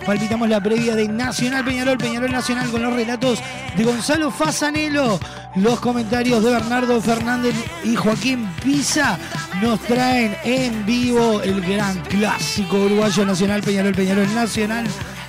Palpitamos 0.04 0.48
la 0.48 0.60
previa 0.60 0.96
de 0.96 1.06
Nacional 1.06 1.64
Peñarol, 1.64 1.96
Peñarol 1.96 2.32
Nacional 2.32 2.68
con 2.70 2.82
los 2.82 2.92
relatos 2.92 3.38
de 3.76 3.84
Gonzalo 3.84 4.32
Fasanelo. 4.32 5.20
Los 5.54 5.78
comentarios 5.78 6.42
de 6.42 6.50
Bernardo 6.50 7.00
Fernández 7.00 7.54
y 7.84 7.94
Joaquín 7.94 8.48
Pisa 8.64 9.16
nos 9.62 9.78
traen 9.80 10.36
en 10.42 10.84
vivo 10.84 11.40
el 11.42 11.60
gran 11.60 12.00
clásico 12.02 12.78
uruguayo 12.78 13.24
Nacional 13.24 13.62
Peñarol, 13.62 13.94
Peñarol 13.94 14.34
Nacional 14.34 14.86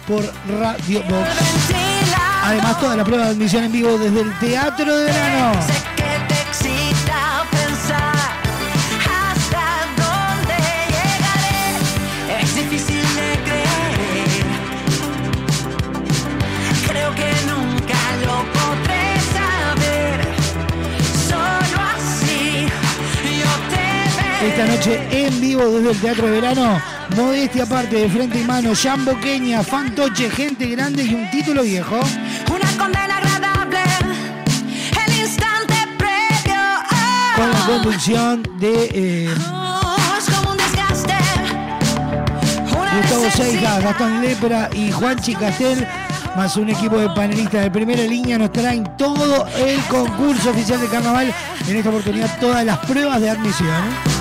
por 0.07 0.23
Radio 0.59 1.03
Box. 1.03 1.29
Además, 2.43 2.79
toda 2.79 2.95
la 2.95 3.03
prueba 3.03 3.25
de 3.25 3.31
admisión 3.31 3.65
en 3.65 3.71
vivo 3.71 3.97
desde 3.99 4.21
el 4.21 4.39
Teatro 4.39 4.97
de 4.97 5.05
Verano. 5.05 5.90
Esta 24.41 24.65
noche 24.65 24.99
en 25.11 25.39
vivo 25.39 25.69
desde 25.69 25.91
el 25.91 26.01
Teatro 26.01 26.25
de 26.25 26.31
Verano. 26.31 26.81
Modestia 27.15 27.63
aparte 27.63 27.95
de 27.95 28.09
frente 28.09 28.39
y 28.39 28.43
mano, 28.43 28.71
Jamboqueña, 28.75 29.63
Fantoche, 29.63 30.29
gente 30.29 30.65
grande 30.67 31.03
y 31.03 31.13
un 31.13 31.29
título 31.29 31.63
viejo. 31.63 31.99
Una 32.49 32.71
condena 32.77 33.17
agradable. 33.17 33.79
El 35.05 35.19
instante 35.19 35.75
previo. 35.97 36.57
ah, 36.57 37.33
Con 37.35 37.51
la 37.51 37.65
conducción 37.65 38.43
de 38.59 38.89
eh, 38.93 39.35
oh, 39.51 39.95
Gustavo. 40.15 40.51
Seijas, 43.35 43.83
Gastón 43.83 44.21
Lepra 44.21 44.69
y 44.73 44.91
Juanchi 44.91 45.33
Castel, 45.33 45.87
más 46.35 46.57
un 46.57 46.69
equipo 46.69 46.97
de 46.97 47.07
panelistas 47.09 47.63
de 47.63 47.71
primera 47.71 48.03
línea, 48.03 48.37
nos 48.37 48.51
traen 48.51 48.83
todo 48.97 49.47
el 49.55 49.79
concurso 49.85 50.49
oficial 50.49 50.81
de 50.81 50.87
carnaval. 50.87 51.33
En 51.67 51.75
esta 51.77 51.89
oportunidad, 51.89 52.39
todas 52.39 52.65
las 52.65 52.77
pruebas 52.79 53.21
de 53.21 53.29
admisión. 53.29 54.20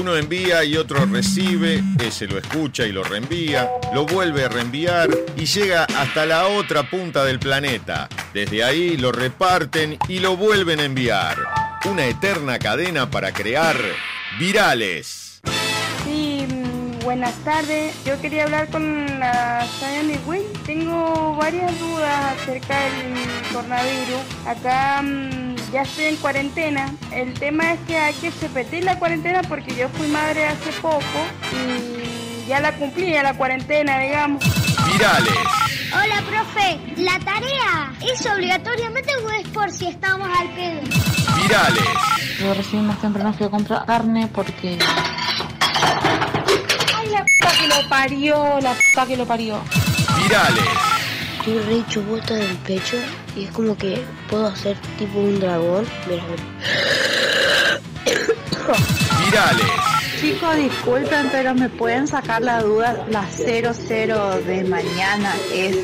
Uno 0.00 0.16
envía 0.16 0.64
y 0.64 0.78
otro 0.78 1.04
recibe, 1.04 1.84
ese 2.02 2.26
lo 2.26 2.38
escucha 2.38 2.86
y 2.86 2.92
lo 2.92 3.04
reenvía, 3.04 3.70
lo 3.92 4.06
vuelve 4.06 4.44
a 4.44 4.48
reenviar 4.48 5.10
y 5.36 5.44
llega 5.44 5.84
hasta 5.84 6.24
la 6.24 6.46
otra 6.48 6.88
punta 6.88 7.22
del 7.22 7.38
planeta. 7.38 8.08
Desde 8.32 8.64
ahí 8.64 8.96
lo 8.96 9.12
reparten 9.12 9.98
y 10.08 10.20
lo 10.20 10.38
vuelven 10.38 10.80
a 10.80 10.84
enviar. 10.84 11.36
Una 11.84 12.06
eterna 12.06 12.58
cadena 12.58 13.10
para 13.10 13.32
crear 13.32 13.76
virales. 14.38 15.42
Sí, 16.06 16.46
buenas 17.04 17.34
tardes. 17.44 17.94
Yo 18.06 18.18
quería 18.22 18.44
hablar 18.44 18.68
con 18.68 19.06
la 19.20 19.66
Sayani 19.80 20.18
Win. 20.26 20.44
Tengo 20.64 21.36
varias 21.36 21.78
dudas 21.78 22.40
acerca 22.40 22.80
del 22.84 23.52
coronavirus. 23.52 24.22
Acá 24.46 25.02
mm, 25.02 25.39
ya 25.72 25.82
estoy 25.82 26.04
en 26.06 26.16
cuarentena. 26.16 26.92
El 27.12 27.34
tema 27.34 27.72
es 27.72 27.80
que 27.86 27.96
hay 27.96 28.14
que 28.14 28.30
repetir 28.30 28.84
la 28.84 28.98
cuarentena 28.98 29.42
porque 29.42 29.74
yo 29.74 29.88
fui 29.90 30.08
madre 30.08 30.46
hace 30.46 30.72
poco 30.80 31.00
y 31.52 32.46
ya 32.48 32.60
la 32.60 32.72
cumplí, 32.72 33.10
ya 33.10 33.22
la 33.22 33.34
cuarentena, 33.34 33.98
digamos. 33.98 34.42
Virales. 34.92 35.32
Hola, 35.92 36.22
profe. 36.28 36.80
¿La 36.96 37.18
tarea 37.20 37.92
es 38.00 38.24
obligatoriamente 38.26 39.14
o 39.16 39.30
es 39.30 39.48
por 39.48 39.70
si 39.70 39.86
estamos 39.86 40.28
al 40.28 40.48
pedo? 40.54 40.80
Virales. 41.42 41.84
Yo 42.40 42.54
recién 42.54 42.86
más 42.86 43.00
temprano 43.00 43.32
fui 43.32 43.46
a 43.46 43.50
comprar 43.50 43.84
carne 43.86 44.28
porque... 44.32 44.78
Ay, 46.96 47.08
la 47.08 47.24
puta 47.24 47.58
que 47.58 47.68
lo 47.68 47.88
parió, 47.88 48.60
la 48.60 48.74
puta 48.74 49.06
que 49.06 49.16
lo 49.16 49.26
parió. 49.26 49.60
Virales. 50.22 50.89
Estoy 51.40 51.58
re 51.58 52.02
vuelta 52.02 52.34
del 52.34 52.54
pecho 52.58 52.96
y 53.34 53.44
es 53.44 53.50
como 53.52 53.74
que 53.74 54.04
puedo 54.28 54.46
hacer 54.46 54.76
tipo 54.98 55.20
un 55.20 55.40
dragón. 55.40 55.86
Mira, 56.06 56.22
Virales. 59.24 59.66
Chicos, 60.20 60.54
disculpen, 60.56 61.30
pero 61.32 61.54
me 61.54 61.70
pueden 61.70 62.06
sacar 62.06 62.42
la 62.42 62.60
duda, 62.60 63.06
la 63.08 63.26
00 63.26 64.42
de 64.42 64.64
mañana 64.64 65.34
es 65.50 65.78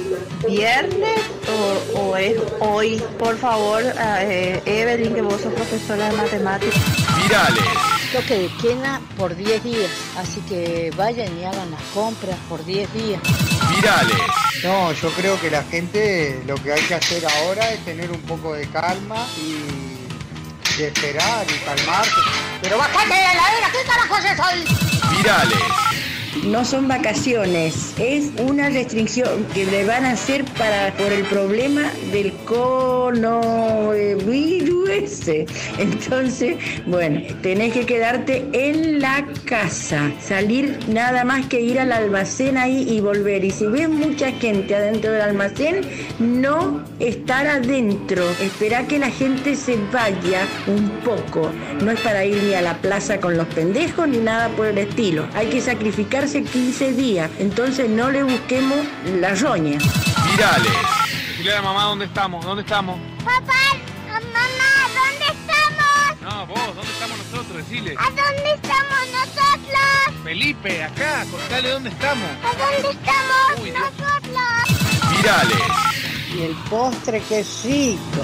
viernes 0.47 1.21
o, 1.49 2.01
o 2.01 2.17
es 2.19 2.37
hoy. 2.61 3.03
Por 3.19 3.39
favor, 3.39 3.83
eh, 4.21 4.61
Evelyn, 4.67 5.15
que 5.15 5.23
vos 5.23 5.41
sos 5.41 5.55
profesora 5.55 6.11
de 6.11 6.17
matemáticas. 6.19 6.83
Virales. 7.23 7.65
Toque 8.13 8.41
de 8.41 8.51
quena 8.61 9.01
por 9.17 9.35
10 9.35 9.65
días, 9.65 9.91
así 10.19 10.43
que 10.43 10.93
vayan 10.99 11.35
y 11.39 11.45
hagan 11.47 11.71
las 11.71 11.83
compras 11.95 12.37
por 12.47 12.63
10 12.63 12.93
días. 12.93 13.23
Virales. 13.77 14.17
No, 14.65 14.93
yo 14.93 15.11
creo 15.11 15.41
que 15.41 15.51
la 15.51 15.63
gente 15.65 16.43
lo 16.47 16.55
que 16.57 16.73
hay 16.73 16.83
que 16.83 16.95
hacer 16.95 17.23
ahora 17.27 17.71
es 17.73 17.85
tener 17.85 18.11
un 18.11 18.21
poco 18.23 18.55
de 18.55 18.67
calma 18.69 19.27
y 19.37 20.79
de 20.79 20.89
esperar 20.89 21.47
y 21.49 21.59
calmarse. 21.65 22.11
Pero 22.63 22.79
bajate 22.79 23.15
de 23.15 23.21
la 23.21 23.33
heladera, 23.33 23.71
¿qué 23.71 23.89
carajo 23.89 24.17
es 24.17 24.25
eso 24.25 24.43
ahí? 24.43 24.65
Virales. 25.17 25.59
No 26.45 26.65
son 26.65 26.89
vacaciones, 26.89 27.95
es 27.99 28.31
una 28.41 28.69
restricción 28.69 29.47
que 29.55 29.65
le 29.65 29.85
van 29.85 30.05
a 30.05 30.13
hacer 30.13 30.45
para 30.57 30.93
por 30.97 31.13
el 31.13 31.25
problema 31.25 31.83
del 32.13 32.33
coronavirus 32.45 34.77
ese. 34.91 35.47
Entonces, 35.79 36.57
bueno, 36.87 37.21
tenés 37.43 37.73
que 37.73 37.87
quedarte 37.87 38.47
en 38.53 39.01
la 39.01 39.27
casa, 39.45 40.13
salir 40.21 40.79
nada 40.89 41.25
más 41.25 41.47
que 41.47 41.61
ir 41.61 41.79
al 41.79 41.93
almacén 41.93 42.57
ahí 42.57 42.87
y 42.89 43.01
volver. 43.01 43.45
Y 43.45 43.51
si 43.51 43.67
ves 43.67 43.89
mucha 43.89 44.31
gente 44.33 44.75
adentro 44.75 45.13
del 45.13 45.23
almacén, 45.23 45.83
no 46.19 46.83
estar 46.99 47.47
adentro. 47.47 48.25
Esperá 48.41 48.87
que 48.87 48.99
la 48.99 49.11
gente 49.11 49.57
se 49.57 49.77
vaya 49.93 50.47
un 50.67 50.91
poco. 51.05 51.51
No 51.83 51.91
es 51.91 52.01
para 52.01 52.25
ir 52.25 52.43
ni 52.43 52.55
a 52.55 52.63
la 52.63 52.79
plaza 52.79 53.21
con 53.21 53.37
los 53.37 53.47
pendejos 53.49 54.09
ni 54.09 54.19
nada 54.19 54.49
por 54.51 54.67
el 54.67 54.79
estilo. 54.79 55.27
Hay 55.35 55.49
que 55.49 55.61
sacrificarse 56.27 56.43
15 56.43 56.93
días. 56.93 57.31
Entonces 57.39 57.89
no 57.89 58.11
le 58.11 58.23
busquemos 58.23 58.79
la 59.21 59.35
roña. 59.35 59.79
Virales. 60.31 60.73
Dile 61.39 61.53
a 61.53 61.57
la 61.57 61.63
mamá 61.63 61.85
dónde 61.85 62.05
estamos, 62.07 62.45
dónde 62.45 62.63
estamos. 62.63 62.99
Papá, 63.25 63.53
mamá, 64.09 64.73
¿dónde 64.95 65.41
estamos? 65.41 66.21
No, 66.23 66.47
vos, 66.47 66.75
¿dónde 66.75 66.93
estamos 66.93 67.19
nosotros? 67.19 67.57
Decile. 67.57 67.95
¿A 67.99 68.05
dónde 68.11 68.53
estamos 68.55 68.99
nosotros? 69.13 70.25
Felipe, 70.25 70.83
acá, 70.83 71.25
contale 71.31 71.71
dónde 71.71 71.91
estamos. 71.91 72.29
¿A 72.43 72.57
dónde 72.57 72.99
estamos 72.99 73.63
Uy, 73.63 73.71
nosotros? 73.71 75.17
Virales. 75.17 75.59
y 76.35 76.43
el 76.43 76.55
postre 76.69 77.21
que 77.23 77.45
rico. 77.65 78.23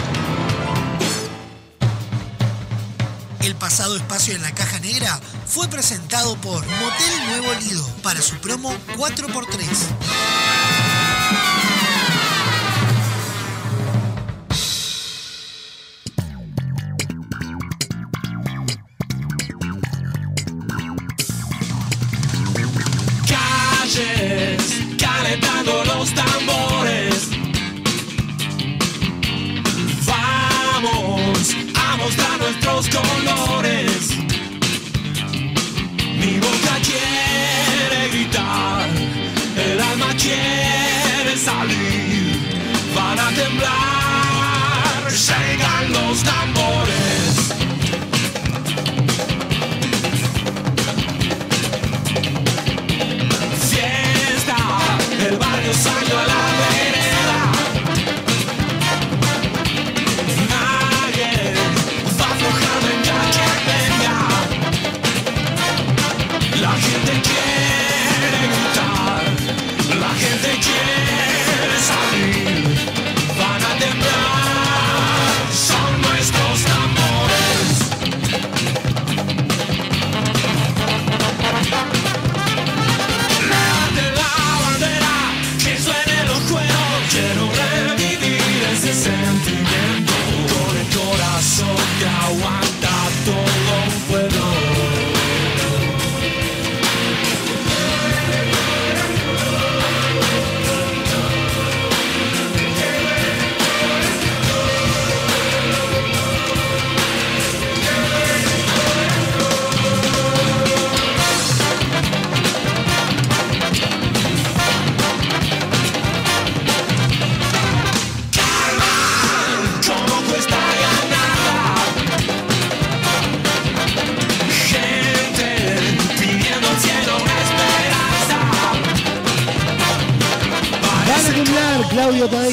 El 3.40 3.56
pasado 3.56 3.96
espacio 3.96 4.36
en 4.36 4.42
la 4.42 4.52
caja 4.52 4.78
negra 4.78 5.18
fue 5.52 5.68
presentado 5.68 6.34
por 6.36 6.64
Motel 6.64 7.26
Nuevo 7.28 7.52
Lido 7.60 7.86
para 8.02 8.22
su 8.22 8.36
promo 8.36 8.74
4x3. 8.96 10.61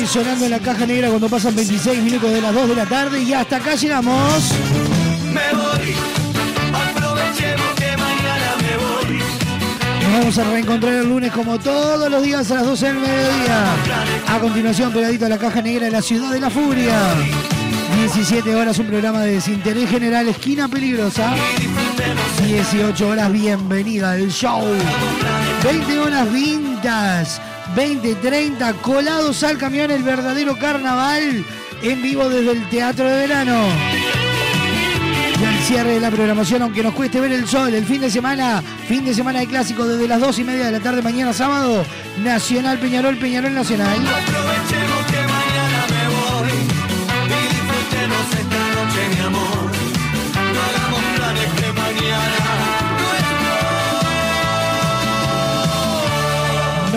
Sonando 0.09 0.45
en 0.45 0.51
la 0.51 0.59
caja 0.59 0.88
negra 0.88 1.09
cuando 1.09 1.29
pasan 1.29 1.55
26 1.55 2.01
minutos 2.01 2.31
de 2.31 2.41
las 2.41 2.51
2 2.51 2.69
de 2.69 2.75
la 2.75 2.85
tarde 2.88 3.21
y 3.21 3.31
hasta 3.31 3.57
acá 3.57 3.75
llegamos. 3.75 4.53
Me 5.25 5.55
voy, 5.55 5.95
aprovechemos 6.73 7.67
que 7.75 7.95
mañana 7.95 8.55
me 8.59 8.77
voy. 8.77 9.19
Nos 10.01 10.19
vamos 10.19 10.38
a 10.39 10.43
reencontrar 10.45 10.93
el 10.93 11.09
lunes 11.09 11.31
como 11.31 11.59
todos 11.59 12.09
los 12.09 12.23
días 12.23 12.49
a 12.49 12.55
las 12.55 12.65
12 12.65 12.85
del 12.88 12.95
mediodía. 12.95 13.65
A 14.27 14.39
continuación, 14.39 14.91
pegadito 14.91 15.27
a 15.27 15.29
la 15.29 15.38
caja 15.38 15.61
negra 15.61 15.85
de 15.85 15.91
la 15.91 16.01
ciudad 16.01 16.31
de 16.31 16.39
la 16.39 16.49
furia. 16.49 16.97
17 17.97 18.55
horas, 18.55 18.79
un 18.79 18.88
programa 18.88 19.21
de 19.21 19.33
desinterés 19.33 19.88
general, 19.91 20.27
esquina 20.27 20.67
peligrosa. 20.67 21.35
18 22.47 23.07
horas, 23.07 23.31
bienvenida 23.31 24.13
al 24.13 24.31
show. 24.31 24.63
20 25.63 25.99
horas, 25.99 26.33
vintas. 26.33 27.41
20, 27.75 28.15
30, 28.15 28.73
colados 28.73 29.43
al 29.43 29.57
camión, 29.57 29.91
el 29.91 30.03
verdadero 30.03 30.57
carnaval. 30.57 31.45
En 31.81 32.01
vivo 32.01 32.27
desde 32.27 32.51
el 32.51 32.69
Teatro 32.69 33.09
de 33.09 33.27
Verano. 33.27 33.67
Y 35.39 35.45
al 35.45 35.57
cierre 35.59 35.91
de 35.91 35.99
la 36.01 36.11
programación, 36.11 36.61
aunque 36.61 36.83
nos 36.83 36.93
cueste 36.93 37.22
ver 37.22 37.31
el 37.31 37.48
sol, 37.48 37.73
el 37.73 37.85
fin 37.85 38.01
de 38.01 38.11
semana, 38.11 38.61
fin 38.88 39.06
de 39.06 39.14
semana 39.14 39.39
de 39.39 39.48
clásico 39.48 39.85
desde 39.85 40.07
las 40.07 40.19
2 40.19 40.39
y 40.39 40.43
media 40.43 40.65
de 40.65 40.72
la 40.73 40.80
tarde, 40.81 41.01
mañana 41.01 41.31
sábado, 41.31 41.85
Nacional 42.22 42.77
Peñarol, 42.80 43.17
Peñarol 43.17 43.53
Nacional. 43.53 43.98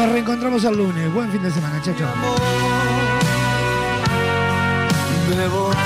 Nos 0.02 0.10
reencontramos 0.10 0.64
el 0.64 0.76
lunes. 0.76 1.12
Buen 1.12 1.30
fin 1.30 1.40
de 1.40 1.50
semana, 1.52 1.80
chao, 1.80 1.94
chao. 1.96 2.12
me 5.36 5.46
voy. 5.46 5.76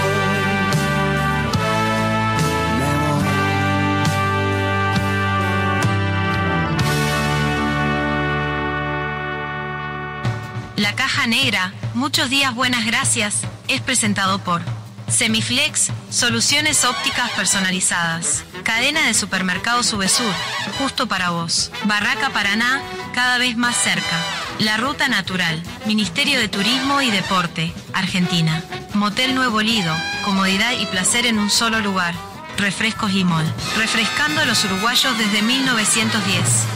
La 10.77 10.95
caja 10.95 11.27
negra, 11.27 11.75
muchos 11.93 12.31
días 12.31 12.55
buenas 12.55 12.87
gracias, 12.87 13.43
es 13.69 13.83
presentado 13.83 14.39
por 14.39 14.63
Semiflex, 15.09 15.91
soluciones 16.11 16.85
ópticas 16.85 17.31
personalizadas. 17.33 18.45
Cadena 18.65 19.07
de 19.07 19.15
supermercados 19.15 19.87
Subesur, 19.87 20.33
justo 20.79 21.07
para 21.07 21.31
vos. 21.31 21.71
Barraca 21.85 22.31
Paraná, 22.31 22.83
cada 23.17 23.39
vez 23.39 23.57
más 23.57 23.75
cerca. 23.75 24.21
La 24.59 24.77
Ruta 24.77 25.09
Natural, 25.09 25.63
Ministerio 25.87 26.39
de 26.39 26.49
Turismo 26.49 27.01
y 27.01 27.11
Deporte, 27.11 27.73
Argentina. 27.95 28.63
Motel 28.93 29.35
Nuevo 29.35 29.63
Lido, 29.63 29.95
comodidad 30.23 30.73
y 30.79 30.85
placer 30.85 31.25
en 31.25 31.39
un 31.39 31.49
solo 31.49 31.81
lugar. 31.81 32.15
Refrescos 32.59 33.15
Mall, 33.25 33.51
refrescando 33.79 34.43
a 34.43 34.45
los 34.45 34.63
uruguayos 34.67 35.17
desde 35.17 35.41
1910. 35.41 36.76